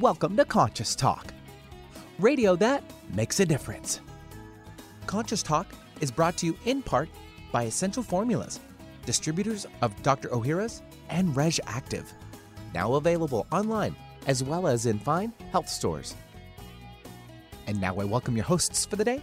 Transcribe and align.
Welcome 0.00 0.36
to 0.36 0.44
Conscious 0.44 0.94
Talk, 0.94 1.32
radio 2.18 2.54
that 2.56 2.84
makes 3.14 3.40
a 3.40 3.46
difference. 3.46 4.00
Conscious 5.06 5.42
Talk 5.42 5.72
is 6.02 6.10
brought 6.10 6.36
to 6.36 6.46
you 6.46 6.58
in 6.66 6.82
part 6.82 7.08
by 7.50 7.62
Essential 7.62 8.02
Formulas, 8.02 8.60
distributors 9.06 9.66
of 9.80 10.02
Dr. 10.02 10.28
Ohhira's 10.28 10.82
and 11.08 11.34
Reg'Activ, 11.34 12.04
now 12.74 12.96
available 12.96 13.46
online 13.50 13.96
as 14.26 14.44
well 14.44 14.66
as 14.66 14.84
in 14.84 14.98
fine 14.98 15.32
health 15.50 15.68
stores. 15.70 16.14
And 17.66 17.80
now 17.80 17.98
I 17.98 18.04
welcome 18.04 18.36
your 18.36 18.44
hosts 18.44 18.84
for 18.84 18.96
the 18.96 19.04
day, 19.04 19.22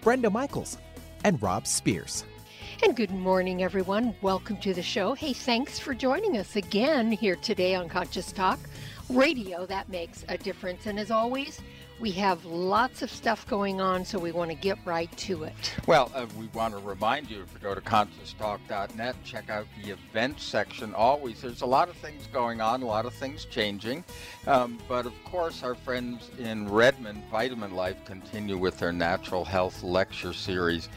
Brenda 0.00 0.28
Michaels 0.28 0.78
and 1.22 1.40
Rob 1.40 1.68
Spears. 1.68 2.24
And 2.82 2.96
good 2.96 3.12
morning, 3.12 3.62
everyone. 3.62 4.16
Welcome 4.22 4.56
to 4.62 4.74
the 4.74 4.82
show. 4.82 5.14
Hey, 5.14 5.34
thanks 5.34 5.78
for 5.78 5.94
joining 5.94 6.36
us 6.36 6.56
again 6.56 7.12
here 7.12 7.36
today 7.36 7.76
on 7.76 7.88
Conscious 7.88 8.32
Talk 8.32 8.58
radio 9.10 9.66
that 9.66 9.88
makes 9.88 10.24
a 10.28 10.38
difference. 10.38 10.86
And 10.86 10.98
as 10.98 11.10
always, 11.10 11.60
we 12.00 12.10
have 12.12 12.44
lots 12.46 13.02
of 13.02 13.10
stuff 13.10 13.46
going 13.46 13.80
on, 13.80 14.06
so 14.06 14.18
we 14.18 14.32
want 14.32 14.50
to 14.50 14.56
get 14.56 14.78
right 14.86 15.14
to 15.18 15.44
it. 15.44 15.74
Well, 15.86 16.10
uh, 16.14 16.26
we 16.38 16.46
want 16.48 16.72
to 16.72 16.80
remind 16.80 17.30
you 17.30 17.44
to 17.52 17.60
go 17.60 17.74
to 17.74 17.80
conscioustalk.net, 17.82 19.16
check 19.22 19.50
out 19.50 19.66
the 19.82 19.90
events 19.90 20.44
section. 20.44 20.94
Always, 20.94 21.42
there's 21.42 21.60
a 21.60 21.66
lot 21.66 21.90
of 21.90 21.96
things 21.96 22.26
going 22.32 22.62
on, 22.62 22.82
a 22.82 22.86
lot 22.86 23.04
of 23.04 23.12
things 23.12 23.44
changing. 23.44 24.02
Um, 24.46 24.78
but 24.88 25.04
of 25.04 25.12
course, 25.24 25.62
our 25.62 25.74
friends 25.74 26.30
in 26.38 26.70
Redmond, 26.70 27.22
Vitamin 27.30 27.74
Life, 27.74 28.02
continue 28.06 28.56
with 28.56 28.78
their 28.78 28.92
natural 28.92 29.44
health 29.44 29.82
lecture 29.82 30.32
series. 30.32 30.88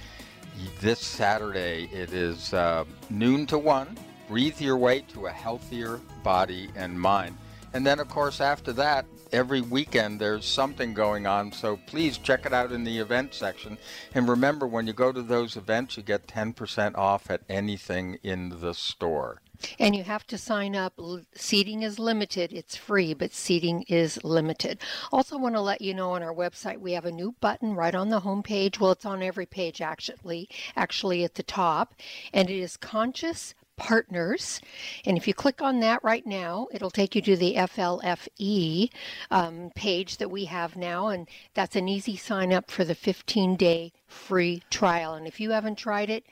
This 0.79 0.99
Saturday, 0.99 1.89
it 1.91 2.13
is 2.13 2.53
uh, 2.53 2.85
noon 3.09 3.45
to 3.47 3.57
one. 3.57 3.97
Breathe 4.29 4.61
your 4.61 4.77
way 4.77 5.01
to 5.13 5.25
a 5.25 5.31
healthier 5.31 5.99
body 6.23 6.69
and 6.75 6.97
mind. 6.97 7.37
And 7.73 7.85
then, 7.85 7.99
of 7.99 8.07
course, 8.07 8.39
after 8.39 8.71
that, 8.73 9.05
every 9.31 9.61
weekend 9.61 10.21
there's 10.21 10.45
something 10.45 10.93
going 10.93 11.25
on. 11.25 11.51
So 11.51 11.77
please 11.87 12.19
check 12.19 12.45
it 12.45 12.53
out 12.53 12.71
in 12.71 12.83
the 12.83 12.99
event 12.99 13.33
section. 13.33 13.77
And 14.13 14.29
remember, 14.29 14.67
when 14.67 14.85
you 14.85 14.93
go 14.93 15.11
to 15.11 15.23
those 15.23 15.57
events, 15.57 15.97
you 15.97 16.03
get 16.03 16.27
10% 16.27 16.95
off 16.95 17.29
at 17.31 17.41
anything 17.49 18.19
in 18.23 18.59
the 18.61 18.73
store. 18.73 19.41
And 19.79 19.95
you 19.95 20.03
have 20.03 20.27
to 20.27 20.37
sign 20.37 20.75
up. 20.75 20.99
Seating 21.35 21.83
is 21.83 21.97
limited. 21.97 22.51
It's 22.51 22.75
free, 22.75 23.13
but 23.13 23.33
seating 23.33 23.83
is 23.87 24.23
limited. 24.23 24.79
Also, 25.11 25.37
want 25.37 25.55
to 25.55 25.61
let 25.61 25.81
you 25.81 25.93
know 25.93 26.11
on 26.11 26.23
our 26.23 26.33
website 26.33 26.79
we 26.79 26.93
have 26.93 27.05
a 27.05 27.11
new 27.11 27.33
button 27.39 27.73
right 27.73 27.95
on 27.95 28.09
the 28.09 28.19
home 28.19 28.43
page. 28.43 28.79
Well, 28.79 28.91
it's 28.91 29.05
on 29.05 29.23
every 29.23 29.45
page 29.45 29.81
actually, 29.81 30.49
actually 30.75 31.23
at 31.23 31.35
the 31.35 31.43
top, 31.43 31.95
and 32.33 32.49
it 32.49 32.59
is 32.59 32.77
conscious 32.77 33.55
partners. 33.75 34.61
And 35.05 35.17
if 35.17 35.27
you 35.27 35.33
click 35.33 35.61
on 35.61 35.79
that 35.79 36.03
right 36.03 36.25
now, 36.25 36.67
it'll 36.71 36.91
take 36.91 37.15
you 37.15 37.21
to 37.23 37.35
the 37.35 37.55
FLFE 37.55 38.89
um, 39.31 39.71
page 39.75 40.17
that 40.17 40.29
we 40.29 40.45
have 40.45 40.75
now. 40.75 41.07
And 41.07 41.27
that's 41.53 41.75
an 41.75 41.87
easy 41.87 42.15
sign 42.15 42.53
up 42.53 42.69
for 42.69 42.83
the 42.83 42.95
15 42.95 43.55
day 43.55 43.91
free 44.07 44.63
trial. 44.69 45.13
And 45.13 45.27
if 45.27 45.39
you 45.39 45.51
haven't 45.51 45.77
tried 45.77 46.09
it, 46.09 46.25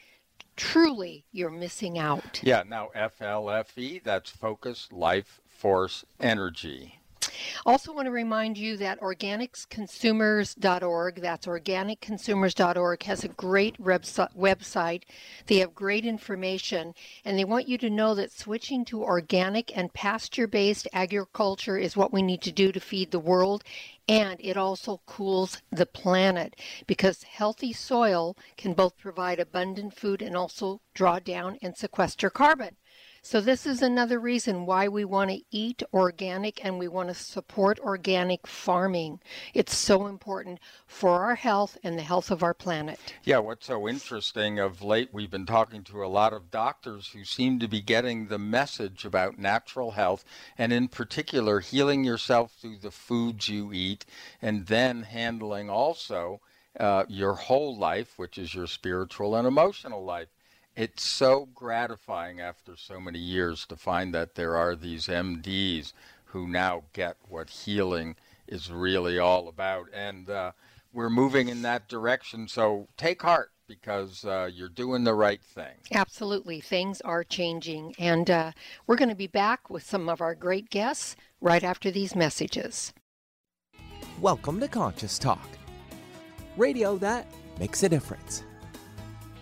truly 0.56 1.26
you're 1.32 1.50
missing 1.50 1.98
out. 1.98 2.42
Yeah, 2.44 2.64
now 2.68 2.90
FLFE, 2.96 4.04
that's 4.04 4.30
Focus 4.30 4.88
Life 4.92 5.42
Force 5.48 6.06
Energy. 6.20 7.01
Also, 7.66 7.94
want 7.94 8.06
to 8.06 8.12
remind 8.12 8.58
you 8.58 8.78
that 8.78 9.02
organicsconsumers.org, 9.02 11.16
that's 11.16 11.48
organicconsumers.org, 11.48 13.04
has 13.04 13.24
a 13.24 13.30
great 13.30 13.82
website. 13.82 15.04
They 15.48 15.58
have 15.58 15.76
great 15.76 16.06
information, 16.06 16.94
and 17.26 17.38
they 17.38 17.46
want 17.46 17.68
you 17.68 17.78
to 17.80 17.90
know 17.90 18.16
that 18.16 18.32
switching 18.32 18.86
to 18.86 19.04
organic 19.04 19.78
and 19.78 19.94
pasture 19.94 20.48
based 20.48 20.88
agriculture 20.94 21.78
is 21.78 21.98
what 21.98 22.14
we 22.14 22.22
need 22.22 22.42
to 22.42 22.52
do 22.52 22.72
to 22.72 22.80
feed 22.80 23.12
the 23.12 23.20
world. 23.20 23.64
And 24.08 24.38
it 24.40 24.58
also 24.58 25.02
cools 25.06 25.62
the 25.72 25.86
planet 25.86 26.56
because 26.88 27.24
healthy 27.24 27.72
soil 27.72 28.36
can 28.58 28.74
both 28.74 28.98
provide 28.98 29.40
abundant 29.40 29.96
food 29.96 30.22
and 30.22 30.36
also 30.36 30.82
draw 30.94 31.20
down 31.20 31.58
and 31.62 31.78
sequester 31.78 32.30
carbon. 32.30 32.76
So, 33.24 33.40
this 33.40 33.68
is 33.68 33.84
another 33.84 34.20
reason 34.20 34.66
why 34.66 34.88
we 34.88 35.06
want 35.06 35.30
to 35.30 35.44
eat 35.52 35.84
organic 35.94 36.66
and 36.66 36.80
we 36.80 36.88
want 36.88 37.10
to 37.10 37.14
support 37.14 37.80
organic 37.80 38.48
farming. 38.48 39.20
It's 39.54 39.78
so 39.78 40.08
important 40.08 40.60
for 40.88 41.24
our 41.24 41.36
health 41.36 41.78
and 41.84 42.00
the 42.00 42.02
health 42.02 42.32
of 42.32 42.42
our 42.42 42.56
planet. 42.56 43.00
Yeah, 43.24 43.38
what's 43.38 43.68
so 43.68 43.88
interesting 43.88 44.58
of 44.58 44.82
late, 44.82 45.10
we've 45.14 45.30
been 45.30 45.46
talking 45.46 45.84
to 45.84 46.04
a 46.04 46.08
lot 46.08 46.34
of 46.34 46.50
doctors 46.50 47.10
who 47.10 47.24
seem 47.24 47.60
to 47.60 47.68
be 47.68 47.80
getting 47.80 48.26
the 48.26 48.40
message 48.40 49.06
about 49.06 49.38
natural 49.38 49.92
health 49.92 50.26
and, 50.58 50.74
in 50.74 50.88
particular, 50.88 51.60
healing 51.60 52.04
yourself 52.04 52.54
through 52.60 52.78
the 52.78 52.90
foods 52.90 53.48
you 53.48 53.72
eat 53.72 54.04
and 54.42 54.66
then 54.66 55.04
handling 55.04 55.70
also. 55.70 56.42
Uh, 56.80 57.04
your 57.10 57.34
whole 57.34 57.78
life, 57.78 58.18
which 58.18 58.38
is 58.38 58.56
your 58.56 58.66
spiritual 58.66 59.36
and 59.36 59.46
emotional 59.46 60.06
life 60.06 60.30
it's 60.76 61.04
so 61.04 61.50
gratifying 61.54 62.40
after 62.40 62.76
so 62.76 63.00
many 63.00 63.20
years 63.20 63.66
to 63.68 63.76
find 63.76 64.14
that 64.14 64.36
there 64.36 64.56
are 64.56 64.76
these 64.76 65.08
MDs 65.08 65.94
who 66.26 66.48
now 66.48 66.84
get 66.94 67.18
what 67.28 67.50
healing 67.50 68.16
is 68.48 68.72
really 68.72 69.20
all 69.20 69.50
about. 69.50 69.88
And 69.94 70.30
uh, 70.30 70.52
we're 70.94 71.10
moving 71.10 71.50
in 71.50 71.62
that 71.64 71.90
direction. 71.90 72.48
So 72.48 72.88
take 72.96 73.22
heart 73.22 73.52
because 73.68 74.26
uh, 74.26 74.50
you're 74.54 74.70
doing 74.70 75.04
the 75.04 75.14
right 75.14 75.42
thing. 75.42 75.76
Absolutely. 75.92 76.62
Things 76.62 77.02
are 77.02 77.24
changing. 77.24 77.94
And 78.00 78.30
uh, 78.30 78.52
we're 78.88 78.96
going 78.96 79.10
to 79.10 79.16
be 79.16 79.28
back 79.28 79.70
with 79.70 79.84
some 79.84 80.08
of 80.08 80.22
our 80.22 80.36
great 80.36 80.70
guests 80.70 81.16
right 81.42 81.64
after 81.64 81.92
these 81.92 82.16
messages. 82.16 82.94
Welcome 84.22 84.60
to 84.60 84.68
Conscious 84.68 85.18
Talk, 85.18 85.50
radio 86.56 86.98
that 86.98 87.26
makes 87.60 87.84
a 87.84 87.90
difference. 87.90 88.44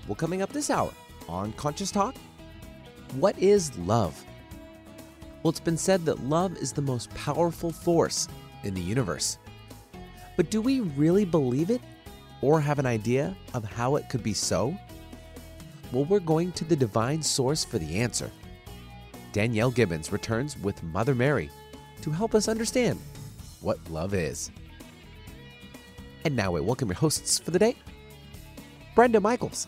Well, 0.08 0.16
coming 0.16 0.42
up 0.42 0.54
this 0.54 0.70
hour, 0.70 0.92
on 1.30 1.54
Conscious 1.54 1.92
Talk? 1.92 2.16
What 3.14 3.38
is 3.38 3.78
love? 3.78 4.22
Well, 5.42 5.52
it's 5.52 5.60
been 5.60 5.78
said 5.78 6.06
that 6.06 6.24
love 6.26 6.58
is 6.58 6.74
the 6.74 6.82
most 6.82 7.14
powerful 7.14 7.72
force 7.72 8.28
in 8.64 8.74
the 8.74 8.82
universe. 8.82 9.38
But 10.36 10.50
do 10.50 10.60
we 10.60 10.82
really 10.82 11.26
believe 11.26 11.70
it 11.70 11.82
or 12.42 12.60
have 12.60 12.80
an 12.80 12.86
idea 12.86 13.36
of 13.54 13.64
how 13.64 13.96
it 13.96 14.10
could 14.10 14.24
be 14.24 14.34
so? 14.34 14.76
Well, 15.92 16.06
we're 16.06 16.20
going 16.20 16.52
to 16.54 16.66
the 16.66 16.76
divine 16.76 17.22
source 17.22 17.64
for 17.64 17.78
the 17.78 18.00
answer. 18.00 18.32
Danielle 19.32 19.72
Gibbons 19.72 20.12
returns 20.12 20.58
with 20.58 20.82
Mother 20.84 21.16
Mary 21.16 21.50
to 22.02 22.12
help 22.12 22.34
us 22.34 22.48
understand 22.48 23.00
what 23.62 23.78
love 23.90 24.14
is. 24.14 24.52
And 26.26 26.36
now 26.36 26.52
we 26.52 26.62
welcome 26.62 26.90
your 26.90 26.96
hosts 26.96 27.40
for 27.40 27.52
the 27.52 27.60
day, 27.60 27.76
Brenda 28.96 29.22
Michaels 29.22 29.68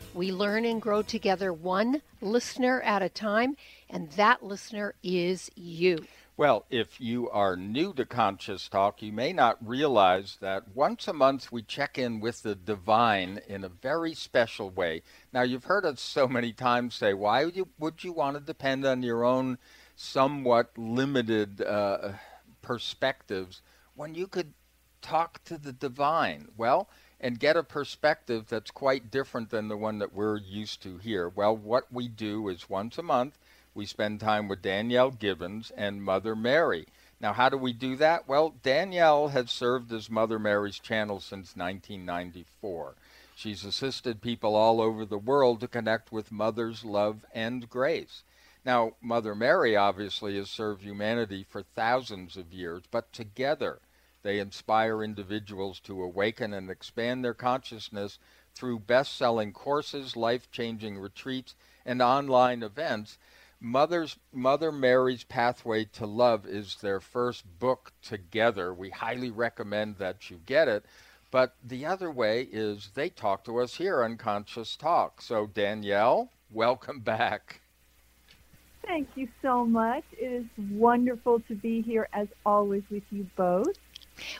we 0.13 0.31
learn 0.31 0.65
and 0.65 0.81
grow 0.81 1.01
together 1.01 1.53
one 1.53 2.01
listener 2.21 2.81
at 2.81 3.01
a 3.01 3.09
time, 3.09 3.55
and 3.89 4.11
that 4.11 4.43
listener 4.43 4.93
is 5.03 5.49
you. 5.55 6.05
Well, 6.37 6.65
if 6.69 6.99
you 6.99 7.29
are 7.29 7.55
new 7.55 7.93
to 7.93 8.05
Conscious 8.05 8.67
Talk, 8.67 9.01
you 9.01 9.11
may 9.11 9.31
not 9.31 9.57
realize 9.65 10.37
that 10.41 10.75
once 10.75 11.07
a 11.07 11.13
month 11.13 11.51
we 11.51 11.61
check 11.61 11.97
in 11.97 12.19
with 12.19 12.41
the 12.41 12.55
divine 12.55 13.41
in 13.47 13.63
a 13.63 13.69
very 13.69 14.15
special 14.15 14.69
way. 14.69 15.03
Now, 15.31 15.43
you've 15.43 15.65
heard 15.65 15.85
us 15.85 16.01
so 16.01 16.27
many 16.27 16.51
times 16.51 16.95
say, 16.95 17.13
why 17.13 17.45
would 17.45 17.55
you, 17.55 17.67
would 17.77 18.03
you 18.03 18.11
want 18.11 18.37
to 18.37 18.43
depend 18.43 18.85
on 18.85 19.03
your 19.03 19.23
own 19.23 19.59
somewhat 19.95 20.71
limited 20.77 21.61
uh, 21.61 22.13
perspectives 22.61 23.61
when 23.93 24.15
you 24.15 24.25
could 24.25 24.53
talk 25.01 25.43
to 25.43 25.57
the 25.57 25.73
divine? 25.73 26.47
Well, 26.57 26.89
and 27.23 27.39
get 27.39 27.55
a 27.55 27.63
perspective 27.63 28.47
that's 28.49 28.71
quite 28.71 29.11
different 29.11 29.51
than 29.51 29.67
the 29.67 29.77
one 29.77 29.99
that 29.99 30.11
we're 30.11 30.37
used 30.37 30.81
to 30.81 30.97
here. 30.97 31.29
Well, 31.29 31.55
what 31.55 31.93
we 31.93 32.07
do 32.07 32.49
is 32.49 32.67
once 32.67 32.97
a 32.97 33.03
month, 33.03 33.37
we 33.75 33.85
spend 33.85 34.19
time 34.19 34.47
with 34.47 34.63
Danielle 34.63 35.11
Gibbons 35.11 35.71
and 35.77 36.03
Mother 36.03 36.35
Mary. 36.35 36.87
Now, 37.21 37.33
how 37.33 37.47
do 37.49 37.57
we 37.57 37.73
do 37.73 37.95
that? 37.97 38.27
Well, 38.27 38.55
Danielle 38.63 39.27
has 39.27 39.51
served 39.51 39.93
as 39.93 40.09
Mother 40.09 40.39
Mary's 40.39 40.79
channel 40.79 41.19
since 41.19 41.55
1994. 41.55 42.95
She's 43.35 43.63
assisted 43.63 44.21
people 44.21 44.55
all 44.55 44.81
over 44.81 45.05
the 45.05 45.19
world 45.19 45.59
to 45.61 45.67
connect 45.67 46.11
with 46.11 46.31
Mother's 46.31 46.83
love 46.83 47.23
and 47.33 47.69
grace. 47.69 48.23
Now, 48.65 48.93
Mother 48.99 49.35
Mary 49.35 49.75
obviously 49.75 50.37
has 50.37 50.49
served 50.49 50.81
humanity 50.81 51.45
for 51.47 51.61
thousands 51.61 52.35
of 52.35 52.51
years, 52.51 52.81
but 52.89 53.13
together 53.13 53.79
they 54.23 54.39
inspire 54.39 55.03
individuals 55.03 55.79
to 55.81 56.03
awaken 56.03 56.53
and 56.53 56.69
expand 56.69 57.23
their 57.23 57.33
consciousness 57.33 58.19
through 58.53 58.79
best 58.79 59.17
selling 59.17 59.53
courses, 59.53 60.15
life 60.15 60.51
changing 60.51 60.99
retreats, 60.99 61.55
and 61.85 62.01
online 62.01 62.63
events. 62.63 63.17
Mother's 63.59 64.17
Mother 64.33 64.71
Mary's 64.71 65.23
Pathway 65.23 65.85
to 65.85 66.05
Love 66.05 66.45
is 66.47 66.77
their 66.77 66.99
first 66.99 67.45
book 67.59 67.91
together. 68.01 68.73
We 68.73 68.89
highly 68.89 69.29
recommend 69.29 69.97
that 69.97 70.29
you 70.29 70.41
get 70.45 70.67
it. 70.67 70.85
But 71.29 71.55
the 71.63 71.85
other 71.85 72.11
way 72.11 72.49
is 72.51 72.89
they 72.93 73.09
talk 73.09 73.45
to 73.45 73.59
us 73.59 73.75
here 73.75 74.03
on 74.03 74.17
Conscious 74.17 74.75
Talk. 74.75 75.21
So 75.21 75.47
Danielle, 75.47 76.29
welcome 76.51 76.99
back. 76.99 77.61
Thank 78.85 79.09
you 79.15 79.29
so 79.41 79.65
much. 79.65 80.03
It 80.13 80.25
is 80.25 80.45
wonderful 80.71 81.39
to 81.47 81.55
be 81.55 81.81
here 81.81 82.09
as 82.13 82.27
always 82.45 82.83
with 82.89 83.03
you 83.11 83.27
both. 83.37 83.77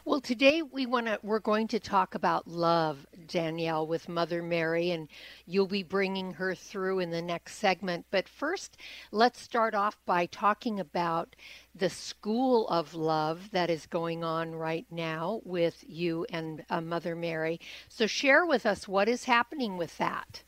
Well, 0.06 0.22
today 0.22 0.62
we 0.62 0.86
want 0.86 1.08
to 1.08 1.20
we're 1.24 1.40
going 1.40 1.68
to 1.70 1.80
talk 1.80 2.16
about 2.16 2.48
love, 2.48 3.06
Danielle, 3.28 3.88
with 3.88 4.10
Mother 4.10 4.42
Mary 4.42 4.92
and 4.92 5.08
you'll 5.46 5.68
be 5.68 5.84
bringing 5.84 6.34
her 6.34 6.56
through 6.56 7.00
in 7.00 7.12
the 7.12 7.22
next 7.22 7.56
segment. 7.56 8.06
But 8.12 8.28
first, 8.28 8.78
let's 9.12 9.42
start 9.42 9.76
off 9.76 9.98
by 10.06 10.26
talking 10.26 10.80
about 10.80 11.36
the 11.76 11.90
School 11.90 12.68
of 12.68 12.94
Love 12.94 13.52
that 13.52 13.70
is 13.70 13.86
going 13.86 14.24
on 14.24 14.54
right 14.54 14.86
now 14.92 15.42
with 15.44 15.84
you 15.88 16.26
and 16.30 16.64
uh, 16.70 16.82
Mother 16.82 17.16
Mary. 17.16 17.60
So 17.90 18.08
share 18.08 18.46
with 18.46 18.66
us 18.66 18.88
what 18.88 19.08
is 19.08 19.26
happening 19.26 19.78
with 19.78 19.98
that. 19.98 20.44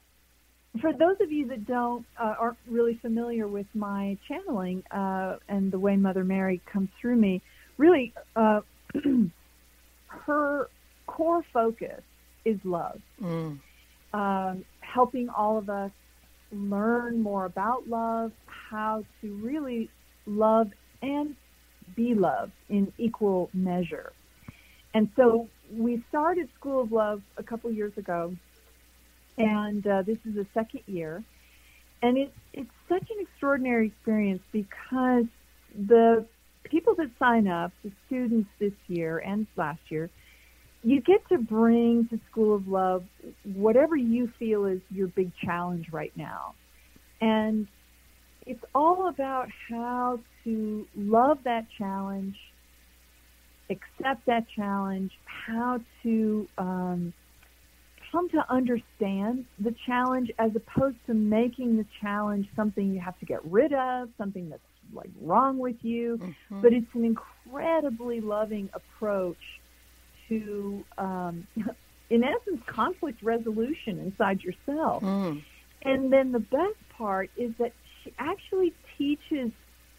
For 0.82 0.92
those 0.92 1.18
of 1.22 1.32
you 1.32 1.48
that 1.48 1.68
don't 1.68 2.06
uh, 2.20 2.34
aren't 2.40 2.58
really 2.68 2.96
familiar 2.96 3.48
with 3.48 3.68
my 3.76 4.18
channeling 4.28 4.84
uh, 4.90 5.38
and 5.48 5.72
the 5.72 5.78
way 5.78 5.96
Mother 5.96 6.24
Mary 6.24 6.62
comes 6.66 6.90
through 7.00 7.16
me, 7.16 7.42
really 7.78 8.12
uh, 8.36 8.62
her 10.08 10.70
core 11.08 11.44
focus 11.54 12.02
is 12.46 12.60
love. 12.64 13.02
Mm. 13.22 13.60
Um, 14.14 14.66
helping 14.82 15.30
all 15.30 15.58
of 15.58 15.70
us 15.70 15.92
learn 16.52 17.22
more 17.22 17.46
about 17.46 17.88
love, 17.88 18.32
how 18.46 19.04
to 19.22 19.34
really 19.38 19.90
love 20.26 20.72
and 21.02 21.36
be 21.96 22.14
loved 22.14 22.54
in 22.70 22.92
equal 22.98 23.50
measure. 23.54 24.14
And 24.94 25.10
so 25.16 25.50
we 25.72 26.04
started 26.10 26.50
School 26.60 26.82
of 26.82 26.92
Love 26.92 27.22
a 27.38 27.44
couple 27.44 27.72
years 27.72 27.98
ago, 27.98 28.36
and 29.38 29.86
uh, 29.86 30.04
this 30.04 30.18
is 30.26 30.36
the 30.36 30.46
second 30.54 30.82
year. 30.86 31.24
And 32.02 32.18
it, 32.18 32.34
it's 32.54 32.70
such 32.88 33.10
an 33.10 33.18
extraordinary 33.20 33.88
experience 33.88 34.44
because 34.52 35.26
the 35.76 36.26
people 36.64 36.96
that 36.96 37.10
sign 37.20 37.48
up, 37.48 37.72
the 37.84 37.92
students 38.08 38.50
this 38.60 38.74
year 38.88 39.20
and 39.20 39.48
last 39.56 39.80
year, 39.90 40.10
you 40.84 41.02
get 41.02 41.28
to 41.30 41.38
bring 41.38 42.08
to 42.10 42.20
School 42.30 42.56
of 42.56 42.68
Love 42.68 43.06
whatever 43.56 43.96
you 43.96 44.32
feel 44.38 44.66
is 44.66 44.82
your 44.90 45.08
big 45.08 45.32
challenge 45.44 45.88
right 45.92 46.12
now. 46.16 46.56
And 47.22 47.68
it's 48.46 48.64
all 48.76 49.08
about 49.08 49.48
how 49.70 50.20
to 50.44 50.86
love 50.96 51.40
that 51.46 51.68
challenge, 51.78 52.36
accept 53.70 54.26
that 54.26 54.46
challenge, 54.54 55.12
how 55.26 55.80
to 56.04 56.48
um, 56.58 57.14
come 58.12 58.30
to 58.30 58.46
understand 58.50 59.46
the 59.60 59.74
challenge 59.86 60.32
as 60.38 60.52
opposed 60.56 60.98
to 61.08 61.14
making 61.14 61.78
the 61.78 61.86
challenge 62.02 62.48
something 62.56 62.94
you 62.94 63.00
have 63.00 63.18
to 63.20 63.26
get 63.26 63.40
rid 63.46 63.72
of, 63.74 64.10
something 64.18 64.50
that's 64.50 64.62
like 64.94 65.10
wrong 65.22 65.58
with 65.58 65.78
you. 65.82 66.18
Mm-hmm. 66.18 66.62
But 66.62 66.74
it's 66.74 66.94
an 66.94 67.06
incredibly 67.06 68.22
loving 68.22 68.70
approach 68.74 69.38
to, 70.30 70.84
um, 70.98 71.48
in 72.10 72.24
essence, 72.24 72.62
conflict 72.68 73.22
resolution 73.24 74.00
inside 74.00 74.42
yourself. 74.42 75.04
Mm. 75.04 75.44
And 75.84 76.14
then 76.14 76.32
the 76.32 76.40
best 76.40 76.78
part 76.98 77.30
is 77.36 77.52
that 77.60 77.74
she 78.04 78.14
actually 78.18 78.74
teaches 78.98 79.52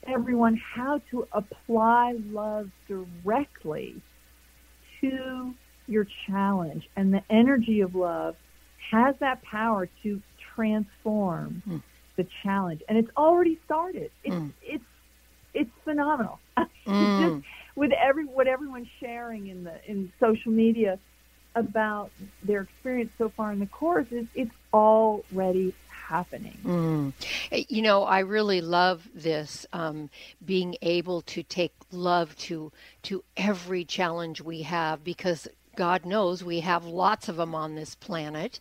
everyone 0.06 0.56
how 0.56 1.00
to 1.10 1.26
apply 1.32 2.14
love 2.30 2.70
directly 2.88 4.00
to 5.00 5.54
your 5.86 6.06
challenge. 6.26 6.88
And 6.96 7.12
the 7.12 7.22
energy 7.30 7.80
of 7.80 7.94
love 7.94 8.36
has 8.90 9.14
that 9.20 9.42
power 9.42 9.88
to 10.02 10.22
transform 10.54 11.62
mm. 11.68 11.82
The 12.16 12.26
challenge. 12.42 12.82
And 12.88 12.98
it's 12.98 13.10
already 13.16 13.58
started. 13.64 14.10
It's, 14.22 14.34
mm. 14.34 14.52
it's, 14.62 14.84
it's 15.52 15.70
phenomenal. 15.84 16.38
Mm. 16.86 17.36
Just 17.36 17.46
with 17.76 17.92
every 17.92 18.26
what 18.26 18.46
everyone's 18.46 18.88
sharing 19.00 19.46
in 19.46 19.64
the 19.64 19.72
in 19.86 20.12
social 20.20 20.52
media 20.52 20.98
about 21.54 22.10
their 22.42 22.62
experience 22.62 23.10
so 23.16 23.28
far 23.30 23.52
in 23.52 23.60
the 23.60 23.66
course 23.66 24.06
is 24.10 24.26
it's 24.34 24.50
already 24.72 25.72
happening. 25.88 26.58
Mm. 26.64 27.12
You 27.68 27.82
know, 27.82 28.04
I 28.04 28.20
really 28.20 28.60
love 28.60 29.08
this 29.14 29.66
um, 29.72 30.10
being 30.44 30.76
able 30.82 31.22
to 31.22 31.42
take 31.42 31.72
love 31.90 32.36
to 32.36 32.72
to 33.04 33.24
every 33.36 33.84
challenge 33.84 34.40
we 34.40 34.62
have 34.62 35.02
because 35.02 35.48
God 35.76 36.04
knows 36.04 36.44
we 36.44 36.60
have 36.60 36.84
lots 36.84 37.28
of 37.28 37.36
them 37.36 37.54
on 37.54 37.74
this 37.74 37.94
planet, 37.94 38.60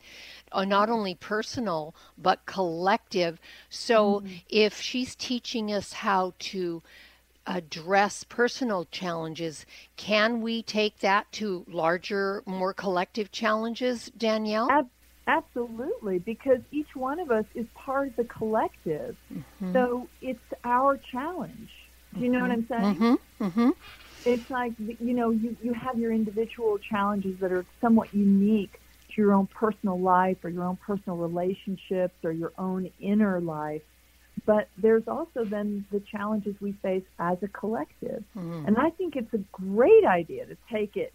uh, 0.51 0.65
not 0.65 0.89
only 0.89 1.15
personal 1.15 1.95
but 2.17 2.45
collective. 2.45 3.39
So 3.69 4.21
mm. 4.21 4.41
if 4.49 4.79
she's 4.79 5.15
teaching 5.15 5.71
us 5.71 5.93
how 5.93 6.33
to 6.39 6.81
address 7.45 8.23
personal 8.23 8.85
challenges, 8.85 9.65
can 9.97 10.41
we 10.41 10.63
take 10.63 10.99
that 10.99 11.31
to 11.33 11.65
larger, 11.67 12.43
more 12.45 12.73
collective 12.73 13.31
challenges, 13.31 14.11
Danielle? 14.17 14.69
Ab- 14.71 14.89
absolutely, 15.27 16.19
because 16.19 16.59
each 16.71 16.95
one 16.95 17.19
of 17.19 17.31
us 17.31 17.45
is 17.53 17.65
part 17.75 18.09
of 18.09 18.15
the 18.15 18.23
collective. 18.23 19.15
Mm-hmm. 19.33 19.73
So 19.73 20.07
it's 20.21 20.39
our 20.63 20.97
challenge. 21.11 21.69
Do 22.13 22.19
you 22.19 22.29
mm-hmm. 22.29 22.33
know 22.33 22.41
what 22.41 22.51
I'm 22.51 22.67
saying? 22.67 23.17
Mm-hmm. 23.41 23.69
It's 24.25 24.49
like, 24.49 24.73
you 24.77 25.13
know, 25.13 25.31
you, 25.31 25.55
you 25.61 25.73
have 25.73 25.97
your 25.99 26.13
individual 26.13 26.77
challenges 26.77 27.39
that 27.41 27.51
are 27.51 27.65
somewhat 27.81 28.13
unique 28.13 28.79
to 29.09 29.21
your 29.21 29.33
own 29.33 29.47
personal 29.47 29.99
life 29.99 30.37
or 30.43 30.49
your 30.49 30.63
own 30.63 30.77
personal 30.77 31.17
relationships 31.17 32.15
or 32.23 32.31
your 32.31 32.53
own 32.57 32.89
inner 32.99 33.39
life. 33.39 33.81
But 34.45 34.67
there's 34.77 35.07
also 35.07 35.45
then 35.45 35.85
the 35.91 35.99
challenges 35.99 36.55
we 36.59 36.71
face 36.81 37.03
as 37.19 37.37
a 37.43 37.47
collective. 37.47 38.23
Mm-hmm. 38.35 38.65
And 38.67 38.77
I 38.77 38.89
think 38.91 39.15
it's 39.15 39.33
a 39.33 39.43
great 39.51 40.05
idea 40.05 40.45
to 40.45 40.57
take 40.71 40.95
it 40.95 41.13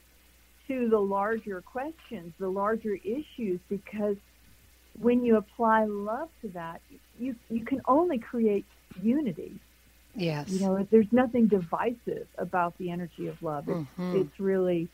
to 0.69 0.89
the 0.89 0.99
larger 0.99 1.63
questions, 1.63 2.33
the 2.39 2.49
larger 2.49 2.95
issues, 2.95 3.59
because 3.69 4.17
when 5.01 5.25
you 5.25 5.37
apply 5.37 5.85
love 5.87 6.29
to 6.43 6.49
that, 6.49 6.81
you, 7.19 7.35
you 7.49 7.65
can 7.65 7.81
only 7.87 8.19
create 8.19 8.67
unity. 9.03 9.59
Yes. 10.19 10.49
You 10.51 10.61
know, 10.61 10.87
there's 10.91 11.13
nothing 11.13 11.47
divisive 11.47 12.27
about 12.37 12.77
the 12.79 12.91
energy 12.91 13.29
of 13.29 13.41
love. 13.43 13.69
It's, 13.69 13.79
mm-hmm. 13.79 14.17
it's 14.17 14.41
really 14.41 14.89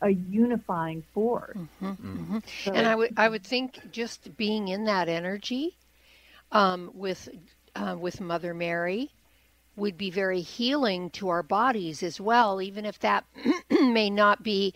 a 0.00 0.10
unifying 0.10 1.02
force. 1.12 1.56
Mm-hmm. 1.56 1.86
Mm-hmm. 1.86 2.38
So, 2.64 2.72
and 2.72 2.86
I 2.86 2.94
would 2.94 3.14
I 3.16 3.28
would 3.28 3.44
think 3.44 3.90
just 3.90 4.36
being 4.36 4.68
in 4.68 4.84
that 4.84 5.08
energy 5.08 5.76
um, 6.52 6.90
with 6.94 7.28
uh, 7.74 7.96
with 7.98 8.20
Mother 8.20 8.54
Mary 8.54 9.10
would 9.76 9.96
be 9.96 10.10
very 10.10 10.40
healing 10.40 11.10
to 11.10 11.28
our 11.28 11.42
bodies 11.42 12.02
as 12.02 12.20
well, 12.20 12.60
even 12.60 12.84
if 12.84 12.98
that 13.00 13.24
may 13.70 14.10
not 14.10 14.42
be 14.42 14.74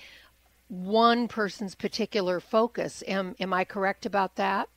one 0.69 1.29
person's 1.29 1.75
particular 1.75 2.41
focus. 2.41 3.03
Am, 3.07 3.35
am 3.39 3.53
I 3.53 3.65
correct 3.65 4.07
about 4.07 4.37
that? 4.37 4.69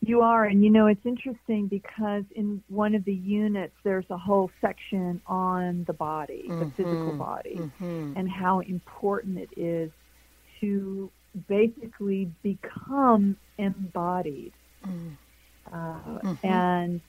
You 0.00 0.22
are, 0.22 0.44
and 0.44 0.64
you 0.64 0.70
know, 0.70 0.86
it's 0.86 1.04
interesting 1.04 1.66
because 1.66 2.22
in 2.34 2.62
one 2.68 2.94
of 2.94 3.04
the 3.04 3.14
units, 3.14 3.74
there's 3.82 4.08
a 4.10 4.16
whole 4.16 4.50
section 4.60 5.20
on 5.26 5.84
the 5.86 5.92
body, 5.92 6.44
mm-hmm. 6.48 6.60
the 6.60 6.70
physical 6.70 7.16
body, 7.16 7.56
mm-hmm. 7.56 8.12
and 8.16 8.30
how 8.30 8.60
important 8.60 9.38
it 9.38 9.50
is 9.56 9.90
to 10.60 11.10
basically 11.48 12.30
become 12.42 13.36
embodied. 13.58 14.52
Mm. 14.86 15.16
Uh, 15.66 15.74
mm-hmm. 15.74 16.46
And 16.46 17.00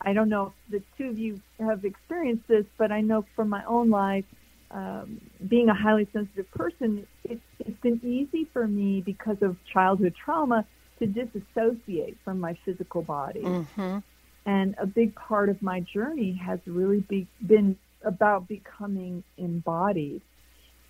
I 0.00 0.12
don't 0.12 0.28
know 0.28 0.52
if 0.68 0.72
the 0.72 0.82
two 0.96 1.10
of 1.10 1.18
you 1.18 1.40
have 1.60 1.84
experienced 1.84 2.48
this, 2.48 2.64
but 2.76 2.90
I 2.92 3.02
know 3.02 3.24
from 3.36 3.48
my 3.48 3.64
own 3.64 3.90
life, 3.90 4.24
um, 4.70 5.20
being 5.46 5.68
a 5.68 5.74
highly 5.74 6.08
sensitive 6.12 6.50
person, 6.52 7.06
it, 7.24 7.40
it's 7.58 7.80
been 7.80 8.00
easy 8.02 8.46
for 8.52 8.66
me 8.66 9.00
because 9.00 9.38
of 9.42 9.56
childhood 9.72 10.14
trauma 10.22 10.66
to 10.98 11.06
disassociate 11.06 12.16
from 12.24 12.40
my 12.40 12.56
physical 12.64 13.02
body. 13.02 13.42
Mm-hmm. 13.42 13.98
And 14.46 14.74
a 14.78 14.86
big 14.86 15.14
part 15.14 15.48
of 15.48 15.60
my 15.62 15.80
journey 15.80 16.40
has 16.44 16.58
really 16.66 17.00
be, 17.00 17.26
been 17.46 17.76
about 18.02 18.48
becoming 18.48 19.22
embodied. 19.36 20.22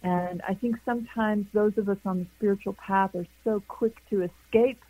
And 0.02 0.42
I 0.48 0.54
think 0.54 0.76
sometimes 0.84 1.46
those 1.52 1.76
of 1.76 1.88
us 1.88 1.98
on 2.04 2.20
the 2.20 2.26
spiritual 2.36 2.74
path 2.74 3.14
are 3.14 3.26
so 3.42 3.62
quick 3.66 3.96
to 4.10 4.22
escape 4.22 4.80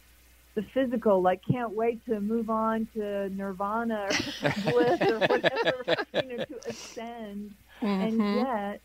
the 0.54 0.62
physical, 0.74 1.22
like 1.22 1.40
can't 1.50 1.72
wait 1.72 2.04
to 2.06 2.20
move 2.20 2.50
on 2.50 2.88
to 2.94 3.28
nirvana 3.30 4.08
or 4.42 4.52
bliss 4.70 5.00
or 5.00 5.18
whatever, 5.20 5.84
you 6.14 6.36
know, 6.36 6.44
to 6.44 6.58
ascend. 6.68 7.54
Mm-hmm. 7.80 7.86
And 7.86 8.36
yet 8.36 8.80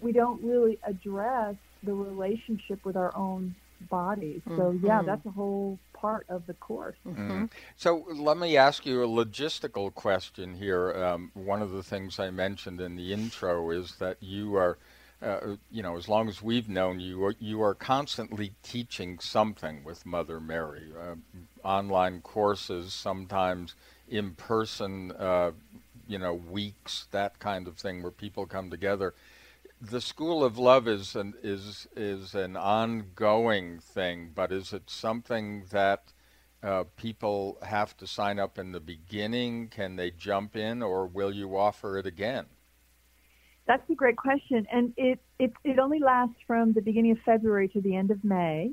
we 0.00 0.12
don't 0.12 0.42
really 0.42 0.78
address 0.84 1.56
the 1.82 1.94
relationship 1.94 2.84
with 2.84 2.96
our 2.96 3.16
own 3.16 3.54
bodies. 3.88 4.42
So 4.46 4.50
mm-hmm. 4.50 4.86
yeah, 4.86 5.02
that's 5.02 5.24
a 5.26 5.30
whole 5.30 5.78
part 5.92 6.26
of 6.28 6.46
the 6.46 6.54
course. 6.54 6.96
Mm-hmm. 7.06 7.46
So 7.76 8.04
let 8.14 8.36
me 8.36 8.56
ask 8.56 8.86
you 8.86 9.02
a 9.02 9.08
logistical 9.08 9.94
question 9.94 10.54
here. 10.54 10.92
Um, 10.92 11.30
one 11.34 11.62
of 11.62 11.70
the 11.70 11.82
things 11.82 12.18
I 12.18 12.30
mentioned 12.30 12.80
in 12.80 12.96
the 12.96 13.12
intro 13.12 13.70
is 13.70 13.96
that 13.96 14.16
you 14.20 14.56
are 14.56 14.78
uh, 15.22 15.56
you 15.70 15.82
know, 15.82 15.96
as 15.96 16.08
long 16.08 16.28
as 16.28 16.40
we've 16.40 16.68
known 16.68 16.98
you, 16.98 17.34
you 17.38 17.62
are 17.62 17.74
constantly 17.74 18.52
teaching 18.62 19.18
something 19.18 19.84
with 19.84 20.06
Mother 20.06 20.40
Mary. 20.40 20.84
Uh, 20.98 21.16
online 21.62 22.22
courses, 22.22 22.94
sometimes 22.94 23.74
in 24.08 24.32
person, 24.32 25.12
uh, 25.12 25.50
you 26.08 26.18
know, 26.18 26.32
weeks, 26.32 27.06
that 27.10 27.38
kind 27.38 27.68
of 27.68 27.76
thing, 27.76 28.02
where 28.02 28.10
people 28.10 28.46
come 28.46 28.70
together. 28.70 29.12
The 29.82 30.02
School 30.02 30.44
of 30.44 30.58
Love 30.58 30.86
is 30.86 31.16
an 31.16 31.34
is 31.42 31.88
is 31.96 32.34
an 32.34 32.54
ongoing 32.54 33.78
thing, 33.78 34.30
but 34.34 34.52
is 34.52 34.74
it 34.74 34.90
something 34.90 35.64
that 35.70 36.12
uh, 36.62 36.84
people 36.96 37.56
have 37.62 37.96
to 37.96 38.06
sign 38.06 38.38
up 38.38 38.58
in 38.58 38.72
the 38.72 38.80
beginning? 38.80 39.68
Can 39.68 39.96
they 39.96 40.10
jump 40.10 40.54
in, 40.54 40.82
or 40.82 41.06
will 41.06 41.32
you 41.32 41.56
offer 41.56 41.96
it 41.96 42.06
again? 42.06 42.44
That's 43.66 43.88
a 43.88 43.94
great 43.94 44.16
question, 44.18 44.66
and 44.70 44.92
it, 44.98 45.18
it 45.38 45.52
it 45.64 45.78
only 45.78 45.98
lasts 45.98 46.36
from 46.46 46.74
the 46.74 46.82
beginning 46.82 47.12
of 47.12 47.18
February 47.24 47.68
to 47.68 47.80
the 47.80 47.96
end 47.96 48.10
of 48.10 48.22
May, 48.22 48.72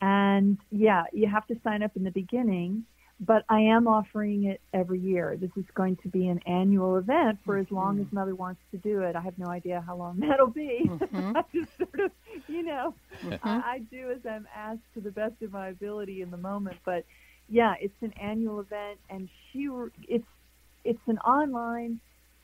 and 0.00 0.56
yeah, 0.70 1.04
you 1.12 1.28
have 1.28 1.46
to 1.48 1.56
sign 1.62 1.82
up 1.82 1.94
in 1.94 2.04
the 2.04 2.10
beginning. 2.10 2.84
But 3.20 3.44
I 3.48 3.60
am 3.60 3.88
offering 3.88 4.44
it 4.44 4.60
every 4.72 5.00
year. 5.00 5.36
This 5.36 5.50
is 5.56 5.64
going 5.74 5.96
to 6.04 6.08
be 6.08 6.28
an 6.28 6.38
annual 6.46 6.96
event 6.96 7.40
for 7.44 7.58
as 7.58 7.66
long 7.70 7.94
mm-hmm. 7.94 8.06
as 8.06 8.12
Mother 8.12 8.34
wants 8.36 8.60
to 8.70 8.76
do 8.78 9.00
it. 9.00 9.16
I 9.16 9.20
have 9.20 9.36
no 9.38 9.48
idea 9.48 9.82
how 9.84 9.96
long 9.96 10.20
that'll 10.28 10.46
be. 10.46 10.82
Mm-hmm. 10.84 11.32
I 11.36 11.44
just 11.52 11.76
sort 11.76 11.98
of, 11.98 12.12
you 12.46 12.62
know, 12.62 12.94
mm-hmm. 13.24 13.48
I, 13.48 13.56
I 13.56 13.78
do 13.90 14.10
as 14.12 14.20
I'm 14.24 14.46
asked 14.54 14.86
to 14.94 15.00
the 15.00 15.10
best 15.10 15.42
of 15.42 15.52
my 15.52 15.68
ability 15.68 16.22
in 16.22 16.30
the 16.30 16.36
moment. 16.36 16.76
But 16.84 17.04
yeah, 17.48 17.74
it's 17.80 18.00
an 18.02 18.12
annual 18.20 18.60
event, 18.60 18.98
and 19.10 19.28
she 19.52 19.68
it's 20.06 20.24
it's 20.84 21.00
an 21.06 21.18
online 21.18 22.00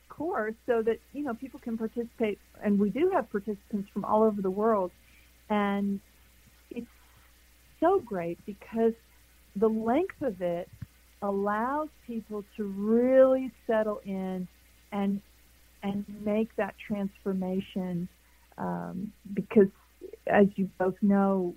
course 0.08 0.54
so 0.66 0.82
that 0.82 0.98
you 1.12 1.22
know 1.22 1.34
people 1.34 1.58
can 1.60 1.76
participate 1.76 2.38
and 2.62 2.78
we 2.78 2.90
do 2.90 3.10
have 3.12 3.28
participants 3.30 3.88
from 3.92 4.04
all 4.04 4.22
over 4.22 4.40
the 4.40 4.50
world 4.50 4.92
and 5.50 6.00
it's 6.70 6.86
so 7.80 8.00
great 8.00 8.38
because 8.46 8.92
the 9.56 9.68
length 9.68 10.20
of 10.22 10.40
it 10.40 10.68
allows 11.22 11.88
people 12.06 12.44
to 12.56 12.64
really 12.64 13.50
settle 13.66 14.00
in 14.04 14.46
and 14.92 15.20
and 15.82 16.04
make 16.24 16.54
that 16.56 16.74
transformation 16.86 18.08
um, 18.56 19.12
because 19.34 19.68
as 20.26 20.46
you 20.56 20.68
both 20.78 20.94
know 21.02 21.54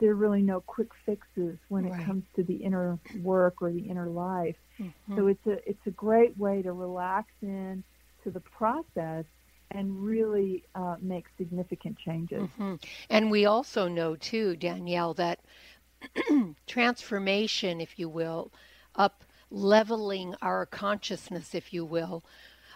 there 0.00 0.10
are 0.10 0.14
really 0.14 0.42
no 0.42 0.60
quick 0.60 0.88
fixes 1.06 1.56
when 1.68 1.84
right. 1.84 2.00
it 2.00 2.04
comes 2.04 2.24
to 2.36 2.42
the 2.42 2.54
inner 2.54 2.98
work 3.22 3.62
or 3.62 3.70
the 3.70 3.80
inner 3.80 4.08
life. 4.08 4.56
Mm-hmm. 4.80 5.16
So 5.16 5.26
it's 5.28 5.46
a 5.46 5.68
it's 5.68 5.86
a 5.86 5.90
great 5.90 6.36
way 6.38 6.62
to 6.62 6.72
relax 6.72 7.28
in 7.42 7.84
to 8.24 8.30
the 8.30 8.40
process 8.40 9.24
and 9.70 10.02
really 10.02 10.64
uh, 10.74 10.96
make 11.00 11.26
significant 11.36 11.98
changes. 11.98 12.40
Mm-hmm. 12.40 12.74
And 13.10 13.30
we 13.30 13.44
also 13.44 13.86
know 13.86 14.16
too, 14.16 14.56
Danielle, 14.56 15.14
that 15.14 15.40
transformation, 16.66 17.80
if 17.80 17.98
you 17.98 18.08
will, 18.08 18.50
up 18.94 19.24
leveling 19.50 20.34
our 20.42 20.66
consciousness, 20.66 21.54
if 21.54 21.72
you 21.72 21.84
will, 21.84 22.22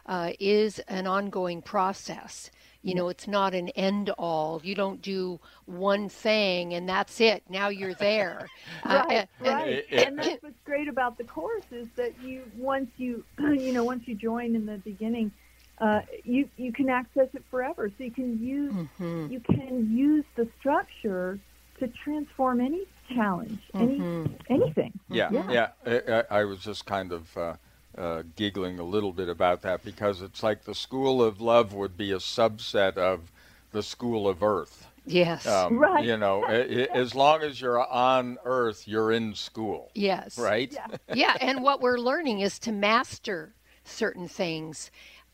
uh, 0.06 0.32
is 0.40 0.78
an 0.80 1.06
ongoing 1.06 1.62
process. 1.62 2.50
You 2.82 2.96
know, 2.96 3.08
it's 3.08 3.28
not 3.28 3.54
an 3.54 3.68
end 3.70 4.10
all. 4.18 4.60
You 4.64 4.74
don't 4.74 5.00
do 5.00 5.38
one 5.66 6.08
thing 6.08 6.74
and 6.74 6.88
that's 6.88 7.20
it. 7.20 7.44
Now 7.48 7.68
you're 7.68 7.94
there. 7.94 8.48
Right, 8.84 9.28
uh, 9.40 9.50
right. 9.50 9.84
And, 9.92 10.00
and 10.00 10.18
that's 10.18 10.42
what's 10.42 10.56
great 10.64 10.88
about 10.88 11.16
the 11.16 11.24
course 11.24 11.64
is 11.70 11.86
that 11.94 12.20
you 12.20 12.42
once 12.56 12.90
you 12.96 13.24
you 13.38 13.72
know 13.72 13.84
once 13.84 14.08
you 14.08 14.16
join 14.16 14.56
in 14.56 14.66
the 14.66 14.78
beginning, 14.78 15.30
uh, 15.78 16.00
you 16.24 16.48
you 16.56 16.72
can 16.72 16.88
access 16.88 17.28
it 17.34 17.44
forever. 17.52 17.88
So 17.96 18.02
you 18.02 18.10
can 18.10 18.42
use 18.42 18.72
mm-hmm. 18.72 19.28
you 19.30 19.38
can 19.38 19.96
use 19.96 20.24
the 20.34 20.48
structure 20.58 21.38
to 21.82 21.88
transform 22.04 22.60
any 22.60 22.86
challenge, 23.14 23.60
mm-hmm. 23.74 24.26
any 24.48 24.62
anything. 24.64 24.92
Yeah, 25.10 25.30
yeah. 25.30 25.68
yeah. 25.86 26.22
I, 26.30 26.40
I, 26.40 26.44
was 26.44 26.60
just 26.60 26.86
kind 26.86 27.12
of. 27.12 27.36
Uh, 27.36 27.54
uh, 27.98 28.22
giggling 28.36 28.78
a 28.78 28.82
little 28.82 29.12
bit 29.12 29.28
about 29.28 29.60
that 29.60 29.84
because 29.84 30.22
it's 30.22 30.42
like 30.42 30.64
the 30.64 30.74
school 30.74 31.22
of 31.22 31.42
love 31.42 31.74
would 31.74 31.94
be 31.94 32.10
a 32.10 32.16
subset 32.16 32.96
of 32.96 33.30
the 33.72 33.82
school 33.82 34.26
of 34.26 34.42
earth. 34.42 34.86
Yes. 35.04 35.46
Um, 35.46 35.78
right. 35.78 36.04
You 36.04 36.16
know, 36.16 36.44
as 36.44 37.14
long 37.14 37.42
as 37.42 37.60
you're 37.60 37.86
on 37.86 38.38
earth, 38.44 38.86
you're 38.86 39.12
in 39.12 39.34
school. 39.34 39.90
Yes. 39.94 40.38
Right? 40.38 40.72
Yeah. 40.72 40.86
yeah. 41.14 41.36
And 41.40 41.62
what 41.62 41.80
we're 41.80 41.98
learning 41.98 42.40
is 42.40 42.58
to 42.60 42.72
master 42.72 43.54
certain 43.84 44.28
things 44.28 44.90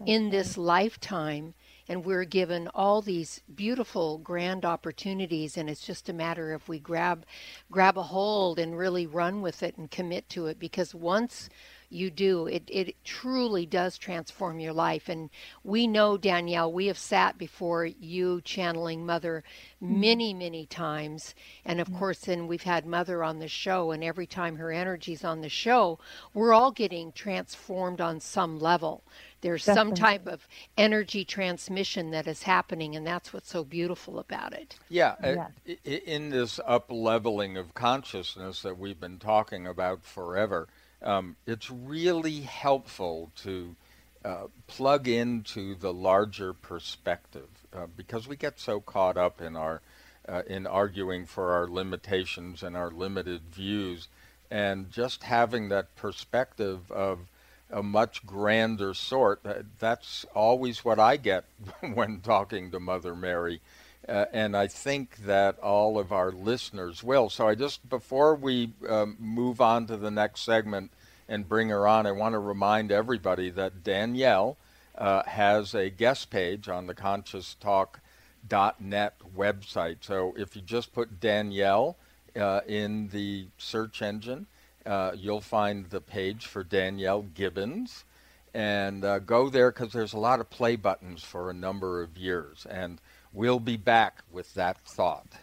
in 0.07 0.31
this 0.31 0.57
lifetime. 0.57 1.55
And 1.89 2.05
we're 2.05 2.25
given 2.25 2.69
all 2.75 3.01
these 3.01 3.41
beautiful, 3.55 4.19
grand 4.19 4.65
opportunities, 4.65 5.57
and 5.57 5.71
it's 5.71 5.87
just 5.87 6.09
a 6.09 6.13
matter 6.13 6.53
if 6.53 6.69
we 6.69 6.79
grab, 6.79 7.25
grab 7.71 7.97
a 7.97 8.03
hold 8.03 8.59
and 8.59 8.77
really 8.77 9.07
run 9.07 9.41
with 9.41 9.63
it 9.63 9.77
and 9.77 9.91
commit 9.91 10.29
to 10.31 10.47
it. 10.47 10.59
Because 10.59 10.95
once 10.95 11.49
you 11.91 12.11
do. 12.11 12.47
It, 12.47 12.65
it 12.69 13.03
truly 13.05 13.65
does 13.65 13.97
transform 13.97 14.61
your 14.61 14.73
life. 14.73 15.09
And 15.09 15.31
we 15.65 15.87
know, 15.87 16.17
Danielle, 16.17 16.73
we 16.73 16.87
have 16.87 16.99
sat 16.99 17.39
before 17.39 17.87
you 17.87 18.41
channeling 18.43 19.07
Mother 19.07 19.43
mm-hmm. 19.83 20.01
many, 20.01 20.35
many 20.35 20.67
times. 20.67 21.35
And 21.65 21.81
of 21.81 21.93
course, 21.93 22.21
then 22.21 22.47
we've 22.47 22.63
had 22.63 22.85
Mother 22.85 23.25
on 23.25 23.39
the 23.39 23.49
show, 23.49 23.91
and 23.91 24.05
every 24.05 24.27
time 24.27 24.57
her 24.57 24.71
energy's 24.71 25.25
on 25.25 25.41
the 25.41 25.49
show, 25.49 25.99
we're 26.35 26.53
all 26.53 26.73
getting 26.73 27.13
transformed 27.13 28.01
on 28.01 28.21
some 28.21 28.59
level. 28.59 29.03
There's 29.41 29.65
Definitely. 29.65 29.91
some 29.91 29.95
type 29.97 30.27
of 30.27 30.49
energy 30.77 31.25
transmission 31.25 32.11
that 32.11 32.27
is 32.27 32.43
happening, 32.43 32.97
and 32.97 33.07
that's 33.07 33.33
what's 33.33 33.51
so 33.51 33.65
beautiful 33.65 34.19
about 34.19 34.53
it. 34.53 34.77
Yeah, 34.89 35.15
uh, 35.23 35.75
in 35.85 36.31
this 36.31 36.59
up 36.67 36.91
leveling 36.91 37.57
of 37.57 37.75
consciousness 37.75 38.63
that 38.63 38.79
we've 38.79 38.99
been 38.99 39.19
talking 39.19 39.67
about 39.67 40.05
forever, 40.05 40.69
um, 41.03 41.37
it's 41.47 41.71
really 41.71 42.41
helpful 42.41 43.31
to 43.43 43.77
uh, 44.25 44.49
plug 44.67 45.07
into 45.07 45.77
the 45.77 45.93
larger 45.93 46.53
perspective 46.53 47.49
uh, 47.73 47.87
because 47.97 48.27
we 48.27 48.37
get 48.37 48.59
so 48.59 48.81
caught 48.81 49.17
up 49.17 49.41
in 49.41 49.55
our 49.57 49.81
uh, 50.29 50.43
in 50.47 50.67
arguing 50.67 51.25
for 51.25 51.53
our 51.53 51.67
limitations 51.67 52.63
and 52.63 52.77
our 52.77 52.91
limited 52.91 53.43
views, 53.51 54.09
and 54.51 54.91
just 54.91 55.23
having 55.23 55.69
that 55.69 55.95
perspective 55.97 56.91
of 56.91 57.21
a 57.71 57.83
much 57.83 58.27
grander 58.27 58.95
sort. 58.95 59.41
that's 59.79 60.25
always 60.35 60.85
what 60.85 60.99
I 60.99 61.17
get 61.17 61.45
when 61.95 62.21
talking 62.21 62.71
to 62.71 62.81
Mother 62.81 63.15
Mary. 63.15 63.61
Uh, 64.09 64.25
and 64.33 64.57
I 64.57 64.69
think 64.69 65.19
that 65.27 65.59
all 65.59 65.99
of 65.99 66.13
our 66.13 66.33
listeners 66.33 67.03
will. 67.03 67.29
So 67.29 67.47
I 67.47 67.55
just, 67.55 67.87
before 67.91 68.35
we 68.35 68.73
um, 68.89 69.17
move 69.19 69.61
on 69.61 69.87
to 69.87 69.99
the 69.99 70.11
next 70.11 70.41
segment 70.43 70.91
and 71.29 71.47
bring 71.47 71.69
her 71.69 71.87
on, 71.87 72.07
I 72.07 72.13
want 72.13 72.33
to 72.33 72.39
remind 72.39 72.91
everybody 72.91 73.51
that 73.51 73.85
Danielle 73.85 74.57
uh, 74.97 75.25
has 75.25 75.75
a 75.75 75.91
guest 75.91 76.31
page 76.31 76.71
on 76.71 76.87
the 76.87 76.95
ConsciousTalk.net 76.95 79.15
website. 79.37 79.97
So 80.01 80.33
if 80.39 80.57
you 80.57 80.63
just 80.63 80.95
put 80.95 81.21
Danielle 81.21 81.99
uh, 82.35 82.63
in 82.67 83.09
the 83.09 83.49
search 83.59 84.01
engine, 84.01 84.47
uh, 84.87 85.13
you'll 85.15 85.41
find 85.41 85.87
the 85.87 86.01
page 86.01 86.47
for 86.47 86.65
Danielle 86.65 87.23
Gibbons. 87.23 88.05
And 88.55 89.05
uh, 89.05 89.19
go 89.19 89.51
there 89.51 89.71
because 89.71 89.93
there's 89.93 90.15
a 90.15 90.19
lot 90.19 90.41
of 90.41 90.51
play 90.51 90.77
buttons 90.77 91.23
for 91.23 91.51
a 91.51 91.55
number 91.55 92.03
of 92.03 92.17
years. 92.17 92.67
And 92.69 93.01
we'll 93.33 93.61
be 93.61 93.77
back 93.77 94.23
with 94.31 94.55
that 94.55 94.79
thought. 94.85 95.35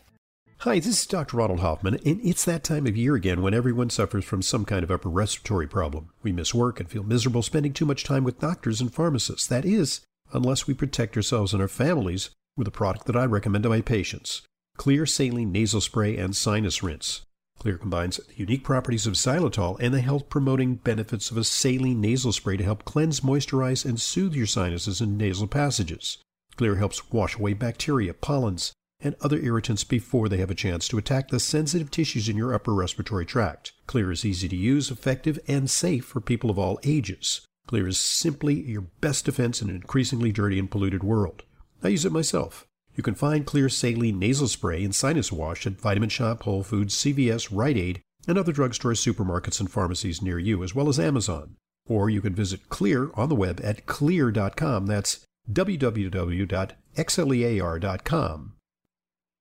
Hi, 0.59 0.79
this 0.79 1.01
is 1.01 1.05
Dr. 1.05 1.37
Ronald 1.37 1.59
Hoffman, 1.59 1.99
and 2.05 2.19
it's 2.23 2.45
that 2.45 2.63
time 2.63 2.87
of 2.87 2.95
year 2.95 3.13
again 3.13 3.41
when 3.41 3.53
everyone 3.53 3.89
suffers 3.89 4.23
from 4.23 4.41
some 4.41 4.63
kind 4.63 4.83
of 4.83 4.89
upper 4.89 5.09
respiratory 5.09 5.67
problem. 5.67 6.09
We 6.23 6.31
miss 6.31 6.55
work 6.55 6.79
and 6.79 6.89
feel 6.89 7.03
miserable 7.03 7.43
spending 7.43 7.73
too 7.73 7.85
much 7.85 8.05
time 8.05 8.23
with 8.23 8.39
doctors 8.39 8.79
and 8.79 8.91
pharmacists. 8.91 9.47
That 9.47 9.65
is, 9.65 10.01
unless 10.31 10.65
we 10.65 10.73
protect 10.73 11.17
ourselves 11.17 11.53
and 11.53 11.61
our 11.61 11.67
families 11.67 12.29
with 12.57 12.67
a 12.67 12.71
product 12.71 13.05
that 13.05 13.17
I 13.17 13.25
recommend 13.25 13.63
to 13.63 13.69
my 13.69 13.81
patients 13.81 14.41
Xlear 14.77 15.07
Saline 15.07 15.51
Nasal 15.51 15.81
Spray 15.81 16.17
and 16.17 16.35
Sinus 16.35 16.81
Rinse. 16.81 17.24
Xlear 17.59 17.79
combines 17.79 18.17
the 18.17 18.35
unique 18.35 18.63
properties 18.63 19.07
of 19.07 19.13
xylitol 19.13 19.77
and 19.79 19.93
the 19.93 20.01
health 20.01 20.29
promoting 20.29 20.75
benefits 20.75 21.31
of 21.31 21.37
a 21.37 21.43
saline 21.43 22.01
nasal 22.01 22.31
spray 22.31 22.57
to 22.57 22.63
help 22.63 22.85
cleanse, 22.85 23.21
moisturize, 23.21 23.85
and 23.85 23.99
soothe 23.99 24.35
your 24.35 24.45
sinuses 24.45 25.01
and 25.01 25.17
nasal 25.17 25.47
passages. 25.47 26.17
Xlear 26.57 26.77
helps 26.77 27.11
wash 27.11 27.35
away 27.35 27.53
bacteria, 27.53 28.13
pollens, 28.13 28.73
and 28.99 29.15
other 29.21 29.39
irritants 29.39 29.83
before 29.83 30.29
they 30.29 30.37
have 30.37 30.51
a 30.51 30.55
chance 30.55 30.87
to 30.87 30.97
attack 30.97 31.29
the 31.29 31.39
sensitive 31.39 31.91
tissues 31.91 32.29
in 32.29 32.37
your 32.37 32.53
upper 32.53 32.73
respiratory 32.73 33.25
tract. 33.25 33.73
Xlear 33.87 34.11
is 34.11 34.25
easy 34.25 34.47
to 34.47 34.55
use, 34.55 34.91
effective, 34.91 35.39
and 35.47 35.69
safe 35.69 36.05
for 36.05 36.21
people 36.21 36.49
of 36.49 36.59
all 36.59 36.79
ages. 36.83 37.41
Xlear 37.67 37.87
is 37.87 37.97
simply 37.97 38.61
your 38.61 38.87
best 39.01 39.25
defense 39.25 39.61
in 39.61 39.69
an 39.69 39.75
increasingly 39.75 40.31
dirty 40.31 40.59
and 40.59 40.69
polluted 40.69 41.03
world. 41.03 41.43
I 41.83 41.89
use 41.89 42.05
it 42.05 42.11
myself. 42.11 42.65
You 42.95 43.03
can 43.03 43.15
find 43.15 43.45
Xlear 43.45 43.71
Saline 43.71 44.19
nasal 44.19 44.47
spray 44.47 44.83
and 44.83 44.95
sinus 44.95 45.31
wash 45.31 45.67
at 45.67 45.79
Vitamin 45.81 46.09
Shoppe, 46.09 46.43
Whole 46.43 46.63
Foods, 46.63 46.95
CVS, 46.95 47.49
Rite 47.51 47.77
Aid, 47.77 48.01
and 48.27 48.37
other 48.37 48.53
drugstores, 48.53 49.05
supermarkets, 49.05 49.59
and 49.59 49.69
pharmacies 49.69 50.21
near 50.21 50.39
you, 50.39 50.63
as 50.63 50.73
well 50.73 50.87
as 50.87 50.99
Amazon. 50.99 51.57
Or 51.87 52.09
you 52.09 52.21
can 52.21 52.33
visit 52.33 52.67
Xlear 52.69 53.11
on 53.17 53.29
the 53.29 53.35
web 53.35 53.59
at 53.63 53.85
xlear.com. 53.85 54.87
That's 54.87 55.25
www.xlear.com. 55.51 56.53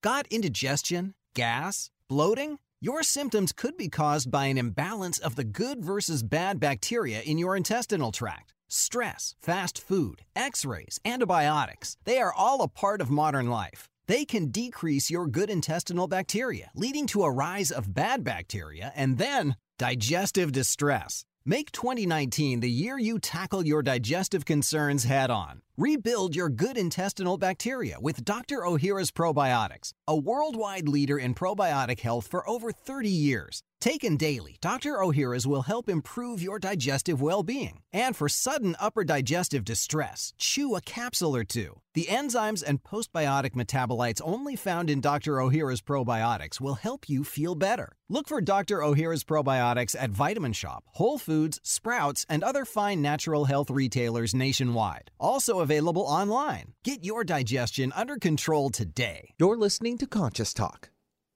Got 0.03 0.27
indigestion, 0.27 1.15
gas, 1.35 1.91
bloating? 2.09 2.59
Your 2.81 3.03
symptoms 3.03 3.53
could 3.53 3.79
be 3.79 3.89
caused 3.89 4.31
by 4.31 4.47
an 4.47 4.59
imbalance 4.59 5.19
of 5.19 5.37
the 5.37 5.45
good 5.45 5.83
versus 5.83 6.23
bad 6.23 6.61
bacteria 6.61 7.23
in 7.23 7.39
your 7.39 7.57
intestinal 7.57 8.13
tract. 8.13 8.54
Stress, 8.75 9.37
fast 9.41 9.81
food, 9.81 10.23
x 10.35 10.65
rays, 10.65 10.99
antibiotics, 11.05 11.97
they 12.05 12.19
are 12.19 12.35
all 12.35 12.61
a 12.61 12.67
part 12.67 13.01
of 13.01 13.09
modern 13.09 13.49
life. 13.49 13.89
They 14.09 14.25
can 14.25 14.51
decrease 14.51 15.09
your 15.09 15.29
good 15.29 15.49
intestinal 15.49 16.09
bacteria, 16.09 16.73
leading 16.75 17.07
to 17.09 17.23
a 17.23 17.31
rise 17.31 17.71
of 17.71 17.95
bad 17.95 18.25
bacteria 18.25 18.93
and 18.97 19.17
then 19.17 19.55
digestive 19.79 20.51
distress. 20.51 21.25
Make 21.47 21.71
2019 21.71 22.61
the 22.61 22.71
year 22.71 22.99
you 22.99 23.21
tackle 23.21 23.65
your 23.65 23.81
digestive 23.81 24.45
concerns 24.45 25.05
head 25.05 25.31
on. 25.31 25.63
Rebuild 25.77 26.37
your 26.37 26.51
good 26.51 26.77
intestinal 26.77 27.37
bacteria 27.37 27.97
with 28.01 28.25
Dr. 28.25 28.59
Ohhira's 28.59 29.11
Probiotics, 29.11 29.93
a 30.07 30.17
worldwide 30.17 30.87
leader 30.87 31.19
in 31.19 31.35
probiotic 31.35 31.99
health 31.99 32.29
for 32.29 32.49
over 32.49 32.71
30 32.71 33.09
years. 33.09 33.65
Taken 33.85 34.17
daily, 34.17 34.57
Dr. 34.63 34.93
Ohhira's 34.93 35.47
will 35.47 35.61
help 35.61 35.91
improve 35.91 36.41
your 36.41 36.59
digestive 36.59 37.21
well 37.21 37.43
being. 37.43 37.81
And 37.93 38.17
for 38.17 38.31
sudden 38.31 38.77
upper 38.81 39.05
digestive 39.05 39.63
distress, 39.63 40.33
chew 40.39 40.75
a 40.75 40.81
capsule 40.81 41.37
or 41.37 41.45
two. 41.45 41.81
The 41.93 42.07
enzymes 42.07 42.65
and 42.67 42.83
postbiotic 42.83 43.51
metabolites 43.51 44.23
only 44.25 44.57
found 44.57 44.89
in 44.89 45.03
Dr. 45.03 45.35
Ohhira's 45.35 45.83
probiotics 45.83 46.61
will 46.61 46.75
help 46.75 47.11
you 47.11 47.25
feel 47.25 47.55
better. 47.55 47.93
Look 48.09 48.27
for 48.27 48.41
Dr. 48.41 48.79
Ohhira's 48.79 49.23
probiotics 49.23 49.95
at 49.99 50.11
Vitamin 50.11 50.55
Shoppe, 50.55 50.85
Whole 50.95 51.19
Foods, 51.19 51.61
Sprouts, 51.63 52.25
and 52.29 52.43
other 52.43 52.65
fine 52.65 53.03
natural 53.03 53.45
health 53.45 53.71
retailers 53.71 54.35
nationwide. 54.35 55.11
Also 55.21 55.61
available 55.65 56.03
online. 56.03 56.75
Get 56.85 57.03
your 57.03 57.25
digestion 57.25 57.93
under 57.97 58.19
control 58.19 58.71
today. 58.71 59.31
You're 59.39 59.57
listening 59.57 59.99
to 59.99 60.07
Conscious 60.07 60.53
Talk, 60.53 60.91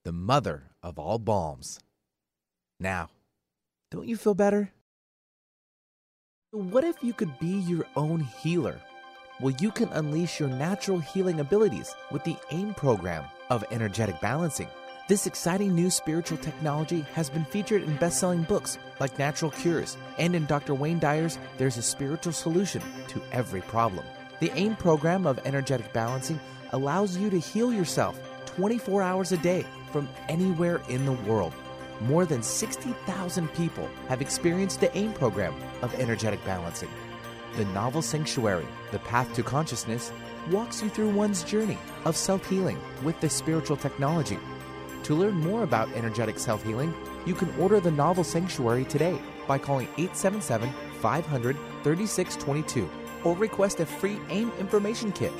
the 0.05 0.13
mother 0.13 0.69
of 0.83 0.99
all 0.99 1.17
balms. 1.17 1.79
Now, 2.79 3.09
don't 3.91 4.07
you 4.07 4.15
feel 4.15 4.35
better? 4.35 4.71
What 6.51 6.83
if 6.83 7.03
you 7.03 7.13
could 7.13 7.37
be 7.39 7.59
your 7.71 7.85
own 7.95 8.21
healer? 8.21 8.79
Well, 9.41 9.55
you 9.59 9.71
can 9.71 9.89
unleash 9.89 10.39
your 10.39 10.49
natural 10.49 10.99
healing 10.99 11.39
abilities 11.39 11.93
with 12.11 12.23
the 12.23 12.37
AIM 12.51 12.75
program 12.75 13.25
of 13.49 13.63
energetic 13.71 14.21
balancing. 14.21 14.67
This 15.07 15.25
exciting 15.25 15.73
new 15.73 15.89
spiritual 15.89 16.37
technology 16.37 17.01
has 17.13 17.31
been 17.31 17.45
featured 17.45 17.81
in 17.81 17.95
best 17.95 18.19
selling 18.19 18.43
books 18.43 18.77
like 18.99 19.17
Natural 19.17 19.49
Cures, 19.49 19.97
and 20.19 20.35
in 20.35 20.45
Dr. 20.45 20.75
Wayne 20.75 20.99
Dyer's 20.99 21.39
There's 21.57 21.77
a 21.77 21.81
Spiritual 21.81 22.33
Solution 22.33 22.83
to 23.07 23.21
Every 23.31 23.61
Problem. 23.61 24.05
The 24.39 24.51
AIM 24.57 24.77
program 24.77 25.27
of 25.27 25.39
energetic 25.45 25.91
balancing 25.91 26.39
allows 26.71 27.17
you 27.17 27.29
to 27.29 27.39
heal 27.39 27.73
yourself 27.73 28.19
24 28.45 29.01
hours 29.01 29.31
a 29.31 29.37
day 29.37 29.65
from 29.91 30.07
anywhere 30.29 30.81
in 30.87 31.05
the 31.05 31.11
world 31.11 31.53
more 32.01 32.25
than 32.25 32.41
60,000 32.41 33.53
people 33.53 33.89
have 34.07 34.21
experienced 34.21 34.79
the 34.79 34.95
AIM 34.97 35.13
program 35.13 35.53
of 35.81 35.93
energetic 35.95 36.43
balancing. 36.45 36.89
The 37.57 37.65
novel 37.65 38.01
Sanctuary, 38.01 38.65
The 38.91 38.99
Path 38.99 39.33
to 39.33 39.43
Consciousness, 39.43 40.11
walks 40.49 40.81
you 40.81 40.89
through 40.89 41.09
one's 41.09 41.43
journey 41.43 41.77
of 42.05 42.15
self 42.15 42.47
healing 42.47 42.79
with 43.03 43.19
this 43.19 43.33
spiritual 43.33 43.75
technology. 43.75 44.39
To 45.03 45.15
learn 45.15 45.35
more 45.35 45.63
about 45.63 45.91
energetic 45.93 46.39
self 46.39 46.63
healing, 46.63 46.93
you 47.25 47.33
can 47.33 47.53
order 47.59 47.79
the 47.79 47.91
novel 47.91 48.23
Sanctuary 48.23 48.85
today 48.85 49.19
by 49.47 49.57
calling 49.57 49.87
877 49.97 50.71
500 51.01 51.57
3622 51.83 52.89
or 53.23 53.35
request 53.35 53.79
a 53.79 53.85
free 53.85 54.19
AIM 54.29 54.51
information 54.59 55.11
kit. 55.11 55.33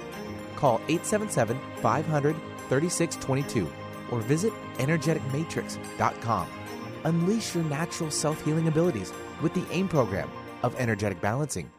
Call 0.56 0.76
877 0.88 1.60
500 1.82 2.36
3622 2.70 3.72
or 4.12 4.20
visit 4.22 4.54
energeticmatrix.com. 4.78 6.48
Unleash 7.06 7.56
your 7.56 7.64
natural 7.66 8.12
self 8.12 8.44
healing 8.44 8.68
abilities 8.68 9.14
with 9.42 9.54
the 9.54 9.66
AIM 9.72 9.88
program 9.88 10.30
of 10.64 10.76
energetic 10.80 11.22
balancing. 11.22 11.72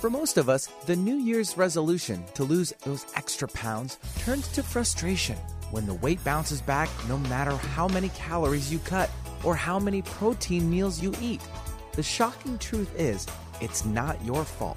For 0.00 0.10
most 0.10 0.36
of 0.36 0.48
us, 0.48 0.66
the 0.86 0.96
New 0.96 1.16
Year's 1.16 1.56
resolution 1.56 2.24
to 2.34 2.44
lose 2.44 2.72
those 2.84 3.06
extra 3.14 3.48
pounds 3.48 3.98
turns 4.18 4.48
to 4.48 4.62
frustration 4.62 5.36
when 5.70 5.86
the 5.86 5.94
weight 5.94 6.22
bounces 6.22 6.60
back 6.60 6.88
no 7.08 7.18
matter 7.18 7.52
how 7.52 7.88
many 7.88 8.10
calories 8.10 8.70
you 8.70 8.78
cut 8.80 9.10
or 9.42 9.56
how 9.56 9.78
many 9.78 10.02
protein 10.02 10.70
meals 10.70 11.02
you 11.02 11.14
eat. 11.20 11.40
The 11.92 12.02
shocking 12.02 12.58
truth 12.58 12.94
is, 12.98 13.26
it's 13.60 13.84
not 13.84 14.22
your 14.24 14.44
fault. 14.44 14.76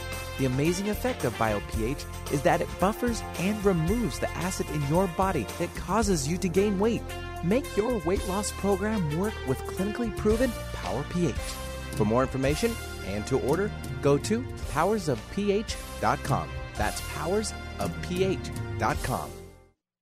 The 0.41 0.47
amazing 0.47 0.89
effect 0.89 1.23
of 1.23 1.33
BioPH 1.35 2.33
is 2.33 2.41
that 2.41 2.59
it 2.61 2.79
buffers 2.79 3.21
and 3.37 3.63
removes 3.63 4.17
the 4.17 4.27
acid 4.31 4.67
in 4.71 4.81
your 4.87 5.05
body 5.09 5.45
that 5.59 5.75
causes 5.75 6.27
you 6.27 6.39
to 6.39 6.49
gain 6.49 6.79
weight. 6.79 7.03
Make 7.43 7.77
your 7.77 7.99
weight 8.05 8.27
loss 8.27 8.51
program 8.53 9.19
work 9.19 9.35
with 9.47 9.59
clinically 9.59 10.17
proven 10.17 10.51
Power 10.73 11.05
pH. 11.11 11.35
For 11.35 12.05
more 12.05 12.23
information 12.23 12.71
and 13.05 13.27
to 13.27 13.39
order, 13.41 13.69
go 14.01 14.17
to 14.17 14.41
powersofph.com. 14.73 16.49
That's 16.75 17.01
powersofph.com. 17.01 19.29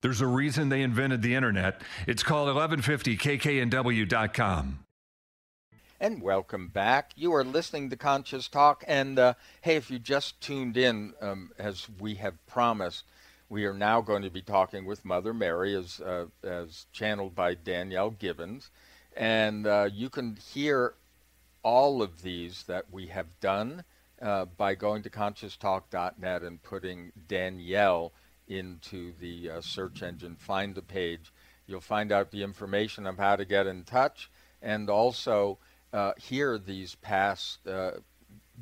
There's 0.01 0.21
a 0.21 0.27
reason 0.27 0.69
they 0.69 0.83
invented 0.83 1.21
the 1.21 1.35
internet. 1.35 1.81
It's 2.07 2.23
called 2.23 2.47
1150kknw.com. 2.55 4.85
And 6.01 6.21
welcome 6.21 6.69
back. 6.69 7.11
You 7.17 7.33
are 7.33 7.43
listening 7.43 7.89
to 7.89 7.97
Conscious 7.97 8.47
Talk. 8.47 8.85
And 8.87 9.19
uh, 9.19 9.33
hey, 9.63 9.75
if 9.75 9.91
you 9.91 9.99
just 9.99 10.39
tuned 10.39 10.77
in, 10.77 11.13
um, 11.19 11.51
as 11.59 11.89
we 11.99 12.15
have 12.15 12.35
promised, 12.47 13.03
we 13.49 13.65
are 13.65 13.73
now 13.73 13.99
going 13.99 14.21
to 14.21 14.29
be 14.29 14.41
talking 14.41 14.85
with 14.85 15.03
Mother 15.03 15.33
Mary, 15.33 15.75
as, 15.75 15.99
uh, 15.99 16.27
as 16.41 16.85
channeled 16.93 17.35
by 17.35 17.53
Danielle 17.53 18.11
Gibbons. 18.11 18.69
And 19.17 19.67
uh, 19.67 19.89
you 19.91 20.09
can 20.09 20.37
hear 20.37 20.93
all 21.63 22.01
of 22.01 22.21
these 22.21 22.63
that 22.63 22.85
we 22.89 23.07
have 23.07 23.37
done 23.41 23.83
uh, 24.21 24.45
by 24.45 24.75
going 24.75 25.03
to 25.03 25.09
conscioustalk.net 25.09 26.43
and 26.43 26.63
putting 26.63 27.11
Danielle 27.27 28.13
into 28.47 29.11
the 29.19 29.49
uh, 29.49 29.59
search 29.59 30.01
engine. 30.01 30.37
Find 30.37 30.75
the 30.75 30.81
page. 30.81 31.33
You'll 31.67 31.81
find 31.81 32.13
out 32.13 32.31
the 32.31 32.43
information 32.43 33.05
of 33.05 33.17
how 33.17 33.35
to 33.35 33.43
get 33.43 33.67
in 33.67 33.83
touch 33.83 34.31
and 34.61 34.89
also 34.89 35.57
uh, 35.93 36.13
hear 36.17 36.57
these 36.57 36.95
past 36.95 37.65
uh, 37.67 37.91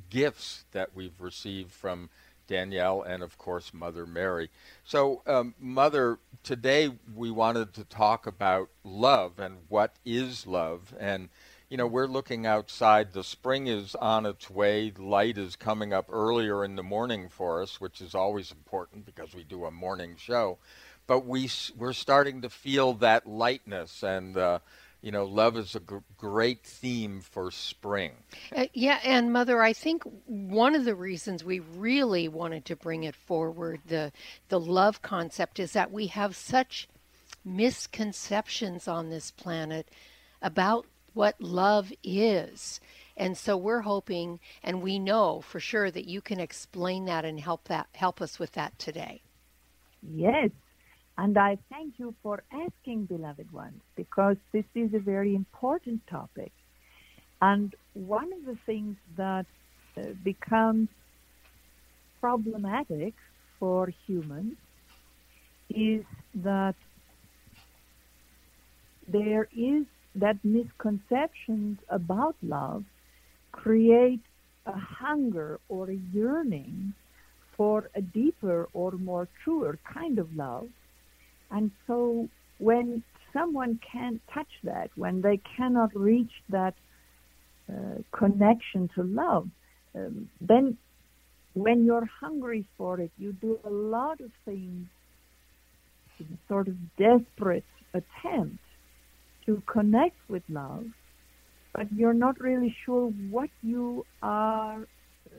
gifts 0.09 0.65
that 0.71 0.95
we've 0.95 1.19
received 1.19 1.71
from 1.71 2.09
Danielle 2.47 3.01
and, 3.01 3.21
of 3.21 3.37
course, 3.37 3.73
Mother 3.73 4.05
Mary. 4.05 4.49
So, 4.83 5.21
um, 5.27 5.53
Mother, 5.59 6.19
today 6.43 6.91
we 7.13 7.29
wanted 7.29 7.73
to 7.73 7.83
talk 7.83 8.25
about 8.25 8.69
love 8.83 9.39
and 9.39 9.57
what 9.67 9.95
is 10.05 10.47
love. 10.47 10.93
And, 10.97 11.29
you 11.69 11.75
know, 11.75 11.87
we're 11.87 12.07
looking 12.07 12.45
outside. 12.45 13.11
The 13.11 13.23
spring 13.23 13.67
is 13.67 13.95
on 13.95 14.25
its 14.25 14.49
way. 14.49 14.93
Light 14.97 15.37
is 15.37 15.57
coming 15.57 15.91
up 15.91 16.07
earlier 16.09 16.63
in 16.63 16.77
the 16.77 16.83
morning 16.83 17.27
for 17.27 17.61
us, 17.61 17.81
which 17.81 17.99
is 17.99 18.15
always 18.15 18.51
important 18.51 19.05
because 19.05 19.35
we 19.35 19.43
do 19.43 19.65
a 19.65 19.71
morning 19.71 20.15
show. 20.17 20.57
But 21.05 21.25
we, 21.25 21.49
we're 21.77 21.93
starting 21.93 22.41
to 22.41 22.49
feel 22.49 22.93
that 22.95 23.27
lightness 23.27 24.03
and, 24.03 24.37
uh, 24.37 24.59
you 25.01 25.11
know, 25.11 25.25
love 25.25 25.57
is 25.57 25.75
a 25.75 25.79
g- 25.79 25.97
great 26.17 26.63
theme 26.63 27.21
for 27.21 27.51
spring. 27.51 28.11
Uh, 28.55 28.65
yeah, 28.73 28.99
and 29.03 29.31
Mother, 29.31 29.61
I 29.61 29.73
think 29.73 30.03
one 30.25 30.75
of 30.75 30.85
the 30.85 30.95
reasons 30.95 31.43
we 31.43 31.59
really 31.59 32.27
wanted 32.27 32.65
to 32.65 32.75
bring 32.75 33.03
it 33.03 33.15
forward, 33.15 33.81
the 33.85 34.11
the 34.49 34.59
love 34.59 35.01
concept, 35.01 35.59
is 35.59 35.73
that 35.73 35.91
we 35.91 36.07
have 36.07 36.35
such 36.35 36.87
misconceptions 37.45 38.87
on 38.87 39.09
this 39.09 39.31
planet 39.31 39.87
about 40.41 40.85
what 41.13 41.39
love 41.41 41.91
is. 42.03 42.79
And 43.15 43.35
so 43.37 43.57
we're 43.57 43.81
hoping 43.81 44.39
and 44.61 44.81
we 44.81 44.99
know 44.99 45.41
for 45.41 45.59
sure 45.59 45.89
that 45.89 46.07
you 46.07 46.21
can 46.21 46.39
explain 46.39 47.05
that 47.05 47.25
and 47.25 47.39
help 47.39 47.67
that 47.67 47.87
help 47.93 48.21
us 48.21 48.37
with 48.37 48.51
that 48.53 48.77
today. 48.77 49.21
Yes. 50.03 50.51
And 51.17 51.37
I 51.37 51.57
thank 51.71 51.95
you 51.97 52.13
for 52.21 52.43
asking, 52.51 53.05
beloved 53.05 53.51
ones, 53.51 53.81
because 53.95 54.37
this 54.53 54.65
is 54.75 54.93
a 54.93 54.99
very 54.99 55.35
important 55.35 56.01
topic. 56.07 56.51
And 57.41 57.73
one 57.93 58.31
of 58.33 58.45
the 58.45 58.57
things 58.65 58.97
that 59.17 59.45
uh, 59.97 60.01
becomes 60.23 60.89
problematic 62.21 63.15
for 63.59 63.91
humans 64.07 64.55
is 65.69 66.05
that 66.35 66.75
there 69.07 69.47
is 69.55 69.85
that 70.15 70.37
misconceptions 70.43 71.79
about 71.89 72.35
love 72.41 72.83
create 73.51 74.21
a 74.65 74.77
hunger 74.77 75.59
or 75.69 75.89
a 75.89 75.99
yearning 76.13 76.93
for 77.55 77.89
a 77.95 78.01
deeper 78.01 78.67
or 78.73 78.91
more 78.93 79.27
truer 79.43 79.79
kind 79.93 80.19
of 80.19 80.33
love. 80.35 80.67
And 81.51 81.71
so 81.85 82.29
when 82.57 83.03
someone 83.33 83.79
can't 83.91 84.21
touch 84.33 84.51
that, 84.63 84.89
when 84.95 85.21
they 85.21 85.39
cannot 85.57 85.95
reach 85.95 86.31
that 86.49 86.73
uh, 87.69 88.01
connection 88.11 88.89
to 88.95 89.03
love, 89.03 89.47
um, 89.95 90.29
then 90.41 90.77
when 91.53 91.85
you're 91.85 92.09
hungry 92.19 92.67
for 92.77 92.99
it, 92.99 93.11
you 93.17 93.33
do 93.33 93.59
a 93.63 93.69
lot 93.69 94.21
of 94.21 94.31
things 94.45 94.87
in 96.19 96.37
sort 96.47 96.67
of 96.67 96.75
desperate 96.97 97.65
attempt 97.93 98.63
to 99.45 99.61
connect 99.65 100.17
with 100.29 100.43
love, 100.49 100.85
but 101.73 101.91
you're 101.93 102.13
not 102.13 102.39
really 102.39 102.75
sure 102.85 103.09
what 103.29 103.49
you 103.63 104.05
are 104.21 104.81
uh, 104.81 105.35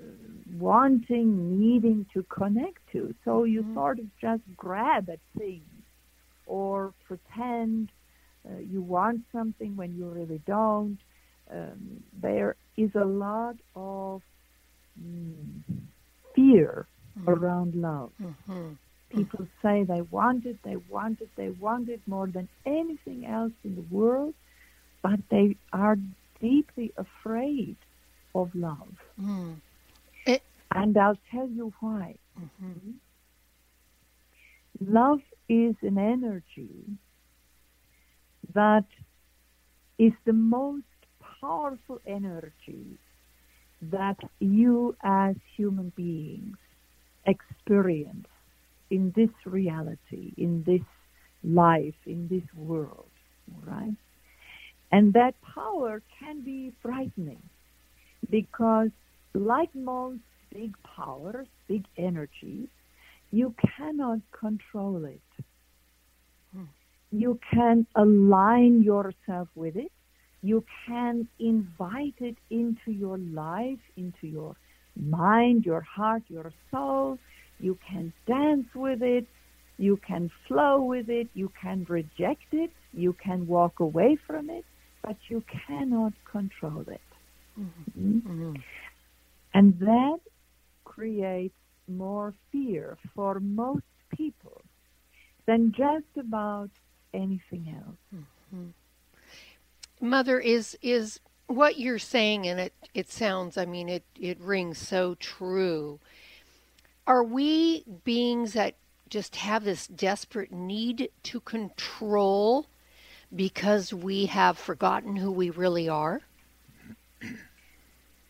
wanting, 0.56 1.60
needing 1.60 2.06
to 2.14 2.22
connect 2.24 2.78
to. 2.92 3.14
So 3.24 3.44
you 3.44 3.62
mm-hmm. 3.62 3.74
sort 3.74 3.98
of 3.98 4.06
just 4.20 4.42
grab 4.56 5.08
at 5.10 5.18
things 5.36 5.62
or 6.48 6.92
pretend 7.06 7.92
uh, 8.48 8.58
you 8.58 8.80
want 8.80 9.22
something 9.32 9.76
when 9.76 9.94
you 9.94 10.06
really 10.06 10.40
don't. 10.46 10.98
Um, 11.50 12.02
there 12.20 12.56
is 12.76 12.90
a 12.94 13.04
lot 13.04 13.56
of 13.76 14.22
mm, 15.00 15.62
fear 16.34 16.86
mm-hmm. 17.18 17.30
around 17.30 17.74
love. 17.74 18.10
Mm-hmm. 18.20 18.72
People 19.10 19.46
say 19.62 19.84
they 19.84 20.02
want 20.02 20.44
it, 20.44 20.58
they 20.62 20.76
want 20.76 21.20
it, 21.20 21.30
they 21.36 21.50
want 21.50 21.88
it 21.88 22.00
more 22.06 22.26
than 22.26 22.48
anything 22.66 23.24
else 23.24 23.52
in 23.64 23.74
the 23.74 23.94
world, 23.94 24.34
but 25.02 25.20
they 25.30 25.56
are 25.72 25.96
deeply 26.40 26.92
afraid 26.96 27.76
of 28.34 28.54
love. 28.54 28.94
Mm. 29.20 29.56
It, 30.26 30.42
and 30.70 30.96
I'll 30.98 31.18
tell 31.30 31.48
you 31.48 31.72
why. 31.80 32.16
Mm-hmm. 32.38 32.90
Love 34.80 35.20
is 35.48 35.74
an 35.82 35.98
energy 35.98 36.84
that 38.54 38.84
is 39.98 40.12
the 40.24 40.32
most 40.32 40.84
powerful 41.40 42.00
energy 42.06 42.98
that 43.80 44.16
you 44.40 44.96
as 45.02 45.36
human 45.56 45.92
beings 45.96 46.56
experience 47.26 48.26
in 48.90 49.12
this 49.14 49.30
reality, 49.44 50.32
in 50.36 50.62
this 50.64 50.82
life, 51.44 51.94
in 52.06 52.28
this 52.28 52.42
world, 52.54 53.10
right? 53.64 53.94
And 54.90 55.12
that 55.12 55.34
power 55.42 56.02
can 56.18 56.40
be 56.40 56.72
frightening 56.82 57.42
because, 58.30 58.90
like 59.34 59.74
most 59.74 60.20
big 60.52 60.74
powers, 60.82 61.46
big 61.68 61.84
energies, 61.96 62.68
you 63.30 63.54
cannot 63.76 64.20
control 64.32 65.04
it. 65.04 65.20
Hmm. 67.10 67.18
You 67.18 67.40
can 67.52 67.86
align 67.94 68.82
yourself 68.82 69.48
with 69.54 69.76
it. 69.76 69.92
You 70.42 70.64
can 70.86 71.28
invite 71.40 72.14
it 72.20 72.36
into 72.50 72.92
your 72.92 73.18
life, 73.18 73.80
into 73.96 74.26
your 74.26 74.56
mind, 74.96 75.66
your 75.66 75.80
heart, 75.80 76.22
your 76.28 76.52
soul. 76.70 77.18
You 77.58 77.78
can 77.88 78.12
dance 78.26 78.68
with 78.74 79.02
it. 79.02 79.26
You 79.78 79.96
can 79.96 80.30
flow 80.46 80.82
with 80.82 81.08
it. 81.08 81.28
You 81.34 81.50
can 81.60 81.86
reject 81.88 82.52
it. 82.52 82.70
You 82.92 83.12
can 83.12 83.46
walk 83.46 83.80
away 83.80 84.16
from 84.26 84.50
it, 84.50 84.64
but 85.02 85.16
you 85.28 85.42
cannot 85.66 86.12
control 86.30 86.84
it. 86.88 87.00
Mm-hmm. 87.58 88.18
Mm-hmm. 88.18 88.54
And 89.54 89.78
that 89.80 90.20
creates 90.84 91.54
more 91.88 92.34
fear 92.52 92.96
for 93.14 93.40
most 93.40 93.82
people 94.16 94.60
than 95.46 95.72
just 95.76 96.06
about 96.18 96.70
anything 97.14 97.74
else. 97.76 98.24
Mm-hmm. 98.54 98.68
Mother, 100.00 100.38
is 100.38 100.78
is 100.82 101.20
what 101.46 101.78
you're 101.78 101.98
saying, 101.98 102.46
and 102.46 102.60
it 102.60 102.72
it 102.94 103.10
sounds, 103.10 103.56
I 103.56 103.64
mean, 103.64 103.88
it 103.88 104.04
it 104.18 104.40
rings 104.40 104.78
so 104.78 105.16
true. 105.16 105.98
Are 107.06 107.24
we 107.24 107.84
beings 108.04 108.52
that 108.52 108.74
just 109.08 109.36
have 109.36 109.64
this 109.64 109.86
desperate 109.86 110.52
need 110.52 111.10
to 111.24 111.40
control 111.40 112.66
because 113.34 113.92
we 113.94 114.26
have 114.26 114.58
forgotten 114.58 115.16
who 115.16 115.32
we 115.32 115.50
really 115.50 115.88
are? 115.88 116.20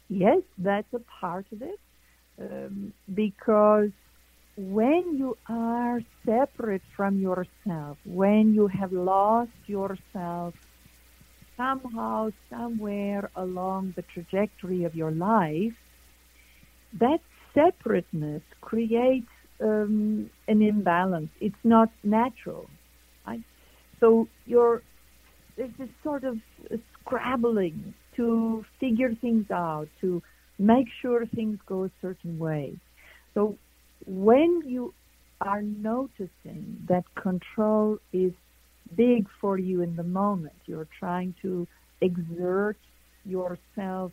Yes, 0.08 0.42
that's 0.56 0.92
a 0.94 1.00
part 1.00 1.46
of 1.52 1.62
it. 1.62 1.78
Um, 2.40 2.92
because 3.12 3.90
when 4.58 5.16
you 5.16 5.38
are 5.48 6.00
separate 6.26 6.82
from 6.96 7.20
yourself, 7.20 7.96
when 8.04 8.52
you 8.52 8.66
have 8.66 8.92
lost 8.92 9.52
yourself 9.66 10.52
somehow, 11.56 12.30
somewhere 12.50 13.30
along 13.36 13.94
the 13.94 14.02
trajectory 14.12 14.82
of 14.82 14.96
your 14.96 15.12
life, 15.12 15.72
that 16.98 17.20
separateness 17.54 18.42
creates 18.60 19.28
um, 19.62 20.28
an 20.48 20.60
imbalance. 20.60 21.30
It's 21.40 21.62
not 21.62 21.90
natural. 22.02 22.68
Right? 23.24 23.42
So 24.00 24.26
you're 24.44 24.82
there's 25.56 25.70
this 25.78 25.88
sort 26.02 26.24
of 26.24 26.36
scrabbling 27.00 27.94
to 28.16 28.64
figure 28.80 29.14
things 29.20 29.46
out, 29.52 29.88
to 30.00 30.20
make 30.58 30.86
sure 31.00 31.26
things 31.26 31.58
go 31.66 31.84
a 31.84 31.90
certain 32.00 32.38
way. 32.38 32.74
So 33.34 33.56
when 34.08 34.62
you 34.66 34.94
are 35.40 35.62
noticing 35.62 36.78
that 36.88 37.04
control 37.14 37.98
is 38.12 38.32
big 38.96 39.28
for 39.40 39.58
you 39.58 39.82
in 39.82 39.96
the 39.96 40.02
moment, 40.02 40.54
you're 40.66 40.88
trying 40.98 41.34
to 41.42 41.68
exert 42.00 42.78
yourself 43.24 44.12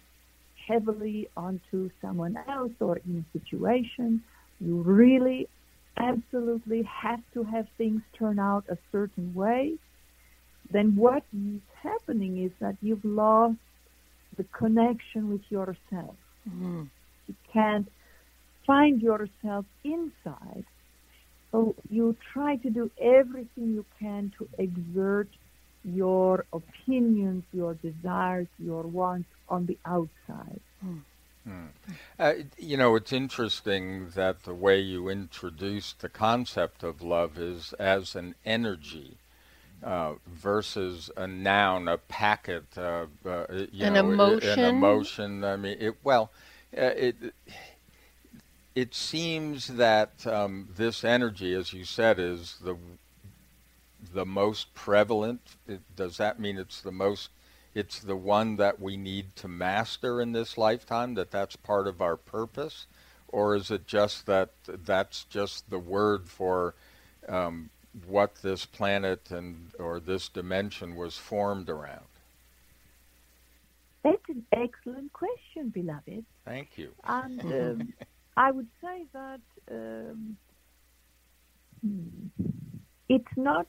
heavily 0.67 1.29
onto 1.37 1.89
someone 2.01 2.37
else 2.47 2.73
or 2.79 2.97
in 2.97 3.23
a 3.23 3.39
situation, 3.39 4.21
you 4.59 4.81
really 4.81 5.47
absolutely 5.97 6.83
have 6.83 7.21
to 7.33 7.43
have 7.43 7.67
things 7.77 8.01
turn 8.17 8.37
out 8.37 8.65
a 8.69 8.77
certain 8.91 9.33
way, 9.33 9.75
then 10.71 10.95
what 10.95 11.23
is 11.33 11.61
happening 11.81 12.43
is 12.43 12.51
that 12.59 12.75
you've 12.81 13.05
lost 13.05 13.57
the 14.35 14.43
connection 14.45 15.29
with 15.29 15.41
yourself. 15.49 16.15
Mm-hmm. 16.49 16.83
You 17.27 17.35
can't 17.53 17.87
find 18.65 19.01
yourself 19.01 19.65
inside. 19.83 20.65
So 21.51 21.75
you 21.89 22.15
try 22.33 22.57
to 22.57 22.69
do 22.69 22.91
everything 22.99 23.73
you 23.73 23.85
can 23.99 24.31
to 24.37 24.47
exert 24.57 25.29
your 25.83 26.45
opinions, 26.51 27.43
your 27.53 27.75
desires, 27.75 28.47
your 28.57 28.83
wants 28.83 29.29
on 29.47 29.65
the 29.65 29.77
outside. 29.85 30.59
Mm. 30.85 31.01
Hmm. 31.45 31.65
Uh, 32.17 32.33
you 32.57 32.75
know, 32.75 32.95
it's 32.95 33.13
interesting 33.13 34.09
that 34.15 34.43
the 34.43 34.53
way 34.53 34.79
you 34.79 35.09
introduced 35.09 35.99
the 35.99 36.09
concept 36.09 36.83
of 36.83 37.03
love 37.03 37.37
is 37.37 37.73
as 37.73 38.15
an 38.15 38.35
energy. 38.45 39.17
Uh, 39.83 40.13
versus 40.25 41.11
a 41.15 41.27
noun, 41.27 41.87
a 41.87 41.97
packet, 41.97 42.65
uh, 42.75 43.05
uh, 43.23 43.45
an 43.49 43.93
know, 43.93 44.11
emotion. 44.11 44.59
An 44.59 44.65
emotion. 44.65 45.43
I 45.43 45.57
mean, 45.57 45.77
it, 45.79 45.95
well, 46.03 46.31
uh, 46.75 46.81
it 46.81 47.15
it 48.75 48.93
seems 48.93 49.67
that 49.67 50.27
um, 50.27 50.67
this 50.75 51.03
energy, 51.05 51.53
as 51.53 51.71
you 51.71 51.85
said, 51.85 52.19
is 52.19 52.57
the 52.61 52.75
the 54.13 54.25
most 54.25 54.73
prevalent. 54.73 55.41
It, 55.67 55.81
does 55.95 56.17
that 56.17 56.39
mean 56.39 56.57
it's 56.57 56.81
the 56.81 56.91
most? 56.91 57.29
It's 57.73 57.99
the 57.99 58.15
one 58.15 58.57
that 58.57 58.79
we 58.79 58.97
need 58.97 59.35
to 59.37 59.47
master 59.47 60.21
in 60.21 60.33
this 60.33 60.57
lifetime. 60.57 61.13
That 61.15 61.31
that's 61.31 61.55
part 61.55 61.87
of 61.87 62.01
our 62.01 62.17
purpose, 62.17 62.85
or 63.29 63.55
is 63.55 63.71
it 63.71 63.87
just 63.87 64.25
that 64.25 64.51
that's 64.67 65.23
just 65.23 65.69
the 65.69 65.79
word 65.79 66.27
for 66.27 66.75
um, 67.29 67.69
what 68.05 68.35
this 68.41 68.65
planet 68.65 69.31
and 69.31 69.71
or 69.79 70.01
this 70.01 70.27
dimension 70.27 70.95
was 70.95 71.17
formed 71.17 71.69
around? 71.69 72.05
That's 74.03 74.29
an 74.29 74.45
excellent 74.51 75.13
question, 75.13 75.69
beloved. 75.69 76.25
Thank 76.43 76.77
you. 76.77 76.91
And 77.05 77.41
um, 77.41 77.93
I 78.37 78.51
would 78.51 78.67
say 78.81 79.05
that 79.13 79.41
um, 79.71 80.37
hmm, 81.81 82.27
it's 83.09 83.35
not 83.37 83.67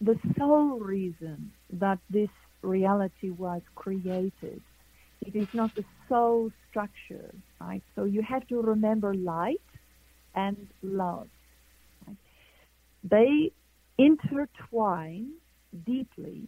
the 0.00 0.16
sole 0.38 0.78
reason 0.80 1.52
that 1.70 1.98
this 2.10 2.30
reality 2.62 3.30
was 3.30 3.62
created. 3.74 4.62
It 5.22 5.36
is 5.36 5.48
not 5.52 5.74
the 5.74 5.84
sole 6.08 6.50
structure, 6.68 7.34
right? 7.60 7.82
So 7.94 8.04
you 8.04 8.22
have 8.22 8.46
to 8.48 8.60
remember 8.60 9.14
light 9.14 9.60
and 10.34 10.56
love. 10.82 11.28
Right? 12.06 12.16
They 13.04 13.52
intertwine 13.98 15.32
deeply, 15.84 16.44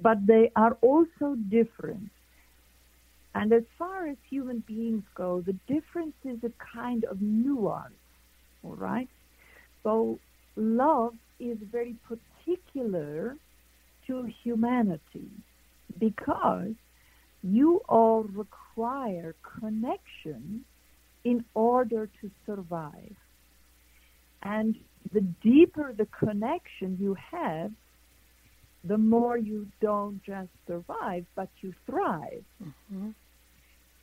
but 0.00 0.26
they 0.26 0.50
are 0.56 0.74
also 0.82 1.36
different. 1.48 2.10
And 3.36 3.52
as 3.52 3.64
far 3.78 4.06
as 4.06 4.16
human 4.30 4.60
beings 4.60 5.04
go, 5.14 5.42
the 5.42 5.52
difference 5.68 6.14
is 6.24 6.38
a 6.42 6.50
kind 6.74 7.04
of 7.04 7.20
nuance, 7.20 7.92
all 8.64 8.74
right? 8.76 9.10
So 9.82 10.18
love 10.56 11.12
is 11.38 11.58
very 11.70 11.96
particular 12.08 13.36
to 14.06 14.26
humanity 14.42 15.28
because 15.98 16.72
you 17.42 17.82
all 17.90 18.22
require 18.22 19.34
connection 19.60 20.64
in 21.22 21.44
order 21.52 22.08
to 22.22 22.30
survive. 22.46 23.16
And 24.42 24.76
the 25.12 25.20
deeper 25.20 25.92
the 25.92 26.06
connection 26.06 26.96
you 26.98 27.14
have, 27.32 27.70
the 28.82 28.96
more 28.96 29.36
you 29.36 29.66
don't 29.82 30.22
just 30.24 30.48
survive, 30.66 31.26
but 31.34 31.50
you 31.60 31.74
thrive. 31.84 32.44
Mm-hmm. 32.64 33.10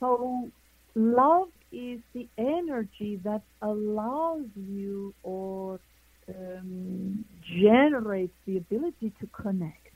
So, 0.03 0.49
love 0.95 1.47
is 1.71 2.01
the 2.13 2.27
energy 2.37 3.21
that 3.23 3.41
allows 3.61 4.47
you 4.53 5.13
or 5.23 5.79
um, 6.27 7.23
generates 7.41 8.33
the 8.45 8.57
ability 8.57 9.13
to 9.21 9.27
connect. 9.27 9.95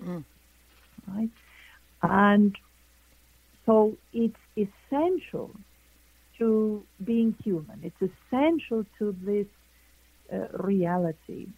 Mm. 0.00 0.24
Right? 1.08 1.30
And 2.04 2.56
so 3.66 3.96
it's 4.12 4.36
essential 4.56 5.50
to 6.38 6.84
being 7.04 7.34
human. 7.42 7.80
It's 7.82 8.12
essential 8.12 8.86
to 9.00 9.16
this 9.24 9.48
uh, 10.32 10.56
reality. 10.56 11.48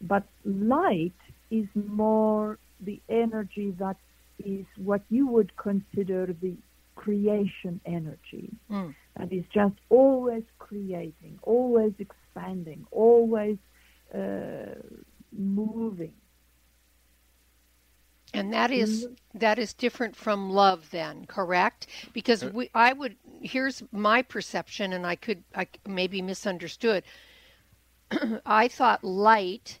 But 0.00 0.24
light 0.46 1.12
is 1.50 1.66
more 1.74 2.58
the 2.80 3.00
energy 3.10 3.74
that 3.78 3.96
is 4.44 4.66
what 4.76 5.02
you 5.10 5.26
would 5.26 5.56
consider 5.56 6.34
the 6.40 6.54
creation 6.94 7.80
energy. 7.84 8.50
Mm. 8.70 8.94
That 9.16 9.32
is 9.32 9.44
just 9.52 9.74
always 9.88 10.44
creating, 10.58 11.38
always 11.42 11.92
expanding, 11.98 12.86
always 12.90 13.58
uh, 14.14 14.74
moving. 15.36 16.14
And 18.34 18.52
that 18.54 18.70
is 18.70 19.04
mm-hmm. 19.04 19.38
that 19.38 19.58
is 19.58 19.74
different 19.74 20.16
from 20.16 20.50
love 20.50 20.88
then, 20.90 21.26
correct? 21.26 21.88
Because 22.14 22.42
uh, 22.42 22.50
we 22.52 22.70
I 22.74 22.92
would 22.92 23.16
here's 23.42 23.82
my 23.92 24.22
perception 24.22 24.94
and 24.94 25.06
I 25.06 25.16
could 25.16 25.42
I 25.54 25.66
maybe 25.86 26.22
misunderstood. 26.22 27.04
I 28.46 28.68
thought 28.68 29.04
light, 29.04 29.80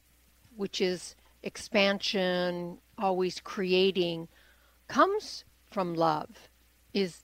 which 0.56 0.82
is 0.82 1.14
expansion, 1.42 2.78
always 2.98 3.40
creating, 3.40 4.28
comes 4.92 5.44
from 5.70 5.94
love. 5.94 6.48
Is 6.92 7.22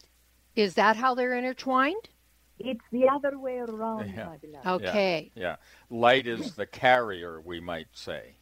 is 0.56 0.74
that 0.74 0.96
how 0.96 1.14
they're 1.14 1.36
intertwined? 1.36 2.08
It's 2.58 2.86
the 2.90 3.08
other 3.08 3.38
way 3.38 3.58
around, 3.58 4.12
yeah. 4.16 4.34
Okay. 4.66 5.30
Yeah. 5.34 5.42
yeah. 5.42 5.56
Light 5.90 6.26
is 6.26 6.54
the 6.54 6.66
carrier, 6.66 7.40
we 7.40 7.60
might 7.60 7.86
say. 7.92 8.34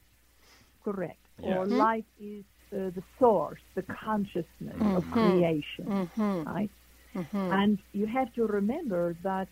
Correct. 0.83 1.19
Yes. 1.43 1.57
Or 1.59 1.67
light 1.67 2.07
is 2.19 2.45
uh, 2.73 2.91
the 2.99 3.03
source, 3.19 3.61
the 3.75 3.83
consciousness 3.83 4.47
mm-hmm. 4.61 4.97
of 4.97 5.11
creation, 5.11 5.87
mm-hmm. 5.87 6.43
right? 6.45 6.71
Mm-hmm. 7.15 7.53
And 7.61 7.79
you 7.93 8.07
have 8.07 8.33
to 8.35 8.47
remember 8.47 9.17
that 9.23 9.49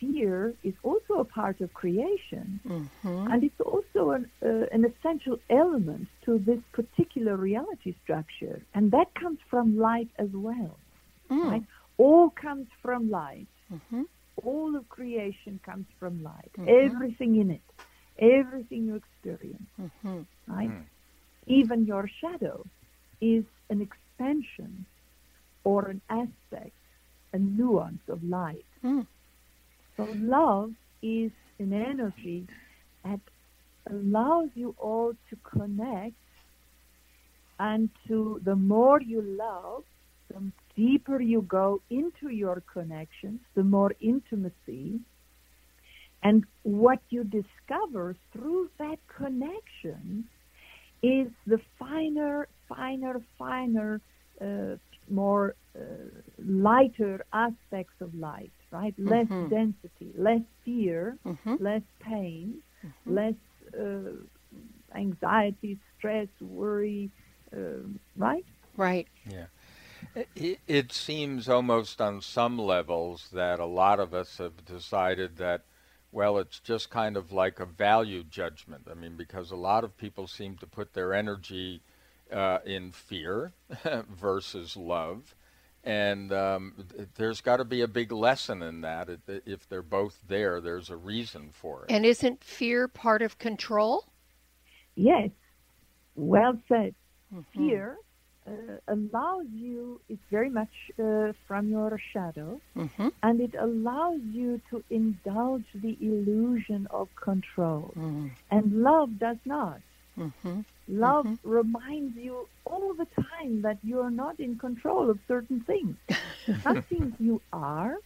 fear 0.00 0.54
is 0.62 0.74
also 0.82 1.14
a 1.14 1.24
part 1.24 1.60
of 1.60 1.72
creation, 1.74 2.60
mm-hmm. 2.66 3.32
and 3.32 3.44
it's 3.44 3.60
also 3.60 4.10
an, 4.10 4.30
uh, 4.42 4.66
an 4.72 4.84
essential 4.84 5.38
element 5.50 6.08
to 6.24 6.38
this 6.38 6.60
particular 6.72 7.36
reality 7.36 7.94
structure, 8.02 8.62
and 8.74 8.90
that 8.90 9.14
comes 9.14 9.38
from 9.50 9.78
light 9.78 10.08
as 10.18 10.28
well. 10.32 10.76
Mm. 11.30 11.50
Right? 11.50 11.64
All 11.98 12.30
comes 12.30 12.68
from 12.82 13.10
light. 13.10 13.48
Mm-hmm. 13.72 14.02
All 14.44 14.76
of 14.76 14.88
creation 14.88 15.58
comes 15.64 15.86
from 15.98 16.22
light. 16.22 16.52
Mm-hmm. 16.58 16.86
Everything 16.86 17.36
in 17.36 17.50
it, 17.50 17.66
everything 18.18 18.86
you 18.86 18.96
experience, 18.96 19.70
right? 20.46 20.70
Mm 20.70 20.84
even 21.46 21.86
your 21.86 22.08
shadow 22.20 22.64
is 23.20 23.44
an 23.70 23.80
expansion 23.80 24.84
or 25.64 25.86
an 25.86 26.00
aspect, 26.10 26.72
a 27.32 27.38
nuance 27.38 28.02
of 28.08 28.22
light. 28.24 28.64
Mm. 28.84 29.06
So 29.96 30.08
love 30.14 30.72
is 31.02 31.32
an 31.58 31.72
energy 31.72 32.46
that 33.04 33.20
allows 33.90 34.50
you 34.54 34.74
all 34.78 35.14
to 35.30 35.36
connect 35.44 36.14
and 37.58 37.88
to 38.08 38.40
the 38.44 38.56
more 38.56 39.00
you 39.00 39.22
love, 39.22 39.84
the 40.28 40.42
deeper 40.76 41.20
you 41.20 41.42
go 41.42 41.80
into 41.88 42.28
your 42.28 42.62
connections, 42.72 43.40
the 43.54 43.64
more 43.64 43.94
intimacy. 44.00 45.00
And 46.22 46.44
what 46.62 46.98
you 47.08 47.24
discover 47.24 48.16
through 48.32 48.70
that 48.78 48.98
connection 49.16 50.24
is 51.02 51.28
the 51.46 51.60
finer, 51.78 52.48
finer, 52.68 53.22
finer, 53.38 54.00
uh, 54.40 54.76
more 55.08 55.54
uh, 55.78 55.82
lighter 56.44 57.24
aspects 57.32 57.94
of 58.00 58.14
light, 58.14 58.52
right? 58.70 58.94
Less 58.98 59.26
mm-hmm. 59.26 59.48
density, 59.48 60.12
less 60.16 60.42
fear, 60.64 61.18
mm-hmm. 61.24 61.56
less 61.60 61.82
pain, 62.00 62.62
mm-hmm. 62.84 63.14
less 63.14 63.34
uh, 63.78 64.96
anxiety, 64.96 65.78
stress, 65.96 66.28
worry, 66.40 67.10
uh, 67.54 67.86
right? 68.16 68.44
Right. 68.76 69.08
Yeah. 69.28 69.46
It, 70.34 70.60
it 70.66 70.92
seems 70.92 71.48
almost 71.48 72.00
on 72.00 72.20
some 72.20 72.58
levels 72.58 73.28
that 73.32 73.58
a 73.58 73.66
lot 73.66 73.98
of 73.98 74.14
us 74.14 74.38
have 74.38 74.64
decided 74.64 75.36
that 75.38 75.62
well, 76.12 76.38
it's 76.38 76.60
just 76.60 76.88
kind 76.88 77.14
of 77.14 77.30
like 77.30 77.60
a 77.60 77.66
value 77.66 78.24
judgment. 78.24 78.88
I 78.90 78.94
mean, 78.94 79.16
because 79.16 79.50
a 79.50 79.56
lot 79.56 79.84
of 79.84 79.98
people 79.98 80.26
seem 80.26 80.56
to 80.56 80.66
put 80.66 80.94
their 80.94 81.12
energy 81.12 81.82
uh, 82.32 82.58
in 82.64 82.90
fear 82.92 83.52
versus 84.08 84.78
love. 84.78 85.34
And 85.86 86.32
um, 86.32 86.74
there's 87.14 87.40
got 87.40 87.58
to 87.58 87.64
be 87.64 87.80
a 87.82 87.86
big 87.86 88.10
lesson 88.10 88.60
in 88.60 88.80
that. 88.80 89.08
If 89.28 89.68
they're 89.68 89.82
both 89.82 90.18
there, 90.26 90.60
there's 90.60 90.90
a 90.90 90.96
reason 90.96 91.50
for 91.52 91.84
it. 91.84 91.92
And 91.92 92.04
isn't 92.04 92.42
fear 92.42 92.88
part 92.88 93.22
of 93.22 93.38
control? 93.38 94.04
Yes. 94.96 95.30
Well 96.16 96.58
said. 96.68 96.96
Mm-hmm. 97.32 97.68
Fear 97.68 97.98
uh, 98.48 98.52
allows 98.88 99.46
you, 99.52 100.00
it's 100.08 100.22
very 100.28 100.50
much 100.50 100.70
uh, 100.98 101.32
from 101.46 101.68
your 101.68 102.00
shadow, 102.12 102.60
mm-hmm. 102.76 103.08
and 103.22 103.40
it 103.40 103.54
allows 103.58 104.20
you 104.32 104.60
to 104.70 104.82
indulge 104.90 105.64
the 105.74 105.96
illusion 106.00 106.88
of 106.90 107.08
control. 107.14 107.92
Mm-hmm. 107.96 108.28
And 108.50 108.82
love 108.82 109.18
does 109.20 109.38
not. 109.44 109.80
Love 110.88 111.26
mm-hmm. 111.26 111.48
reminds 111.48 112.16
you 112.16 112.48
all 112.64 112.94
the 112.94 113.06
time 113.20 113.62
that 113.62 113.78
you 113.82 114.00
are 114.00 114.10
not 114.10 114.38
in 114.38 114.56
control 114.56 115.10
of 115.10 115.18
certain 115.26 115.60
things. 115.60 115.96
Some 116.62 116.82
things 116.82 117.14
you 117.18 117.40
are, 117.52 117.96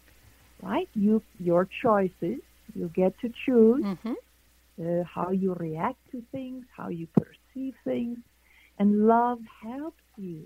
right? 0.62 0.88
You, 0.94 1.22
your 1.38 1.68
choices, 1.82 2.40
you 2.74 2.90
get 2.94 3.18
to 3.20 3.32
choose 3.44 3.84
mm-hmm. 3.84 4.12
uh, 4.82 5.04
how 5.04 5.30
you 5.30 5.54
react 5.54 5.98
to 6.12 6.22
things, 6.32 6.64
how 6.74 6.88
you 6.88 7.06
perceive 7.08 7.74
things. 7.84 8.18
And 8.78 9.06
love 9.06 9.40
helps 9.62 10.00
you 10.16 10.42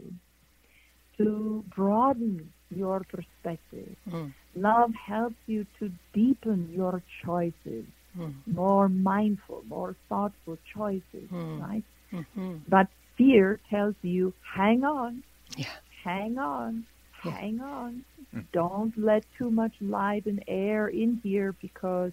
to 1.19 1.65
broaden 1.75 2.53
your 2.75 3.05
perspective. 3.09 3.95
Mm. 4.11 4.33
Love 4.57 4.93
helps 4.95 5.37
you 5.47 5.67
to 5.79 5.91
deepen 6.13 6.69
your 6.73 7.03
choices, 7.25 7.85
mm. 8.19 8.35
more 8.47 8.89
mindful, 8.89 9.63
more 9.69 9.95
thoughtful 10.09 10.59
choices, 10.75 11.31
mm. 11.31 11.61
right? 11.63 11.85
Mm-hmm. 12.15 12.57
But 12.69 12.89
fear 13.17 13.61
tells 13.71 13.95
you, 14.03 14.33
hang 14.55 14.85
on, 14.85 15.23
yeah. 15.57 15.67
hang 16.05 16.39
on, 16.39 16.87
yeah. 17.25 17.33
hang 17.33 17.61
on. 17.61 18.05
Mm. 18.35 18.45
Don't 18.53 18.97
let 18.99 19.25
too 19.37 19.51
much 19.51 19.73
light 19.81 20.27
and 20.27 20.43
air 20.49 20.89
in 20.89 21.21
here 21.23 21.55
because 21.61 22.13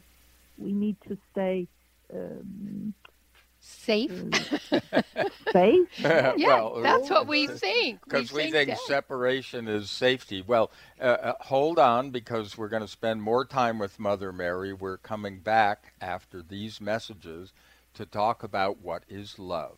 we 0.58 0.72
need 0.72 0.96
to 1.08 1.18
stay 1.32 1.68
um, 2.14 2.94
safe. 3.60 4.12
safe. 5.54 5.88
yeah, 6.00 6.34
well, 6.38 6.82
that's 6.82 7.10
what 7.10 7.28
we 7.28 7.48
think. 7.48 8.04
Because 8.04 8.32
we, 8.32 8.46
we, 8.46 8.52
think, 8.52 8.70
think 8.70 8.80
separation 8.88 9.68
is 9.68 9.90
safety. 9.90 10.44
Well, 10.46 10.72
uh, 11.00 11.04
uh, 11.04 11.34
hold 11.42 11.80
on 11.80 12.12
because 12.12 12.58
we're 12.58 12.70
going 12.70 12.82
to 12.82 12.88
spend 12.88 13.22
more 13.22 13.46
time 13.46 13.80
with 13.80 14.00
Mother 14.00 14.32
Mary. 14.32 14.74
We're 14.74 14.98
coming 14.98 15.40
back 15.40 15.94
after 16.02 16.42
these 16.42 16.82
messages 16.82 17.54
to 17.94 18.06
talk 18.06 18.44
about 18.44 18.82
what 18.82 19.04
is 19.08 19.40
love. 19.40 19.78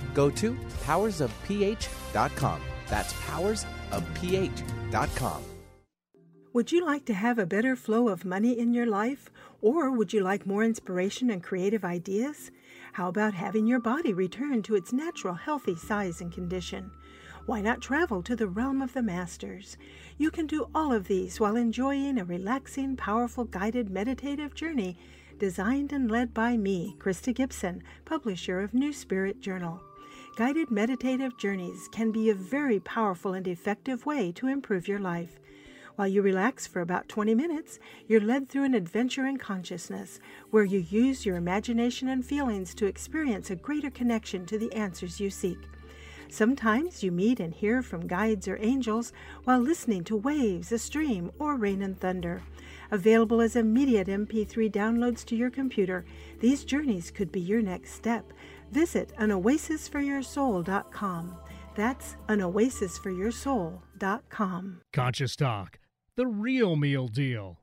go 0.13 0.29
to 0.29 0.53
powersofph.com. 0.85 2.61
That's 2.87 3.13
powersofph.com. 3.13 5.43
Would 6.53 6.73
you 6.73 6.85
like 6.85 7.05
to 7.05 7.13
have 7.13 7.39
a 7.39 7.45
better 7.45 7.77
flow 7.77 8.09
of 8.09 8.25
money 8.25 8.59
in 8.59 8.73
your 8.73 8.85
life? 8.85 9.29
Or 9.61 9.89
would 9.89 10.11
you 10.11 10.21
like 10.21 10.45
more 10.45 10.65
inspiration 10.65 11.29
and 11.29 11.41
creative 11.41 11.85
ideas? 11.85 12.51
How 12.91 13.07
about 13.07 13.33
having 13.33 13.67
your 13.67 13.79
body 13.79 14.11
return 14.11 14.61
to 14.63 14.75
its 14.75 14.91
natural 14.91 15.33
healthy 15.33 15.77
size 15.77 16.19
and 16.19 16.29
condition? 16.29 16.91
Why 17.45 17.61
not 17.61 17.79
travel 17.79 18.21
to 18.23 18.35
the 18.35 18.49
realm 18.49 18.81
of 18.81 18.91
the 18.91 19.01
masters? 19.01 19.77
You 20.17 20.29
can 20.29 20.45
do 20.45 20.67
all 20.75 20.91
of 20.91 21.07
these 21.07 21.39
while 21.39 21.55
enjoying 21.55 22.19
a 22.19 22.25
relaxing, 22.25 22.97
powerful, 22.97 23.45
guided 23.45 23.89
meditative 23.89 24.53
journey 24.53 24.97
designed 25.39 25.93
and 25.93 26.11
led 26.11 26.33
by 26.33 26.57
me, 26.57 26.97
Krysta 26.99 27.33
Gibson, 27.33 27.81
publisher 28.05 28.61
of 28.61 28.73
New 28.73 28.93
Spirit 28.93 29.39
Journal. 29.39 29.81
Guided 30.37 30.71
meditative 30.71 31.37
journeys 31.37 31.89
can 31.91 32.09
be 32.09 32.29
a 32.29 32.33
very 32.33 32.79
powerful 32.79 33.33
and 33.33 33.45
effective 33.45 34.05
way 34.05 34.31
to 34.31 34.47
improve 34.47 34.87
your 34.87 34.97
life. 34.97 35.37
While 35.97 36.07
you 36.07 36.21
relax 36.21 36.65
for 36.65 36.79
about 36.79 37.09
20 37.09 37.35
minutes, 37.35 37.79
you're 38.07 38.21
led 38.21 38.47
through 38.47 38.63
an 38.63 38.73
adventure 38.73 39.27
in 39.27 39.37
consciousness 39.37 40.21
where 40.49 40.63
you 40.63 40.79
use 40.79 41.25
your 41.25 41.35
imagination 41.35 42.07
and 42.07 42.25
feelings 42.25 42.73
to 42.75 42.85
experience 42.85 43.49
a 43.49 43.57
greater 43.57 43.89
connection 43.89 44.45
to 44.45 44.57
the 44.57 44.71
answers 44.71 45.19
you 45.19 45.29
seek. 45.29 45.59
Sometimes 46.29 47.03
you 47.03 47.11
meet 47.11 47.41
and 47.41 47.53
hear 47.53 47.81
from 47.81 48.07
guides 48.07 48.47
or 48.47 48.57
angels 48.61 49.11
while 49.43 49.59
listening 49.59 50.05
to 50.05 50.15
waves, 50.15 50.71
a 50.71 50.79
stream, 50.79 51.29
or 51.39 51.57
rain 51.57 51.81
and 51.81 51.99
thunder. 51.99 52.41
Available 52.89 53.41
as 53.41 53.57
immediate 53.57 54.07
MP3 54.07 54.71
downloads 54.71 55.25
to 55.25 55.35
your 55.35 55.49
computer, 55.49 56.05
these 56.39 56.63
journeys 56.63 57.11
could 57.11 57.33
be 57.33 57.41
your 57.41 57.61
next 57.61 57.91
step. 57.91 58.31
Visit 58.71 59.13
anoasisforyoursoul.com. 59.19 61.35
That's 61.75 62.17
anoasisforyoursoul.com. 62.27 64.81
Conscious 64.91 65.35
Talk 65.37 65.77
the 66.17 66.27
real 66.27 66.75
meal 66.75 67.07
deal. 67.07 67.57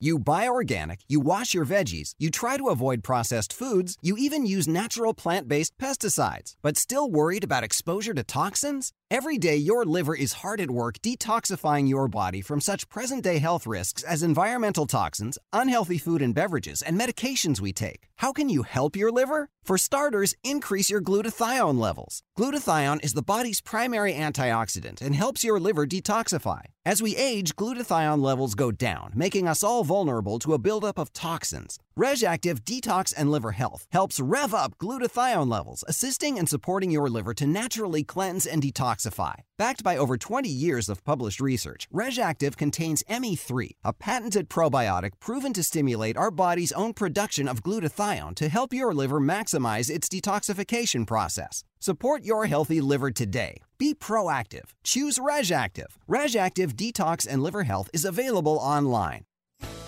You 0.00 0.18
buy 0.18 0.48
organic, 0.48 1.00
you 1.06 1.20
wash 1.20 1.54
your 1.54 1.64
veggies, 1.64 2.14
you 2.18 2.30
try 2.30 2.56
to 2.56 2.70
avoid 2.70 3.04
processed 3.04 3.52
foods, 3.52 3.96
you 4.02 4.16
even 4.18 4.46
use 4.46 4.66
natural 4.66 5.14
plant 5.14 5.48
based 5.48 5.76
pesticides, 5.78 6.54
but 6.62 6.76
still 6.76 7.10
worried 7.10 7.44
about 7.44 7.62
exposure 7.62 8.14
to 8.14 8.24
toxins? 8.24 8.92
Every 9.14 9.36
day, 9.36 9.56
your 9.56 9.84
liver 9.84 10.14
is 10.14 10.40
hard 10.40 10.58
at 10.58 10.70
work 10.70 10.96
detoxifying 11.02 11.86
your 11.86 12.08
body 12.08 12.40
from 12.40 12.62
such 12.62 12.88
present 12.88 13.22
day 13.22 13.40
health 13.40 13.66
risks 13.66 14.02
as 14.02 14.22
environmental 14.22 14.86
toxins, 14.86 15.38
unhealthy 15.52 15.98
food 15.98 16.22
and 16.22 16.34
beverages, 16.34 16.80
and 16.80 16.98
medications 16.98 17.60
we 17.60 17.74
take. 17.74 18.08
How 18.16 18.32
can 18.32 18.48
you 18.48 18.62
help 18.62 18.96
your 18.96 19.12
liver? 19.12 19.50
For 19.64 19.76
starters, 19.76 20.34
increase 20.42 20.88
your 20.88 21.02
glutathione 21.02 21.78
levels. 21.78 22.22
Glutathione 22.38 23.04
is 23.04 23.12
the 23.12 23.22
body's 23.22 23.60
primary 23.60 24.14
antioxidant 24.14 25.02
and 25.02 25.14
helps 25.14 25.44
your 25.44 25.60
liver 25.60 25.86
detoxify. 25.86 26.62
As 26.86 27.02
we 27.02 27.14
age, 27.14 27.54
glutathione 27.56 28.22
levels 28.22 28.54
go 28.54 28.72
down, 28.72 29.12
making 29.14 29.46
us 29.46 29.62
all 29.62 29.84
vulnerable 29.84 30.38
to 30.38 30.54
a 30.54 30.58
buildup 30.58 30.98
of 30.98 31.12
toxins. 31.12 31.78
Reg'Activ 31.98 32.60
Detox 32.60 33.12
and 33.14 33.30
Liver 33.30 33.52
Health 33.52 33.86
helps 33.92 34.18
rev 34.18 34.54
up 34.54 34.78
glutathione 34.78 35.50
levels, 35.50 35.84
assisting 35.86 36.38
and 36.38 36.48
supporting 36.48 36.90
your 36.90 37.10
liver 37.10 37.34
to 37.34 37.46
naturally 37.46 38.02
cleanse 38.02 38.46
and 38.46 38.62
detoxify. 38.62 39.34
Backed 39.58 39.82
by 39.82 39.98
over 39.98 40.16
20 40.16 40.48
years 40.48 40.88
of 40.88 41.04
published 41.04 41.38
research, 41.38 41.86
Reg'Activ 41.92 42.56
contains 42.56 43.02
ME3, 43.10 43.72
a 43.84 43.92
patented 43.92 44.48
probiotic 44.48 45.10
proven 45.20 45.52
to 45.52 45.62
stimulate 45.62 46.16
our 46.16 46.30
body's 46.30 46.72
own 46.72 46.94
production 46.94 47.46
of 47.46 47.62
glutathione 47.62 48.34
to 48.36 48.48
help 48.48 48.72
your 48.72 48.94
liver 48.94 49.20
maximize 49.20 49.90
its 49.90 50.08
detoxification 50.08 51.06
process. 51.06 51.62
Support 51.78 52.24
your 52.24 52.46
healthy 52.46 52.80
liver 52.80 53.10
today. 53.10 53.58
Be 53.76 53.92
proactive. 53.92 54.70
Choose 54.82 55.18
Reg'Activ. 55.18 55.98
Reg'Activ 56.08 56.72
Detox 56.72 57.26
and 57.28 57.42
Liver 57.42 57.64
Health 57.64 57.90
is 57.92 58.06
available 58.06 58.56
online. 58.56 59.24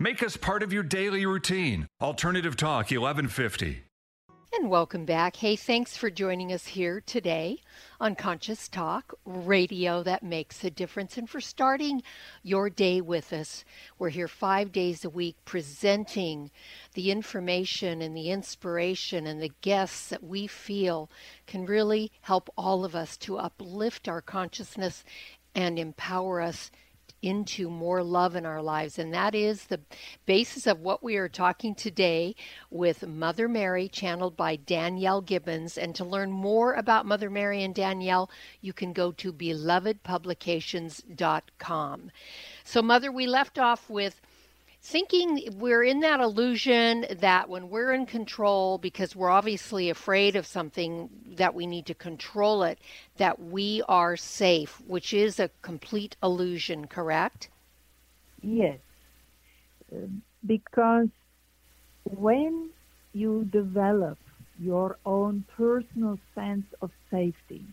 Make 0.00 0.22
us 0.22 0.36
part 0.36 0.62
of 0.62 0.72
your 0.72 0.84
daily 0.84 1.26
routine. 1.26 1.88
Alternative 2.00 2.54
Talk 2.56 2.92
1150. 2.92 3.82
And 4.52 4.70
welcome 4.70 5.04
back. 5.04 5.34
Hey, 5.34 5.56
thanks 5.56 5.96
for 5.96 6.08
joining 6.08 6.52
us 6.52 6.66
here 6.68 7.00
today 7.00 7.58
on 8.00 8.14
Conscious 8.14 8.68
Talk, 8.68 9.12
radio 9.24 10.04
that 10.04 10.22
makes 10.22 10.62
a 10.62 10.70
difference, 10.70 11.18
and 11.18 11.28
for 11.28 11.40
starting 11.40 12.04
your 12.44 12.70
day 12.70 13.00
with 13.00 13.32
us. 13.32 13.64
We're 13.98 14.10
here 14.10 14.28
five 14.28 14.70
days 14.70 15.04
a 15.04 15.10
week 15.10 15.34
presenting 15.44 16.52
the 16.94 17.10
information 17.10 18.00
and 18.00 18.16
the 18.16 18.30
inspiration 18.30 19.26
and 19.26 19.42
the 19.42 19.52
guests 19.62 20.10
that 20.10 20.22
we 20.22 20.46
feel 20.46 21.10
can 21.48 21.66
really 21.66 22.12
help 22.20 22.48
all 22.56 22.84
of 22.84 22.94
us 22.94 23.16
to 23.16 23.38
uplift 23.38 24.06
our 24.06 24.22
consciousness 24.22 25.02
and 25.56 25.76
empower 25.76 26.40
us 26.40 26.70
into 27.22 27.68
more 27.68 28.02
love 28.02 28.34
in 28.36 28.46
our 28.46 28.62
lives. 28.62 28.98
And 28.98 29.12
that 29.12 29.34
is 29.34 29.64
the 29.64 29.80
basis 30.26 30.66
of 30.66 30.80
what 30.80 31.02
we 31.02 31.16
are 31.16 31.28
talking 31.28 31.74
today 31.74 32.34
with 32.70 33.06
Mother 33.06 33.48
Mary, 33.48 33.88
channeled 33.88 34.36
by 34.36 34.56
Danielle 34.56 35.20
Gibbons. 35.20 35.76
And 35.76 35.94
to 35.96 36.04
learn 36.04 36.30
more 36.30 36.74
about 36.74 37.06
Mother 37.06 37.30
Mary 37.30 37.62
and 37.62 37.74
Danielle, 37.74 38.30
you 38.60 38.72
can 38.72 38.92
go 38.92 39.10
to 39.12 39.32
belovedpublications.com. 39.32 42.10
So, 42.64 42.82
Mother, 42.82 43.10
we 43.10 43.26
left 43.26 43.58
off 43.58 43.90
with 43.90 44.20
thinking 44.80 45.48
we're 45.58 45.82
in 45.82 46.00
that 46.00 46.20
illusion 46.20 47.06
that 47.18 47.48
when 47.48 47.68
we're 47.68 47.92
in 47.92 48.06
control, 48.06 48.78
because 48.78 49.14
we're 49.14 49.30
obviously 49.30 49.90
afraid 49.90 50.36
of 50.36 50.46
something 50.46 51.10
that 51.36 51.54
we 51.54 51.66
need 51.66 51.86
to 51.86 51.94
control 51.94 52.62
it, 52.62 52.78
that 53.16 53.40
we 53.40 53.82
are 53.88 54.16
safe, 54.16 54.80
which 54.86 55.12
is 55.12 55.40
a 55.40 55.50
complete 55.62 56.16
illusion, 56.22 56.86
correct? 56.86 57.48
Yes. 58.42 58.78
Um, 59.92 60.22
because 60.46 61.08
when 62.04 62.70
you 63.12 63.48
develop 63.50 64.18
your 64.60 64.96
own 65.04 65.44
personal 65.56 66.18
sense 66.34 66.66
of 66.80 66.90
safety, 67.10 67.64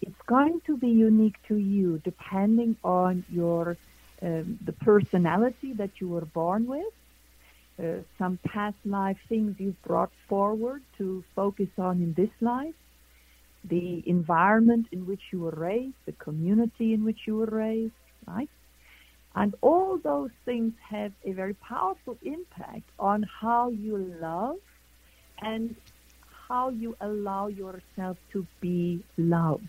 it's 0.00 0.20
going 0.26 0.60
to 0.66 0.76
be 0.76 0.88
unique 0.88 1.36
to 1.46 1.56
you 1.56 2.00
depending 2.04 2.76
on 2.82 3.24
your 3.30 3.76
um, 4.22 4.58
the 4.64 4.72
personality 4.72 5.72
that 5.74 5.90
you 6.00 6.08
were 6.08 6.24
born 6.26 6.66
with, 6.66 6.92
uh, 7.82 8.02
some 8.18 8.38
past 8.46 8.76
life 8.84 9.18
things 9.28 9.56
you've 9.58 9.82
brought 9.82 10.12
forward 10.28 10.82
to 10.98 11.24
focus 11.34 11.68
on 11.78 12.02
in 12.02 12.12
this 12.14 12.30
life, 12.40 12.74
the 13.64 14.02
environment 14.06 14.86
in 14.92 15.06
which 15.06 15.22
you 15.32 15.40
were 15.40 15.56
raised, 15.56 15.96
the 16.06 16.12
community 16.12 16.92
in 16.92 17.04
which 17.04 17.20
you 17.26 17.36
were 17.36 17.46
raised, 17.46 17.92
right? 18.26 18.50
And 19.34 19.54
all 19.62 19.98
those 19.98 20.30
things 20.44 20.74
have 20.90 21.12
a 21.24 21.32
very 21.32 21.54
powerful 21.54 22.18
impact 22.22 22.88
on 22.98 23.24
how 23.40 23.70
you 23.70 23.96
love 24.20 24.58
and 25.40 25.74
how 26.48 26.68
you 26.68 26.96
allow 27.00 27.46
yourself 27.46 28.18
to 28.32 28.46
be 28.60 29.02
loved. 29.16 29.68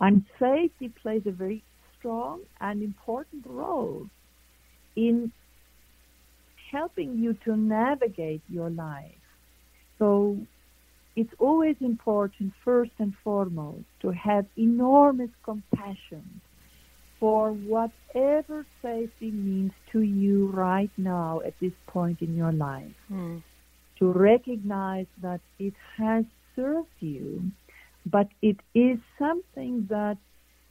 And 0.00 0.24
safety 0.38 0.90
plays 0.90 1.22
a 1.26 1.30
very 1.30 1.64
strong 1.98 2.40
and 2.60 2.82
important 2.82 3.44
role 3.46 4.06
in 4.96 5.32
helping 6.70 7.18
you 7.18 7.34
to 7.44 7.56
navigate 7.56 8.42
your 8.48 8.70
life. 8.70 9.22
So 9.98 10.38
it's 11.14 11.32
always 11.38 11.76
important, 11.80 12.52
first 12.64 12.92
and 12.98 13.14
foremost, 13.24 13.84
to 14.02 14.10
have 14.10 14.46
enormous 14.56 15.30
compassion 15.44 16.40
for 17.18 17.52
whatever 17.52 18.66
safety 18.82 19.30
means 19.30 19.72
to 19.92 20.02
you 20.02 20.48
right 20.48 20.90
now 20.98 21.40
at 21.46 21.54
this 21.60 21.72
point 21.86 22.20
in 22.20 22.36
your 22.36 22.52
life. 22.52 22.92
Mm. 23.10 23.42
To 23.98 24.12
recognize 24.12 25.06
that 25.22 25.40
it 25.58 25.72
has 25.96 26.26
served 26.54 26.88
you, 27.00 27.50
but 28.04 28.28
it 28.42 28.58
is 28.74 28.98
something 29.18 29.86
that 29.88 30.18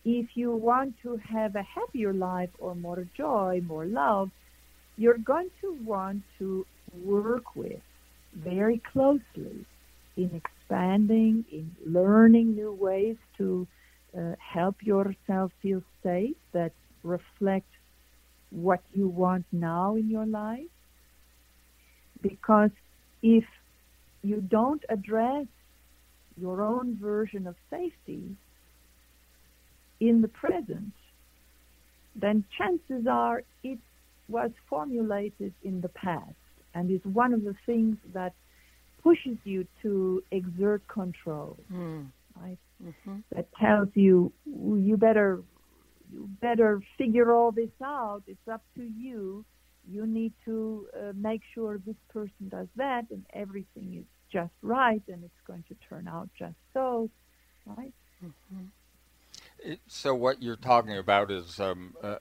if 0.06 0.28
you 0.36 0.56
want 0.56 0.94
to 1.02 1.18
have 1.18 1.56
a 1.56 1.64
happier 1.64 2.14
life 2.14 2.52
or 2.60 2.76
more 2.76 3.08
joy, 3.18 3.62
more 3.66 3.86
love, 3.86 4.30
you're 4.98 5.18
going 5.18 5.50
to 5.62 5.76
want 5.84 6.22
to 6.38 6.66
work 7.04 7.56
with 7.56 7.82
very 8.36 8.82
closely 8.94 9.66
in 10.16 10.30
expanding, 10.42 11.44
in 11.52 11.76
learning 11.86 12.56
new 12.56 12.72
ways 12.72 13.18
to 13.38 13.68
uh, 14.18 14.34
help 14.40 14.76
yourself 14.82 15.52
feel 15.62 15.82
safe 16.04 16.36
that 16.54 16.72
reflect 17.04 17.68
what 18.52 18.82
you 18.94 19.08
want 19.08 19.46
now 19.52 19.96
in 19.96 20.10
your 20.10 20.26
life. 20.26 20.70
Because 22.22 22.72
if 23.22 23.44
you 24.22 24.40
don't 24.40 24.84
address 24.88 25.48
your 26.40 26.62
own 26.62 26.98
version 27.02 27.48
of 27.48 27.56
safety, 27.70 28.38
in 30.00 30.22
the 30.22 30.28
present, 30.28 30.94
then 32.16 32.44
chances 32.58 33.08
are 33.10 33.44
it 33.64 33.80
was 34.28 34.52
formulated 34.70 35.54
in 35.64 35.82
the 35.82 35.90
past 35.90 36.36
and 36.74 36.90
is 36.90 37.02
one 37.04 37.34
of 37.34 37.44
the 37.44 37.56
things 37.66 37.98
that 38.14 38.34
pushes 39.04 39.38
you 39.44 39.66
to 39.82 40.24
exert 40.32 40.88
control. 40.88 41.58
Mm. 41.72 42.08
Right? 42.42 42.58
Mm-hmm. 42.84 43.18
That 43.34 43.48
tells 43.60 43.90
you 43.94 44.32
you 44.46 44.98
better 44.98 45.42
you 46.12 46.30
better 46.42 46.82
figure 46.98 47.34
all 47.34 47.52
this 47.52 47.70
out. 47.84 48.24
It's 48.28 48.48
up 48.52 48.62
to 48.76 48.84
you. 48.84 49.46
You 49.90 50.06
need 50.06 50.34
to 50.46 50.88
uh, 50.94 51.14
make 51.16 51.42
sure 51.54 51.78
this 51.78 51.96
person 52.12 52.50
does 52.50 52.68
that, 52.76 53.06
and 53.12 53.24
everything 53.34 53.96
is 54.00 54.06
just 54.32 54.52
right, 54.62 55.02
and 55.08 55.24
it's 55.24 55.42
going 55.48 55.64
to 55.70 55.76
turn 55.88 56.08
out 56.08 56.30
just 56.38 56.56
so. 56.74 57.10
Right? 57.66 57.94
Mm-hmm 58.24 58.66
so 59.88 60.16
what 60.16 60.42
you're 60.42 60.56
talking 60.56 60.98
about 60.98 61.32
is 61.32 61.60
um, 61.60 61.96
uh, 62.02 62.18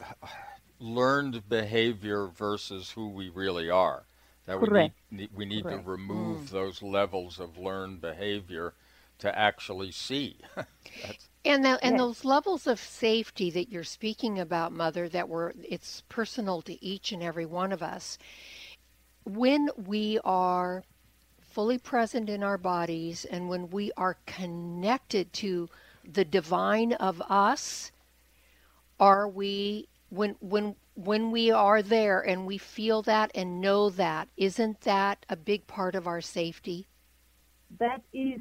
learned 0.79 1.49
behavior 1.49 2.27
versus 2.27 2.91
who 2.91 3.09
we 3.09 3.29
really 3.29 3.71
are. 3.71 4.05
That 4.47 4.59
Correct. 4.59 4.95
we 5.11 5.17
need, 5.17 5.31
we 5.35 5.45
need 5.47 5.65
to 5.65 5.79
remove 5.79 6.43
mm. 6.43 6.51
those 6.51 6.83
levels 6.83 7.41
of 7.41 7.57
learned 7.57 8.01
behavior 8.01 8.75
to 9.19 9.39
actually 9.39 9.91
see. 9.91 10.37
and 11.45 11.65
the, 11.65 11.79
and 11.83 11.95
yes. 11.95 11.99
those 11.99 12.25
levels 12.25 12.67
of 12.67 12.79
safety 12.79 13.51
that 13.51 13.71
you're 13.71 13.85
speaking 13.85 14.39
about, 14.39 14.73
Mother, 14.73 15.09
that 15.09 15.29
were 15.29 15.55
it's 15.63 16.03
personal 16.09 16.61
to 16.63 16.85
each 16.85 17.13
and 17.13 17.23
every 17.23 17.47
one 17.47 17.73
of 17.73 17.83
us. 17.83 18.19
When 19.25 19.71
we 19.77 20.19
are 20.25 20.85
fully 21.41 21.79
present 21.79 22.29
in 22.29 22.43
our 22.43 22.59
bodies 22.59 23.25
and 23.25 23.49
when 23.49 23.71
we 23.71 23.93
are 23.97 24.19
connected 24.27 25.33
to 25.33 25.71
the 26.11 26.25
divine 26.25 26.93
of 26.95 27.23
us? 27.29 27.93
Are 29.01 29.29
we 29.29 29.89
when 30.11 30.37
when 30.41 30.77
when 30.95 31.31
we 31.31 31.51
are 31.51 31.83
there 31.83 32.21
and 32.21 32.47
we 32.47 32.59
feel 32.59 33.03
that 33.03 33.33
and 33.35 33.61
know 33.61 33.91
that, 33.91 34.29
isn't 34.37 34.83
that 34.83 35.27
a 35.29 35.37
big 35.37 35.67
part 35.67 35.95
of 35.95 36.07
our 36.07 36.21
safety? 36.21 36.87
That 37.79 38.03
is 38.13 38.41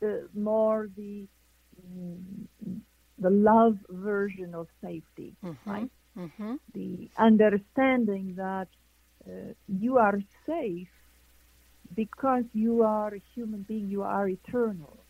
the, 0.00 0.28
more 0.34 0.88
the 0.96 1.26
the 3.18 3.30
love 3.30 3.78
version 3.88 4.54
of 4.54 4.68
safety, 4.82 5.34
mm-hmm. 5.42 5.70
right? 5.70 5.90
Mm-hmm. 6.18 6.54
The 6.74 7.10
understanding 7.16 8.34
that 8.36 8.68
uh, 9.26 9.54
you 9.68 9.96
are 9.98 10.20
safe 10.46 10.88
because 11.94 12.44
you 12.52 12.82
are 12.82 13.14
a 13.14 13.22
human 13.34 13.62
being, 13.62 13.88
you 13.88 14.02
are 14.02 14.28
eternal 14.28 15.03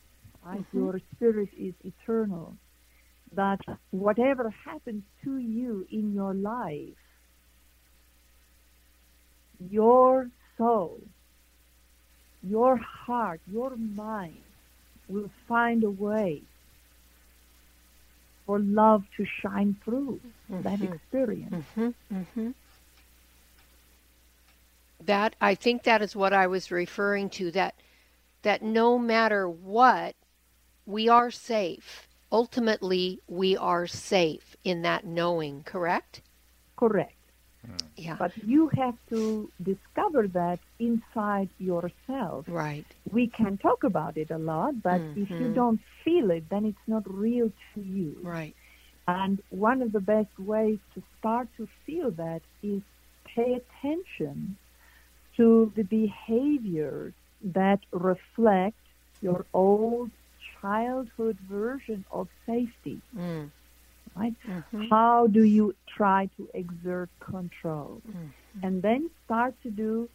Mm-hmm. 0.47 0.78
Your 0.78 1.01
spirit 1.14 1.49
is 1.59 1.74
eternal. 1.84 2.55
That 3.32 3.61
whatever 3.90 4.55
happens 4.64 5.03
to 5.24 5.38
you 5.38 5.86
in 5.90 6.14
your 6.14 6.34
life, 6.34 6.95
your 9.70 10.30
soul, 10.57 11.01
your 12.42 12.76
heart, 12.76 13.40
your 13.51 13.74
mind 13.76 14.36
will 15.09 15.30
find 15.49 15.82
a 15.82 15.90
way 15.90 16.42
for 18.47 18.59
love 18.59 19.05
to 19.16 19.24
shine 19.42 19.76
through 19.84 20.20
mm-hmm. 20.51 20.62
that 20.62 20.82
experience. 20.82 21.64
Mm-hmm. 21.76 22.16
Mm-hmm. 22.16 22.51
That 25.07 25.36
I 25.40 25.55
think 25.55 25.82
that 25.84 26.03
is 26.03 26.14
what 26.14 26.32
I 26.32 26.47
was 26.47 26.70
referring 26.70 27.30
to. 27.30 27.51
That 27.51 27.74
that 28.42 28.62
no 28.62 28.99
matter 28.99 29.49
what, 29.49 30.14
we 30.87 31.09
are 31.09 31.30
safe. 31.30 32.09
Ultimately, 32.30 33.20
we 33.28 33.57
are 33.57 33.87
safe 33.87 34.57
in 34.64 34.82
that 34.82 35.05
knowing, 35.05 35.62
correct? 35.64 36.20
Correct. 36.76 37.14
Yeah. 37.97 38.16
But 38.18 38.32
you 38.45 38.68
have 38.76 38.97
to 39.11 39.51
discover 39.62 40.28
that 40.28 40.59
inside 40.78 41.49
yourself. 41.59 42.45
Right. 42.49 42.85
We 43.11 43.28
can 43.28 43.57
talk 43.57 43.85
about 43.85 44.16
it 44.16 44.30
a 44.30 44.39
lot, 44.39 44.82
but 44.82 45.01
mm-hmm. 45.01 45.22
if 45.22 45.30
you 45.30 45.37
mm-hmm. 45.37 45.55
don't 45.55 45.80
feel 46.05 46.30
it, 46.30 46.49
then 46.51 46.64
it's 46.66 46.87
not 46.87 47.03
real 47.07 47.51
to 47.74 47.80
you. 47.80 48.16
Right. 48.22 48.55
And 49.07 49.43
one 49.51 49.82
of 49.82 49.93
the 49.93 50.01
best 50.01 50.39
ways 50.39 50.78
to 50.95 51.03
start 51.18 51.49
to 51.57 51.68
feel 51.87 52.11
that 52.12 52.43
is 52.62 52.82
pay 53.24 53.55
attention 53.55 54.57
to 55.37 55.72
the 55.74 55.82
behaviors 55.82 57.12
that 57.43 57.80
reflect 57.93 58.76
your 59.20 59.45
old 59.53 60.11
childhood 60.65 61.37
version 61.51 62.05
of 62.11 62.29
safety. 62.47 63.01
Mm. 63.17 63.51
Right? 64.17 64.35
Mm-hmm. 64.49 64.85
How 64.91 65.27
do 65.27 65.45
you 65.45 65.75
try 65.97 66.29
to 66.37 66.49
exert 66.55 67.11
control? 67.21 68.01
Mm-hmm. 68.09 68.27
And 68.62 68.83
then 68.83 69.11
start 69.27 69.55
to 69.62 69.71
do 69.71 70.09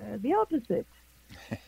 uh, 0.00 0.18
the 0.20 0.34
opposite. 0.34 0.86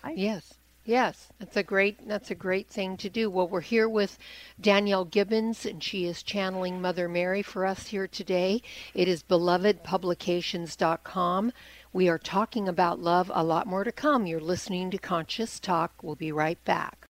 Right? 0.04 0.18
yes. 0.18 0.54
Yes, 0.84 1.28
that's 1.40 1.56
a 1.56 1.64
great 1.64 2.06
that's 2.06 2.30
a 2.30 2.36
great 2.36 2.68
thing 2.68 2.96
to 2.98 3.10
do. 3.10 3.28
Well, 3.28 3.48
we're 3.48 3.60
here 3.60 3.88
with 3.88 4.16
Danielle 4.60 5.04
Gibbons 5.04 5.66
and 5.66 5.82
she 5.82 6.04
is 6.04 6.22
channeling 6.22 6.80
Mother 6.80 7.08
Mary 7.08 7.42
for 7.42 7.66
us 7.66 7.88
here 7.88 8.06
today. 8.06 8.62
It 8.94 9.08
is 9.08 9.24
belovedpublications.com. 9.24 11.52
We 11.92 12.08
are 12.08 12.18
talking 12.18 12.68
about 12.68 13.00
love, 13.00 13.32
a 13.34 13.42
lot 13.42 13.66
more 13.66 13.82
to 13.82 13.90
come. 13.90 14.26
You're 14.26 14.38
listening 14.38 14.92
to 14.92 14.98
Conscious 14.98 15.58
Talk. 15.58 16.04
We'll 16.04 16.14
be 16.14 16.30
right 16.30 16.64
back. 16.64 17.05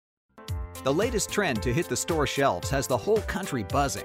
The 0.84 0.92
latest 0.92 1.30
trend 1.30 1.62
to 1.62 1.72
hit 1.72 1.88
the 1.88 1.96
store 1.96 2.26
shelves 2.26 2.68
has 2.68 2.86
the 2.86 2.98
whole 2.98 3.22
country 3.22 3.62
buzzing. 3.62 4.04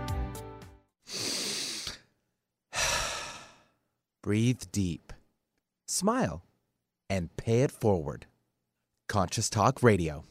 Breathe 4.31 4.61
deep, 4.71 5.11
smile, 5.89 6.45
and 7.09 7.35
pay 7.35 7.63
it 7.63 7.69
forward. 7.69 8.27
Conscious 9.09 9.49
Talk 9.49 9.83
Radio. 9.83 10.23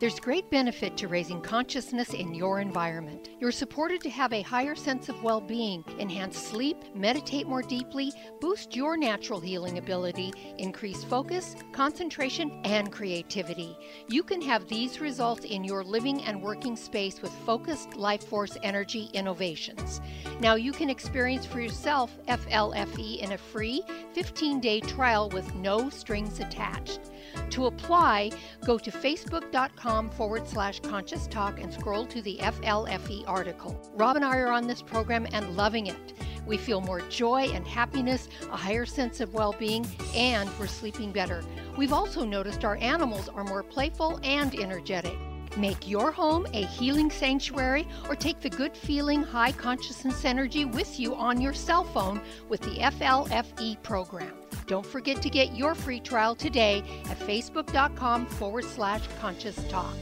There's 0.00 0.18
great 0.18 0.48
benefit 0.48 0.96
to 0.96 1.08
raising 1.08 1.42
consciousness 1.42 2.14
in 2.14 2.34
your 2.34 2.60
environment. 2.60 3.28
You're 3.38 3.52
supported 3.52 4.00
to 4.00 4.08
have 4.08 4.32
a 4.32 4.40
higher 4.40 4.74
sense 4.74 5.10
of 5.10 5.22
well 5.22 5.42
being, 5.42 5.84
enhance 5.98 6.38
sleep, 6.38 6.78
meditate 6.94 7.46
more 7.46 7.60
deeply, 7.60 8.10
boost 8.40 8.74
your 8.74 8.96
natural 8.96 9.40
healing 9.40 9.76
ability, 9.76 10.32
increase 10.56 11.04
focus, 11.04 11.54
concentration, 11.72 12.62
and 12.64 12.90
creativity. 12.90 13.76
You 14.08 14.22
can 14.22 14.40
have 14.40 14.66
these 14.68 15.02
results 15.02 15.44
in 15.44 15.64
your 15.64 15.84
living 15.84 16.22
and 16.22 16.42
working 16.42 16.76
space 16.76 17.20
with 17.20 17.32
focused 17.44 17.94
life 17.94 18.24
force 18.24 18.56
energy 18.62 19.10
innovations. 19.12 20.00
Now 20.40 20.54
you 20.54 20.72
can 20.72 20.88
experience 20.88 21.44
for 21.44 21.60
yourself 21.60 22.16
FLFE 22.26 23.18
in 23.18 23.32
a 23.32 23.38
free 23.38 23.82
15 24.14 24.60
day 24.60 24.80
trial 24.80 25.28
with 25.28 25.54
no 25.56 25.90
strings 25.90 26.40
attached. 26.40 27.10
To 27.50 27.66
apply, 27.66 28.30
go 28.64 28.78
to 28.78 28.90
facebook.com 28.90 29.89
forward 30.10 30.46
slash 30.46 30.78
conscious 30.80 31.26
talk 31.26 31.60
and 31.60 31.72
scroll 31.72 32.06
to 32.06 32.22
the 32.22 32.38
FLFE 32.38 33.24
article. 33.26 33.76
Rob 33.94 34.16
and 34.16 34.24
I 34.24 34.36
are 34.38 34.52
on 34.52 34.66
this 34.66 34.82
program 34.82 35.26
and 35.32 35.56
loving 35.56 35.88
it. 35.88 36.14
We 36.46 36.56
feel 36.56 36.80
more 36.80 37.00
joy 37.08 37.50
and 37.52 37.66
happiness, 37.66 38.28
a 38.52 38.56
higher 38.56 38.86
sense 38.86 39.20
of 39.20 39.34
well 39.34 39.54
being, 39.58 39.86
and 40.14 40.48
we're 40.58 40.68
sleeping 40.68 41.12
better. 41.12 41.42
We've 41.76 41.92
also 41.92 42.24
noticed 42.24 42.64
our 42.64 42.76
animals 42.76 43.28
are 43.28 43.44
more 43.44 43.62
playful 43.62 44.20
and 44.22 44.54
energetic. 44.54 45.18
Make 45.56 45.88
your 45.88 46.12
home 46.12 46.46
a 46.52 46.64
healing 46.66 47.10
sanctuary 47.10 47.88
or 48.08 48.14
take 48.14 48.40
the 48.40 48.50
good 48.50 48.76
feeling, 48.76 49.24
high 49.24 49.52
consciousness 49.52 50.24
energy 50.24 50.64
with 50.64 51.00
you 51.00 51.16
on 51.16 51.40
your 51.40 51.54
cell 51.54 51.82
phone 51.82 52.20
with 52.48 52.60
the 52.60 52.76
FLFE 52.76 53.82
program. 53.82 54.39
Don't 54.70 54.86
forget 54.86 55.20
to 55.22 55.28
get 55.28 55.56
your 55.56 55.74
free 55.74 55.98
trial 55.98 56.36
today 56.36 56.84
at 57.06 57.18
facebook.com 57.18 58.26
forward 58.26 58.64
slash 58.64 59.02
conscious 59.20 59.60
talk. 59.68 59.96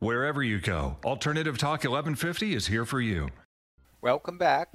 Wherever 0.00 0.42
you 0.42 0.60
go, 0.60 0.98
Alternative 1.02 1.56
Talk 1.56 1.78
1150 1.84 2.54
is 2.54 2.66
here 2.66 2.84
for 2.84 3.00
you. 3.00 3.30
Welcome 4.02 4.36
back. 4.36 4.68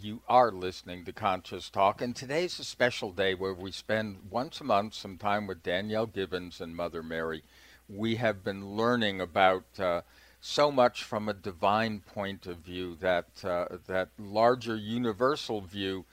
You 0.00 0.22
are 0.28 0.52
listening 0.52 1.04
to 1.06 1.12
Conscious 1.12 1.68
Talk, 1.68 2.00
and 2.00 2.14
today's 2.14 2.60
a 2.60 2.64
special 2.64 3.10
day 3.10 3.34
where 3.34 3.52
we 3.52 3.72
spend 3.72 4.18
once 4.30 4.60
a 4.60 4.64
month 4.64 4.94
some 4.94 5.18
time 5.18 5.48
with 5.48 5.64
Danielle 5.64 6.06
Gibbons 6.06 6.60
and 6.60 6.76
Mother 6.76 7.02
Mary. 7.02 7.42
We 7.88 8.14
have 8.14 8.44
been 8.44 8.76
learning 8.76 9.20
about 9.20 9.64
uh, 9.80 10.02
so 10.40 10.70
much 10.70 11.02
from 11.02 11.28
a 11.28 11.34
divine 11.34 11.98
point 11.98 12.46
of 12.46 12.58
view, 12.58 12.94
that 13.00 13.26
uh, 13.42 13.78
that 13.88 14.10
larger 14.20 14.76
universal 14.76 15.62
view 15.62 16.04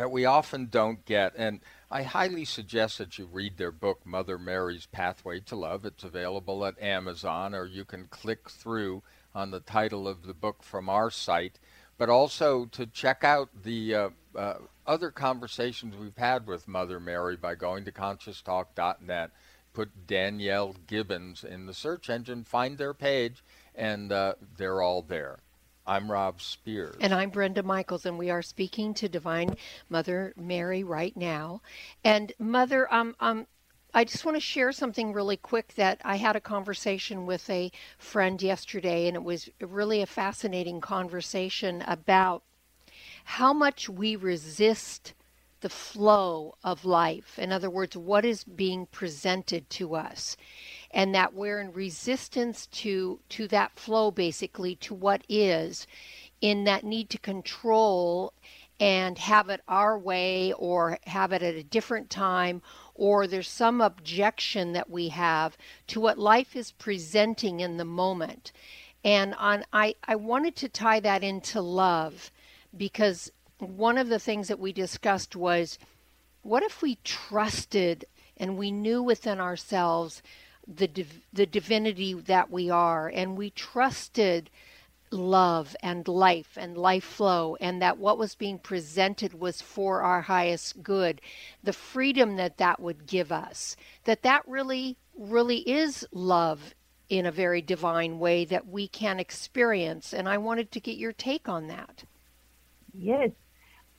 that 0.00 0.10
we 0.10 0.24
often 0.24 0.64
don't 0.64 1.04
get. 1.04 1.34
And 1.36 1.60
I 1.90 2.04
highly 2.04 2.46
suggest 2.46 2.96
that 2.96 3.18
you 3.18 3.26
read 3.26 3.58
their 3.58 3.70
book, 3.70 4.06
Mother 4.06 4.38
Mary's 4.38 4.86
Pathway 4.86 5.40
to 5.40 5.56
Love. 5.56 5.84
It's 5.84 6.04
available 6.04 6.64
at 6.64 6.80
Amazon, 6.80 7.54
or 7.54 7.66
you 7.66 7.84
can 7.84 8.06
click 8.06 8.48
through 8.48 9.02
on 9.34 9.50
the 9.50 9.60
title 9.60 10.08
of 10.08 10.22
the 10.22 10.32
book 10.32 10.62
from 10.62 10.88
our 10.88 11.10
site. 11.10 11.58
But 11.98 12.08
also 12.08 12.64
to 12.64 12.86
check 12.86 13.24
out 13.24 13.50
the 13.62 13.94
uh, 13.94 14.08
uh, 14.34 14.54
other 14.86 15.10
conversations 15.10 15.94
we've 15.94 16.16
had 16.16 16.46
with 16.46 16.66
Mother 16.66 16.98
Mary 16.98 17.36
by 17.36 17.54
going 17.54 17.84
to 17.84 17.92
conscioustalk.net. 17.92 19.32
Put 19.74 20.06
Danielle 20.06 20.76
Gibbons 20.86 21.44
in 21.44 21.66
the 21.66 21.74
search 21.74 22.08
engine, 22.08 22.44
find 22.44 22.78
their 22.78 22.94
page, 22.94 23.44
and 23.74 24.10
uh, 24.10 24.32
they're 24.56 24.80
all 24.80 25.02
there. 25.02 25.40
I'm 25.86 26.10
Rob 26.10 26.40
Spence. 26.40 26.96
And 27.00 27.14
I'm 27.14 27.30
Brenda 27.30 27.62
Michaels, 27.62 28.06
and 28.06 28.18
we 28.18 28.30
are 28.30 28.42
speaking 28.42 28.94
to 28.94 29.08
Divine 29.08 29.56
Mother 29.88 30.32
Mary 30.36 30.84
right 30.84 31.16
now. 31.16 31.62
And 32.04 32.32
Mother, 32.38 32.92
um, 32.92 33.16
um, 33.20 33.46
I 33.92 34.04
just 34.04 34.24
want 34.24 34.36
to 34.36 34.40
share 34.40 34.72
something 34.72 35.12
really 35.12 35.36
quick 35.36 35.74
that 35.74 36.00
I 36.04 36.16
had 36.16 36.36
a 36.36 36.40
conversation 36.40 37.26
with 37.26 37.48
a 37.50 37.72
friend 37.98 38.40
yesterday, 38.40 39.08
and 39.08 39.16
it 39.16 39.24
was 39.24 39.48
really 39.60 40.00
a 40.00 40.06
fascinating 40.06 40.80
conversation 40.80 41.82
about 41.82 42.42
how 43.24 43.52
much 43.52 43.88
we 43.88 44.16
resist 44.16 45.14
the 45.60 45.68
flow 45.68 46.56
of 46.64 46.84
life. 46.84 47.38
In 47.38 47.52
other 47.52 47.70
words, 47.70 47.96
what 47.96 48.24
is 48.24 48.44
being 48.44 48.86
presented 48.86 49.68
to 49.70 49.94
us. 49.94 50.36
And 50.90 51.14
that 51.14 51.34
we're 51.34 51.60
in 51.60 51.72
resistance 51.72 52.66
to 52.66 53.20
to 53.28 53.46
that 53.48 53.78
flow 53.78 54.10
basically 54.10 54.74
to 54.76 54.94
what 54.94 55.22
is 55.28 55.86
in 56.40 56.64
that 56.64 56.84
need 56.84 57.10
to 57.10 57.18
control 57.18 58.32
and 58.80 59.18
have 59.18 59.50
it 59.50 59.60
our 59.68 59.98
way 59.98 60.52
or 60.54 60.98
have 61.06 61.32
it 61.32 61.42
at 61.42 61.54
a 61.54 61.62
different 61.62 62.08
time. 62.08 62.62
Or 62.94 63.26
there's 63.26 63.48
some 63.48 63.80
objection 63.80 64.72
that 64.72 64.90
we 64.90 65.08
have 65.08 65.56
to 65.88 66.00
what 66.00 66.18
life 66.18 66.56
is 66.56 66.72
presenting 66.72 67.60
in 67.60 67.76
the 67.76 67.84
moment. 67.84 68.52
And 69.04 69.34
on 69.34 69.64
I, 69.72 69.94
I 70.04 70.16
wanted 70.16 70.56
to 70.56 70.68
tie 70.68 71.00
that 71.00 71.22
into 71.22 71.60
love 71.60 72.30
because 72.76 73.30
one 73.60 73.98
of 73.98 74.08
the 74.08 74.18
things 74.18 74.48
that 74.48 74.58
we 74.58 74.72
discussed 74.72 75.36
was 75.36 75.78
what 76.42 76.62
if 76.62 76.82
we 76.82 76.98
trusted 77.04 78.04
and 78.36 78.56
we 78.56 78.70
knew 78.70 79.02
within 79.02 79.40
ourselves 79.40 80.22
the 80.66 80.88
div- 80.88 81.22
the 81.32 81.46
divinity 81.46 82.14
that 82.14 82.50
we 82.50 82.70
are 82.70 83.08
and 83.08 83.36
we 83.36 83.50
trusted 83.50 84.48
love 85.10 85.76
and 85.82 86.06
life 86.06 86.56
and 86.56 86.76
life 86.76 87.04
flow 87.04 87.56
and 87.60 87.82
that 87.82 87.98
what 87.98 88.16
was 88.16 88.34
being 88.36 88.58
presented 88.58 89.34
was 89.34 89.60
for 89.60 90.02
our 90.02 90.22
highest 90.22 90.82
good 90.82 91.20
the 91.62 91.72
freedom 91.72 92.36
that 92.36 92.58
that 92.58 92.78
would 92.80 93.06
give 93.06 93.32
us 93.32 93.76
that 94.04 94.22
that 94.22 94.46
really 94.46 94.96
really 95.18 95.68
is 95.68 96.06
love 96.12 96.74
in 97.08 97.26
a 97.26 97.32
very 97.32 97.60
divine 97.60 98.20
way 98.20 98.44
that 98.44 98.68
we 98.68 98.86
can 98.86 99.18
experience 99.18 100.14
and 100.14 100.28
i 100.28 100.38
wanted 100.38 100.70
to 100.70 100.78
get 100.80 100.96
your 100.96 101.12
take 101.12 101.48
on 101.48 101.66
that. 101.66 102.04
Yes 102.94 103.30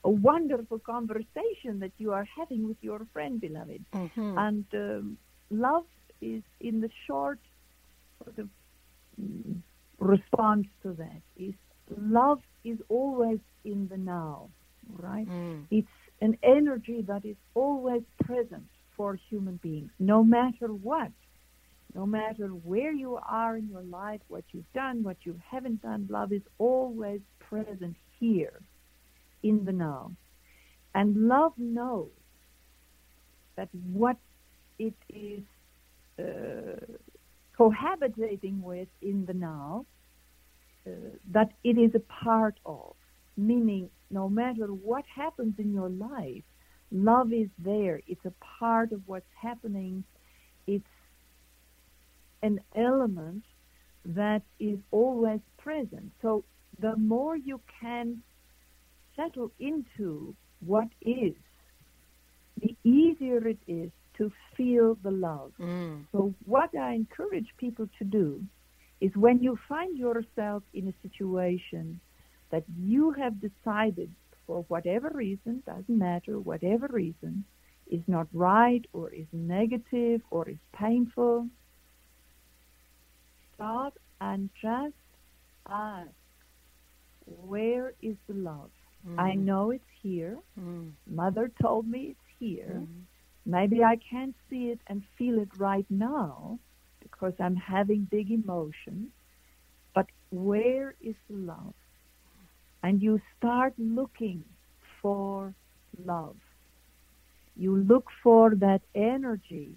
a 0.03 0.09
wonderful 0.09 0.79
conversation 0.79 1.79
that 1.79 1.91
you 1.97 2.11
are 2.11 2.27
having 2.37 2.67
with 2.67 2.77
your 2.81 3.05
friend 3.13 3.39
beloved 3.39 3.83
mm-hmm. 3.93 4.37
and 4.37 4.65
um, 4.73 5.17
love 5.49 5.85
is 6.21 6.41
in 6.59 6.81
the 6.81 6.89
short 7.07 7.39
sort 8.23 8.37
of 8.39 8.49
mm, 9.21 9.55
response 9.99 10.67
to 10.83 10.93
that 10.93 11.21
is 11.37 11.53
love 11.97 12.41
is 12.63 12.77
always 12.89 13.39
in 13.63 13.87
the 13.89 13.97
now, 13.97 14.49
right? 14.97 15.27
Mm. 15.27 15.65
It's 15.69 15.87
an 16.21 16.37
energy 16.43 17.01
that 17.07 17.25
is 17.25 17.35
always 17.53 18.03
present 18.23 18.67
for 18.95 19.15
human 19.29 19.57
beings, 19.57 19.91
no 19.99 20.23
matter 20.23 20.67
what. 20.67 21.11
no 21.93 22.05
matter 22.05 22.47
where 22.47 22.93
you 22.93 23.19
are 23.27 23.57
in 23.57 23.67
your 23.67 23.83
life, 23.83 24.21
what 24.29 24.45
you've 24.51 24.73
done, 24.73 25.03
what 25.03 25.17
you 25.23 25.37
haven't 25.51 25.81
done, 25.81 26.07
love 26.09 26.31
is 26.31 26.41
always 26.57 27.19
present 27.49 27.95
here 28.19 28.61
in 29.43 29.65
the 29.65 29.71
now. 29.71 30.11
And 30.93 31.27
love 31.27 31.53
knows 31.57 32.09
that 33.55 33.69
what 33.93 34.17
it 34.79 34.93
is 35.09 35.43
uh, 36.19 36.85
cohabitating 37.57 38.61
with 38.61 38.87
in 39.01 39.25
the 39.25 39.33
now, 39.33 39.85
uh, 40.85 40.91
that 41.31 41.51
it 41.63 41.77
is 41.77 41.91
a 41.95 41.99
part 41.99 42.59
of, 42.65 42.95
meaning 43.37 43.89
no 44.09 44.27
matter 44.27 44.67
what 44.67 45.05
happens 45.05 45.53
in 45.57 45.73
your 45.73 45.89
life, 45.89 46.43
love 46.91 47.31
is 47.31 47.47
there. 47.59 48.01
It's 48.07 48.25
a 48.25 48.33
part 48.59 48.91
of 48.91 49.01
what's 49.05 49.33
happening. 49.39 50.03
It's 50.67 50.83
an 52.41 52.59
element 52.75 53.43
that 54.05 54.41
is 54.59 54.79
always 54.91 55.39
present. 55.57 56.11
So 56.21 56.43
the 56.79 56.95
more 56.97 57.35
you 57.35 57.61
can 57.79 58.23
settle 59.15 59.51
into 59.59 60.35
what 60.65 60.87
is, 61.01 61.33
the 62.61 62.75
easier 62.83 63.47
it 63.47 63.59
is 63.67 63.91
to 64.17 64.31
feel 64.55 64.97
the 65.03 65.11
love. 65.11 65.51
Mm. 65.59 66.05
So 66.11 66.33
what 66.45 66.75
I 66.75 66.93
encourage 66.93 67.47
people 67.57 67.87
to 67.97 68.03
do 68.03 68.43
is 68.99 69.11
when 69.15 69.41
you 69.41 69.57
find 69.67 69.97
yourself 69.97 70.63
in 70.73 70.87
a 70.87 70.93
situation 71.07 71.99
that 72.51 72.63
you 72.77 73.11
have 73.11 73.41
decided 73.41 74.11
for 74.45 74.63
whatever 74.67 75.09
reason, 75.13 75.63
doesn't 75.65 75.97
matter, 75.97 76.39
whatever 76.39 76.87
reason, 76.91 77.43
is 77.89 78.01
not 78.07 78.27
right 78.33 78.85
or 78.93 79.09
is 79.09 79.25
negative 79.31 80.21
or 80.29 80.49
is 80.49 80.57
painful, 80.73 81.47
stop 83.55 83.97
and 84.19 84.49
just 84.61 84.93
ask, 85.67 86.09
where 87.25 87.93
is 88.01 88.15
the 88.27 88.33
love? 88.33 88.71
Mm. 89.07 89.19
I 89.19 89.33
know 89.33 89.71
it's 89.71 89.83
here. 90.01 90.37
Mm. 90.59 90.91
Mother 91.07 91.51
told 91.61 91.87
me 91.87 92.11
it's 92.11 92.29
here. 92.39 92.81
Mm. 92.81 92.87
Maybe 93.45 93.83
I 93.83 93.97
can't 93.97 94.35
see 94.49 94.65
it 94.69 94.79
and 94.87 95.03
feel 95.17 95.39
it 95.39 95.49
right 95.57 95.85
now 95.89 96.59
because 97.01 97.33
I'm 97.39 97.55
having 97.55 98.07
big 98.09 98.31
emotions. 98.31 99.09
But 99.93 100.07
where 100.29 100.95
is 101.01 101.15
the 101.29 101.37
love? 101.37 101.73
And 102.83 103.01
you 103.01 103.19
start 103.37 103.73
looking 103.77 104.43
for 105.01 105.53
love. 106.05 106.37
You 107.55 107.77
look 107.77 108.05
for 108.23 108.55
that 108.55 108.81
energy 108.95 109.75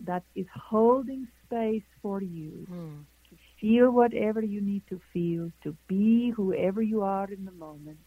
that 0.00 0.22
is 0.34 0.46
holding 0.54 1.28
space 1.46 1.84
for 2.02 2.20
you 2.20 2.66
mm. 2.70 3.04
to 3.30 3.36
feel 3.60 3.90
whatever 3.90 4.42
you 4.42 4.60
need 4.60 4.82
to 4.88 5.00
feel, 5.12 5.50
to 5.62 5.76
be 5.88 6.30
whoever 6.30 6.82
you 6.82 7.02
are 7.02 7.30
in 7.30 7.44
the 7.44 7.52
moment, 7.52 7.98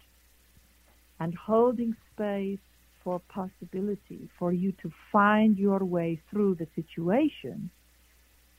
and 1.19 1.35
holding 1.35 1.95
space 2.13 2.59
for 3.03 3.19
possibility 3.29 4.29
for 4.37 4.51
you 4.51 4.71
to 4.81 4.91
find 5.11 5.57
your 5.57 5.79
way 5.79 6.21
through 6.29 6.55
the 6.55 6.67
situation 6.75 7.69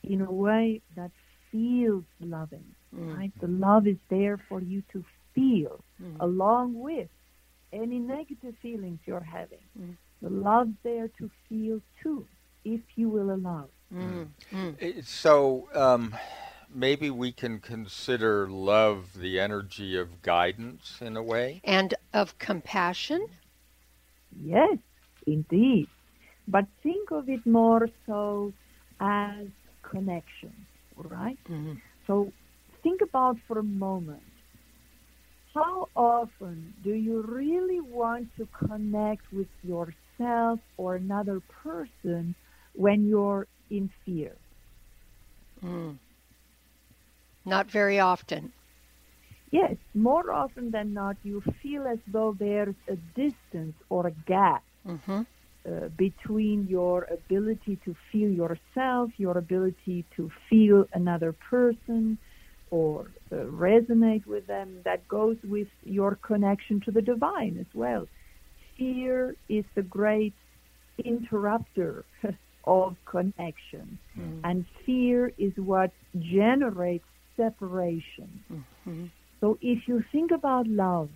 in 0.03 0.21
a 0.21 0.31
way 0.31 0.81
that 0.95 1.11
feels 1.51 2.03
loving. 2.19 2.65
Mm. 2.95 3.17
Right? 3.17 3.31
The 3.39 3.47
love 3.47 3.87
is 3.87 3.97
there 4.09 4.39
for 4.49 4.61
you 4.61 4.83
to 4.93 5.03
feel 5.33 5.83
mm. 6.01 6.15
along 6.19 6.79
with 6.79 7.09
any 7.71 7.99
negative 7.99 8.55
feelings 8.61 8.99
you're 9.05 9.19
having. 9.21 9.65
Mm. 9.79 9.95
The 10.21 10.29
love's 10.29 10.75
there 10.83 11.07
to 11.19 11.31
feel 11.47 11.81
too, 12.01 12.27
if 12.63 12.81
you 12.95 13.09
will 13.09 13.33
allow. 13.33 13.69
Mm. 13.93 14.27
Mm. 14.53 15.05
So 15.05 15.67
um, 15.73 16.15
maybe 16.73 17.09
we 17.09 17.31
can 17.31 17.59
consider 17.59 18.47
love 18.47 19.13
the 19.15 19.39
energy 19.39 19.97
of 19.97 20.21
guidance 20.21 20.97
in 21.01 21.17
a 21.17 21.23
way, 21.23 21.61
and 21.63 21.93
of 22.13 22.37
compassion. 22.39 23.25
Yes, 24.43 24.77
indeed. 25.27 25.87
But 26.47 26.65
think 26.83 27.11
of 27.11 27.29
it 27.29 27.45
more 27.45 27.87
so 28.05 28.53
as 28.99 29.47
connection, 29.83 30.53
right? 30.95 31.37
Mm-hmm. 31.49 31.73
So 32.07 32.33
think 32.83 33.01
about 33.01 33.37
for 33.47 33.59
a 33.59 33.63
moment 33.63 34.23
how 35.53 35.89
often 35.95 36.73
do 36.83 36.93
you 36.93 37.21
really 37.21 37.81
want 37.81 38.29
to 38.37 38.47
connect 38.67 39.31
with 39.31 39.47
yourself 39.63 40.59
or 40.77 40.95
another 40.95 41.41
person 41.63 42.35
when 42.73 43.07
you're 43.07 43.47
in 43.69 43.89
fear? 44.05 44.37
Mm. 45.63 45.97
Not 47.45 47.71
very 47.71 47.99
often. 47.99 48.51
Yes, 49.51 49.75
more 49.93 50.31
often 50.31 50.71
than 50.71 50.93
not, 50.93 51.17
you 51.23 51.43
feel 51.61 51.85
as 51.85 51.99
though 52.07 52.35
there's 52.39 52.75
a 52.87 52.95
distance 53.15 53.75
or 53.89 54.07
a 54.07 54.11
gap 54.11 54.63
mm-hmm. 54.87 55.21
uh, 55.21 55.87
between 55.97 56.67
your 56.67 57.05
ability 57.11 57.77
to 57.83 57.95
feel 58.11 58.29
yourself, 58.29 59.11
your 59.17 59.37
ability 59.37 60.05
to 60.15 60.31
feel 60.49 60.85
another 60.93 61.33
person, 61.33 62.17
or 62.69 63.11
uh, 63.31 63.35
resonate 63.35 64.25
with 64.25 64.47
them. 64.47 64.79
That 64.85 65.05
goes 65.09 65.35
with 65.43 65.67
your 65.83 66.15
connection 66.15 66.79
to 66.85 66.91
the 66.91 67.01
divine 67.01 67.57
as 67.59 67.67
well. 67.73 68.07
Fear 68.77 69.35
is 69.49 69.65
the 69.75 69.83
great 69.83 70.33
interrupter 71.03 72.05
of 72.63 72.95
connection, 73.05 73.99
mm-hmm. 74.17 74.45
and 74.45 74.65
fear 74.85 75.33
is 75.37 75.51
what 75.57 75.91
generates 76.17 77.05
separation. 77.41 78.29
Mm-hmm. 78.51 79.05
So 79.39 79.57
if 79.61 79.87
you 79.87 80.03
think 80.11 80.31
about 80.31 80.67
love, 80.67 81.09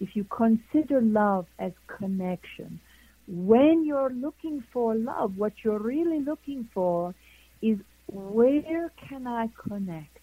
if 0.00 0.10
you 0.16 0.24
consider 0.24 1.00
love 1.00 1.46
as 1.58 1.72
connection, 1.98 2.80
when 3.26 3.84
you're 3.86 4.10
looking 4.10 4.64
for 4.72 4.94
love, 4.94 5.36
what 5.36 5.52
you're 5.62 5.78
really 5.78 6.20
looking 6.20 6.68
for 6.74 7.14
is 7.62 7.78
where 8.06 8.90
can 9.08 9.26
I 9.26 9.48
connect? 9.68 10.18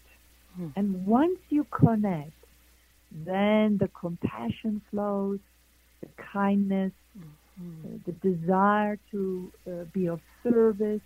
Hmm. 0.56 0.68
And 0.76 1.06
once 1.06 1.38
you 1.48 1.66
connect, 1.70 2.32
then 3.10 3.78
the 3.78 3.88
compassion 3.88 4.82
flows, 4.90 5.40
the 6.00 6.08
kindness, 6.32 6.92
mm-hmm. 7.18 7.96
the 8.06 8.12
desire 8.12 8.98
to 9.10 9.52
uh, 9.66 9.70
be 9.92 10.06
of 10.06 10.20
service, 10.42 11.00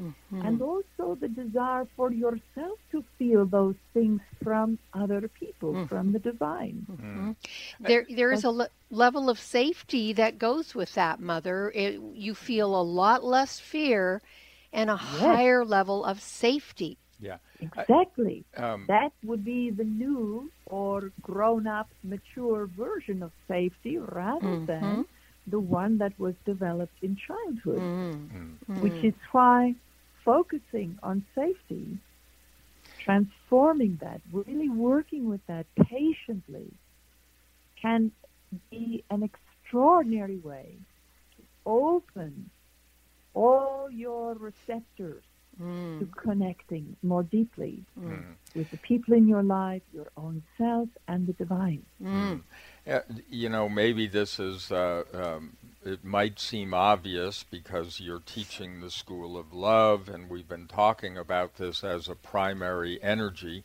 Mm-hmm. 0.00 0.42
And 0.42 0.62
also 0.62 1.16
the 1.20 1.28
desire 1.28 1.86
for 1.96 2.12
yourself 2.12 2.78
to 2.92 3.04
feel 3.18 3.46
those 3.46 3.74
things 3.94 4.20
from 4.42 4.78
other 4.94 5.28
people, 5.28 5.72
mm-hmm. 5.72 5.86
from 5.86 6.12
the 6.12 6.18
divine. 6.18 6.86
Mm-hmm. 6.90 7.32
There, 7.80 8.06
there 8.08 8.32
is 8.32 8.44
a 8.44 8.50
le- 8.50 8.68
level 8.90 9.28
of 9.28 9.40
safety 9.40 10.12
that 10.12 10.38
goes 10.38 10.74
with 10.74 10.94
that, 10.94 11.20
Mother. 11.20 11.72
It, 11.74 12.00
you 12.14 12.34
feel 12.34 12.80
a 12.80 12.82
lot 12.82 13.24
less 13.24 13.58
fear 13.58 14.22
and 14.72 14.90
a 14.90 15.00
yes. 15.00 15.20
higher 15.20 15.64
level 15.64 16.04
of 16.04 16.20
safety. 16.20 16.98
Yeah. 17.20 17.38
Exactly. 17.60 18.44
I, 18.56 18.62
um, 18.62 18.84
that 18.86 19.12
would 19.24 19.44
be 19.44 19.70
the 19.70 19.84
new 19.84 20.50
or 20.66 21.10
grown 21.20 21.66
up, 21.66 21.88
mature 22.04 22.66
version 22.66 23.22
of 23.22 23.32
safety 23.48 23.98
rather 23.98 24.46
mm-hmm. 24.46 24.66
than 24.66 25.06
the 25.46 25.58
one 25.58 25.98
that 25.98 26.12
was 26.18 26.34
developed 26.44 27.02
in 27.02 27.16
childhood, 27.16 27.80
mm-hmm. 27.80 28.80
which 28.80 29.02
is 29.02 29.14
why 29.32 29.74
focusing 30.28 30.98
on 31.02 31.24
safety, 31.34 31.96
transforming 32.98 33.98
that, 34.02 34.20
really 34.30 34.68
working 34.68 35.26
with 35.26 35.40
that 35.46 35.64
patiently 35.74 36.70
can 37.80 38.12
be 38.70 39.02
an 39.10 39.22
extraordinary 39.22 40.36
way 40.36 40.76
to 41.34 41.42
open 41.64 42.50
all 43.32 43.88
your 43.90 44.34
receptors 44.34 45.24
mm. 45.58 45.98
to 45.98 46.06
connecting 46.14 46.94
more 47.02 47.22
deeply 47.22 47.82
mm. 47.98 48.22
with 48.54 48.70
the 48.70 48.76
people 48.76 49.14
in 49.14 49.26
your 49.26 49.42
life, 49.42 49.82
your 49.94 50.08
own 50.18 50.42
self, 50.58 50.90
and 51.06 51.26
the 51.26 51.32
divine. 51.32 51.82
Mm. 52.02 52.42
Yeah, 52.86 53.00
you 53.30 53.48
know, 53.48 53.66
maybe 53.70 54.06
this 54.06 54.38
is 54.38 54.70
uh, 54.70 55.04
um, 55.14 55.56
it 55.84 56.04
might 56.04 56.38
seem 56.40 56.74
obvious 56.74 57.44
because 57.44 58.00
you're 58.00 58.22
teaching 58.24 58.80
the 58.80 58.90
school 58.90 59.38
of 59.38 59.52
love, 59.52 60.08
and 60.08 60.28
we've 60.28 60.48
been 60.48 60.66
talking 60.66 61.16
about 61.16 61.56
this 61.56 61.84
as 61.84 62.08
a 62.08 62.14
primary 62.14 63.02
energy 63.02 63.64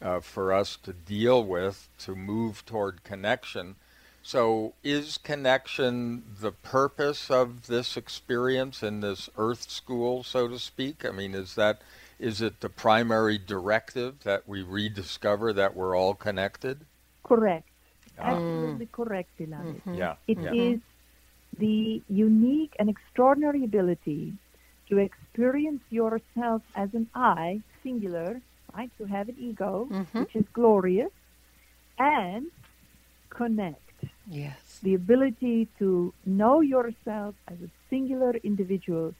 uh, 0.00 0.20
for 0.20 0.52
us 0.52 0.76
to 0.82 0.92
deal 0.92 1.44
with 1.44 1.88
to 1.98 2.14
move 2.14 2.64
toward 2.66 3.04
connection. 3.04 3.76
So, 4.24 4.74
is 4.84 5.18
connection 5.18 6.22
the 6.40 6.52
purpose 6.52 7.30
of 7.30 7.66
this 7.66 7.96
experience 7.96 8.82
in 8.82 9.00
this 9.00 9.28
Earth 9.36 9.68
school, 9.70 10.22
so 10.22 10.48
to 10.48 10.58
speak? 10.58 11.04
I 11.04 11.10
mean, 11.10 11.34
is 11.34 11.54
that 11.56 11.82
is 12.18 12.40
it 12.40 12.60
the 12.60 12.68
primary 12.68 13.36
directive 13.36 14.22
that 14.22 14.48
we 14.48 14.62
rediscover 14.62 15.52
that 15.54 15.74
we're 15.74 15.96
all 15.96 16.14
connected? 16.14 16.86
Correct. 17.24 17.66
Absolutely 18.16 18.86
correct, 18.92 19.36
Beloved. 19.36 19.84
Mm-hmm. 19.84 19.94
It 20.28 20.38
yeah. 20.38 20.52
is 20.52 20.80
the 21.58 22.02
unique 22.08 22.74
and 22.78 22.88
extraordinary 22.88 23.64
ability 23.64 24.34
to 24.88 24.98
experience 24.98 25.18
experience 25.32 25.82
yourself 25.88 26.60
as 26.74 26.90
an 26.92 27.08
I, 27.14 27.62
singular, 27.82 28.40
right? 28.74 28.90
To 28.98 29.04
have 29.06 29.30
an 29.30 29.36
ego, 29.38 29.88
Mhm. 29.90 30.20
which 30.20 30.36
is 30.36 30.44
glorious, 30.52 31.10
and 31.98 32.46
connect. 33.30 34.04
Yes. 34.28 34.80
The 34.82 34.94
ability 34.94 35.68
to 35.78 36.12
know 36.26 36.60
yourself 36.60 37.34
as 37.48 37.58
a 37.62 37.70
singular 37.88 38.34
individual 38.42 39.14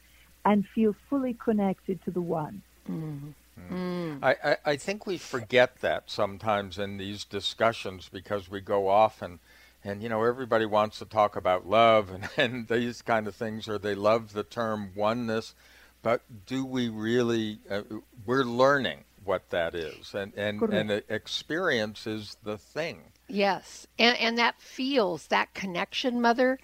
and 0.45 0.67
feel 0.75 0.93
fully 1.09 1.33
connected 1.33 1.99
to 2.03 2.11
the 2.11 2.21
one. 2.21 2.61
Mm. 2.87 4.19
I, 4.21 4.35
I, 4.43 4.57
I 4.65 4.75
think 4.75 5.07
we 5.07 5.17
forget 5.17 5.79
that 5.81 6.11
sometimes 6.11 6.77
in 6.77 6.97
these 6.97 7.23
discussions 7.25 8.07
because 8.07 8.49
we 8.51 8.61
go 8.61 8.87
off 8.87 9.21
and, 9.21 9.39
and 9.83 10.01
you 10.01 10.09
know 10.09 10.23
everybody 10.23 10.65
wants 10.65 10.99
to 10.99 11.05
talk 11.05 11.35
about 11.35 11.67
love 11.67 12.09
and, 12.09 12.29
and 12.37 12.67
these 12.67 13.01
kind 13.01 13.27
of 13.27 13.35
things 13.35 13.67
or 13.67 13.77
they 13.77 13.95
love 13.95 14.33
the 14.33 14.43
term 14.43 14.91
oneness, 14.95 15.53
but 16.01 16.21
do 16.45 16.65
we 16.65 16.89
really? 16.89 17.59
Uh, 17.69 17.81
we're 18.25 18.43
learning 18.43 19.03
what 19.23 19.49
that 19.49 19.73
is, 19.75 20.13
and 20.13 20.33
and 20.35 20.61
and 20.61 21.03
experience 21.09 22.05
is 22.07 22.37
the 22.43 22.57
thing. 22.57 23.01
Yes. 23.27 23.87
And 23.97 24.17
and 24.19 24.37
that 24.37 24.61
feels 24.61 25.27
that 25.27 25.53
connection, 25.53 26.21
mother, 26.21 26.59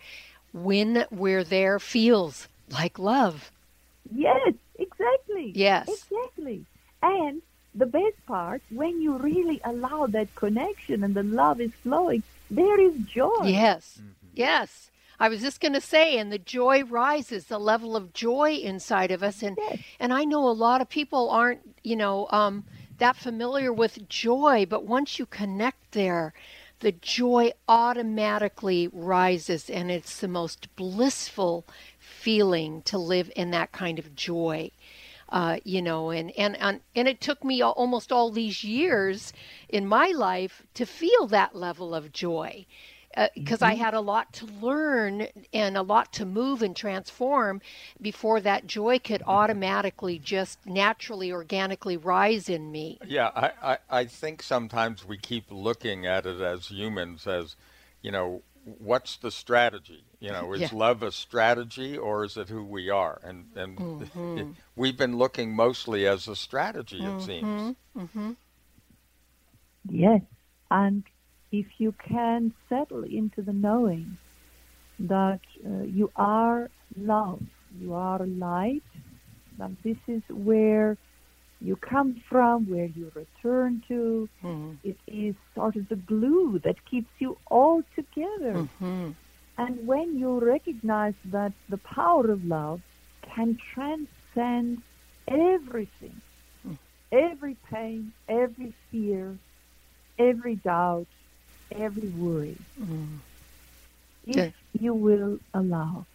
when 0.53 1.05
we're 1.09 1.43
there 1.43 1.79
feels 1.79 2.47
like 2.69 2.99
love. 2.99 3.51
Yes, 4.13 4.53
exactly. 4.77 5.51
Yes. 5.55 5.87
Exactly. 5.87 6.65
And 7.01 7.41
the 7.75 7.85
best 7.85 8.25
part, 8.25 8.61
when 8.69 9.01
you 9.01 9.17
really 9.17 9.61
allow 9.63 10.07
that 10.07 10.33
connection 10.35 11.03
and 11.03 11.15
the 11.15 11.23
love 11.23 11.61
is 11.61 11.71
flowing, 11.73 12.23
there 12.49 12.79
is 12.79 12.95
joy. 13.05 13.43
Yes. 13.45 14.01
Yes. 14.33 14.91
I 15.19 15.27
was 15.27 15.41
just 15.41 15.59
going 15.59 15.73
to 15.73 15.81
say, 15.81 16.17
and 16.17 16.31
the 16.31 16.37
joy 16.37 16.83
rises, 16.83 17.45
the 17.45 17.59
level 17.59 17.97
of 17.97 18.13
joy 18.13 18.53
inside 18.53 19.11
of 19.11 19.21
us, 19.21 19.43
and 19.43 19.57
Yes. 19.59 19.79
and 19.99 20.13
I 20.13 20.23
know 20.23 20.47
a 20.47 20.51
lot 20.51 20.79
of 20.81 20.87
people 20.89 21.29
aren't, 21.29 21.61
you 21.83 21.97
know, 21.97 22.27
um, 22.31 22.63
that 22.99 23.17
familiar 23.17 23.73
with 23.73 24.07
joy, 24.07 24.65
but 24.69 24.85
once 24.85 25.19
you 25.19 25.25
connect 25.25 25.91
there, 25.91 26.33
the 26.79 26.93
joy 26.93 27.51
automatically 27.67 28.87
rises, 28.93 29.69
and 29.69 29.91
it's 29.91 30.19
the 30.21 30.27
most 30.29 30.73
blissful 30.77 31.65
feeling 31.99 32.81
to 32.83 32.97
live 32.97 33.29
in 33.35 33.51
that 33.51 33.73
kind 33.73 33.99
of 33.99 34.15
joy. 34.15 34.71
Uh, 35.31 35.57
you 35.63 35.79
know, 35.79 36.09
and, 36.09 36.31
and, 36.39 36.57
and, 36.59 36.81
and 36.95 37.07
it 37.07 37.21
took 37.21 37.43
me 37.43 37.61
almost 37.61 38.11
all 38.11 38.31
these 38.31 38.63
years 38.63 39.31
in 39.69 39.85
my 39.85 40.07
life 40.07 40.63
to 40.73 40.87
feel 40.87 41.27
that 41.27 41.55
level 41.55 41.93
of 41.93 42.11
joy 42.11 42.65
uh, 43.17 43.27
because 43.33 43.61
I 43.61 43.73
mm-hmm. 43.73 43.83
had 43.83 43.93
a 43.93 44.01
lot 44.01 44.31
to 44.33 44.45
learn 44.45 45.27
and 45.51 45.77
a 45.77 45.81
lot 45.81 46.13
to 46.13 46.25
move 46.25 46.61
and 46.61 46.75
transform 46.75 47.61
before 48.01 48.39
that 48.41 48.67
joy 48.67 48.99
could 48.99 49.21
mm-hmm. 49.21 49.29
automatically 49.29 50.19
just 50.19 50.65
naturally, 50.65 51.31
organically 51.31 51.97
rise 51.97 52.49
in 52.49 52.71
me. 52.71 52.99
Yeah, 53.05 53.31
I, 53.35 53.51
I, 53.61 53.77
I 53.89 54.05
think 54.05 54.43
sometimes 54.43 55.05
we 55.05 55.17
keep 55.17 55.45
looking 55.49 56.05
at 56.05 56.25
it 56.25 56.39
as 56.39 56.67
humans 56.67 57.25
as, 57.25 57.55
you 58.01 58.11
know, 58.11 58.43
what's 58.63 59.17
the 59.17 59.31
strategy? 59.31 60.03
You 60.19 60.31
know, 60.31 60.53
is 60.53 60.71
Yeah. 60.71 60.73
love 60.73 61.01
a 61.03 61.11
strategy 61.11 61.97
or 61.97 62.23
is 62.23 62.37
it 62.37 62.49
who 62.49 62.63
we 62.63 62.89
are? 62.89 63.19
And 63.23 63.47
and 63.55 63.81
Mm-hmm. 63.81 64.51
we've 64.75 64.97
been 64.97 65.17
looking 65.17 65.55
mostly 65.55 66.07
as 66.07 66.27
a 66.27 66.35
strategy, 66.35 67.05
it 67.05 67.21
seems. 67.21 67.73
Mm-hmm. 67.97 68.31
Yes. 69.89 70.21
And 70.71 71.03
if 71.51 71.67
you 71.79 71.93
can 72.07 72.53
settle 72.69 73.03
into 73.03 73.41
the 73.41 73.53
knowing 73.53 74.17
that 74.99 75.41
uh, 75.65 75.83
you 75.83 76.11
are 76.15 76.69
love, 76.95 77.41
you 77.77 77.93
are 77.93 78.25
light, 78.25 78.83
that 79.57 79.71
this 79.83 79.97
is 80.07 80.21
where 80.29 80.97
you 81.59 81.75
come 81.77 82.15
from, 82.29 82.65
where 82.69 82.85
you 82.87 83.11
return 83.15 83.81
to. 83.87 84.29
Mhm. 84.41 84.79
It 84.83 84.97
is 85.07 85.35
sort 85.55 85.75
of 85.75 85.87
the 85.89 85.95
glue 85.95 86.59
that 86.63 86.85
keeps 86.85 87.11
you 87.19 87.37
all 87.47 87.81
together. 87.95 88.67
Mhm. 88.67 89.15
And 89.59 89.87
when 89.87 90.17
you 90.17 90.39
recognize 90.39 91.15
that 91.25 91.53
the 91.69 91.77
power 91.77 92.31
of 92.31 92.45
love 92.45 92.81
can 93.35 93.57
transcend 93.73 94.81
everything, 95.27 96.21
hmm. 96.63 96.75
every 97.11 97.57
pain, 97.71 98.13
every 98.29 98.73
fear, 98.91 99.37
every 100.19 100.55
doubt, 100.55 101.07
every 101.71 102.09
worry, 102.09 102.57
hmm. 102.77 103.17
if 104.25 104.45
Yeah. 104.45 104.51
you 104.73 104.93
will 104.95 105.39
allow. 105.53 106.07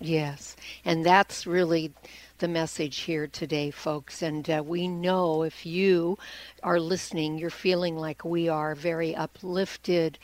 Yes, 0.00 0.56
and 0.84 1.04
that's 1.04 1.46
really 1.46 1.92
the 2.38 2.48
message 2.48 3.00
here 3.00 3.26
today, 3.26 3.70
folks. 3.70 4.22
And 4.22 4.48
uh, 4.48 4.62
we 4.64 4.88
know 4.88 5.42
if 5.42 5.66
you 5.66 6.16
are 6.62 6.80
listening, 6.80 7.38
you're 7.38 7.50
feeling 7.50 7.96
like 7.96 8.24
we 8.24 8.48
are 8.48 8.74
very 8.74 9.14
uplifted 9.14 10.18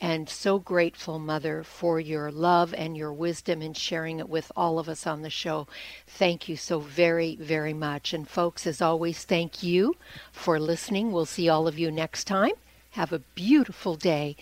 and 0.00 0.28
so 0.28 0.58
grateful, 0.58 1.18
Mother, 1.18 1.62
for 1.62 1.98
your 1.98 2.30
love 2.30 2.74
and 2.74 2.96
your 2.96 3.12
wisdom 3.12 3.62
and 3.62 3.76
sharing 3.76 4.18
it 4.18 4.28
with 4.28 4.52
all 4.54 4.78
of 4.78 4.88
us 4.88 5.06
on 5.06 5.22
the 5.22 5.30
show. 5.30 5.66
Thank 6.06 6.48
you 6.48 6.56
so 6.56 6.80
very, 6.80 7.36
very 7.36 7.72
much. 7.72 8.12
And, 8.12 8.28
folks, 8.28 8.66
as 8.66 8.82
always, 8.82 9.24
thank 9.24 9.62
you 9.62 9.96
for 10.30 10.58
listening. 10.60 11.10
We'll 11.10 11.24
see 11.24 11.48
all 11.48 11.66
of 11.66 11.78
you 11.78 11.90
next 11.90 12.24
time. 12.24 12.52
Have 12.90 13.12
a 13.12 13.20
beautiful 13.34 13.94
day. 13.94 14.36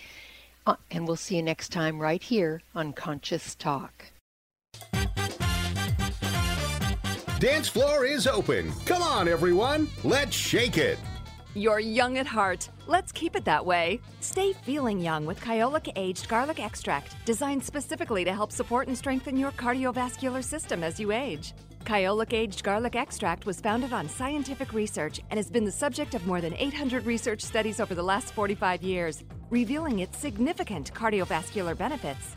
Uh, 0.67 0.77
and 0.91 1.07
we'll 1.07 1.17
see 1.17 1.37
you 1.37 1.43
next 1.43 1.71
time 1.71 2.01
right 2.01 2.23
here 2.23 2.63
on 2.75 2.93
Conscious 2.93 3.55
Talk. 3.55 4.07
Dance 7.41 7.69
floor 7.71 8.05
is 8.05 8.27
open. 8.27 8.71
Come 8.85 9.01
on, 9.01 9.27
everyone. 9.27 9.89
Let's 10.05 10.37
shake 10.37 10.77
it. 10.77 10.99
You're 11.55 11.81
young 11.81 12.19
at 12.19 12.27
heart. 12.27 12.69
Let's 12.87 13.13
keep 13.13 13.35
it 13.35 13.47
that 13.47 13.65
way. 13.65 13.99
Stay 14.21 14.53
feeling 14.53 15.01
young 15.01 15.25
with 15.25 15.41
Kyolic 15.41 15.91
Aged 15.97 16.29
Garlic 16.29 16.61
Extract, 16.61 17.17
designed 17.25 17.65
specifically 17.65 18.27
to 18.27 18.35
help 18.35 18.53
support 18.53 18.89
and 18.89 18.99
strengthen 18.99 19.39
your 19.39 19.53
cardiovascular 19.53 20.45
system 20.45 20.85
as 20.85 21.01
you 21.01 21.13
age. 21.13 21.55
Kyolic 21.85 22.35
Aged 22.35 22.63
Garlic 22.63 22.95
Extract 22.95 23.47
was 23.47 23.59
founded 23.59 23.95
on 23.95 24.07
scientific 24.07 24.75
research 24.75 25.19
and 25.31 25.39
has 25.39 25.51
been 25.51 25.65
the 25.65 25.73
subject 25.73 26.15
of 26.15 26.27
more 26.27 26.43
than 26.43 26.53
800 26.59 27.07
research 27.07 27.41
studies 27.41 27.81
over 27.81 27.95
the 27.95 28.03
last 28.03 28.35
45 28.35 28.83
years, 28.83 29.25
revealing 29.49 30.01
its 30.01 30.19
significant 30.19 30.93
cardiovascular 30.93 31.75
benefits. 31.75 32.37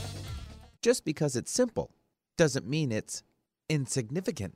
Just 0.81 1.05
because 1.05 1.35
it's 1.35 1.51
simple 1.51 1.91
doesn't 2.37 2.67
mean 2.67 2.91
it's 2.91 3.23
insignificant. 3.69 4.55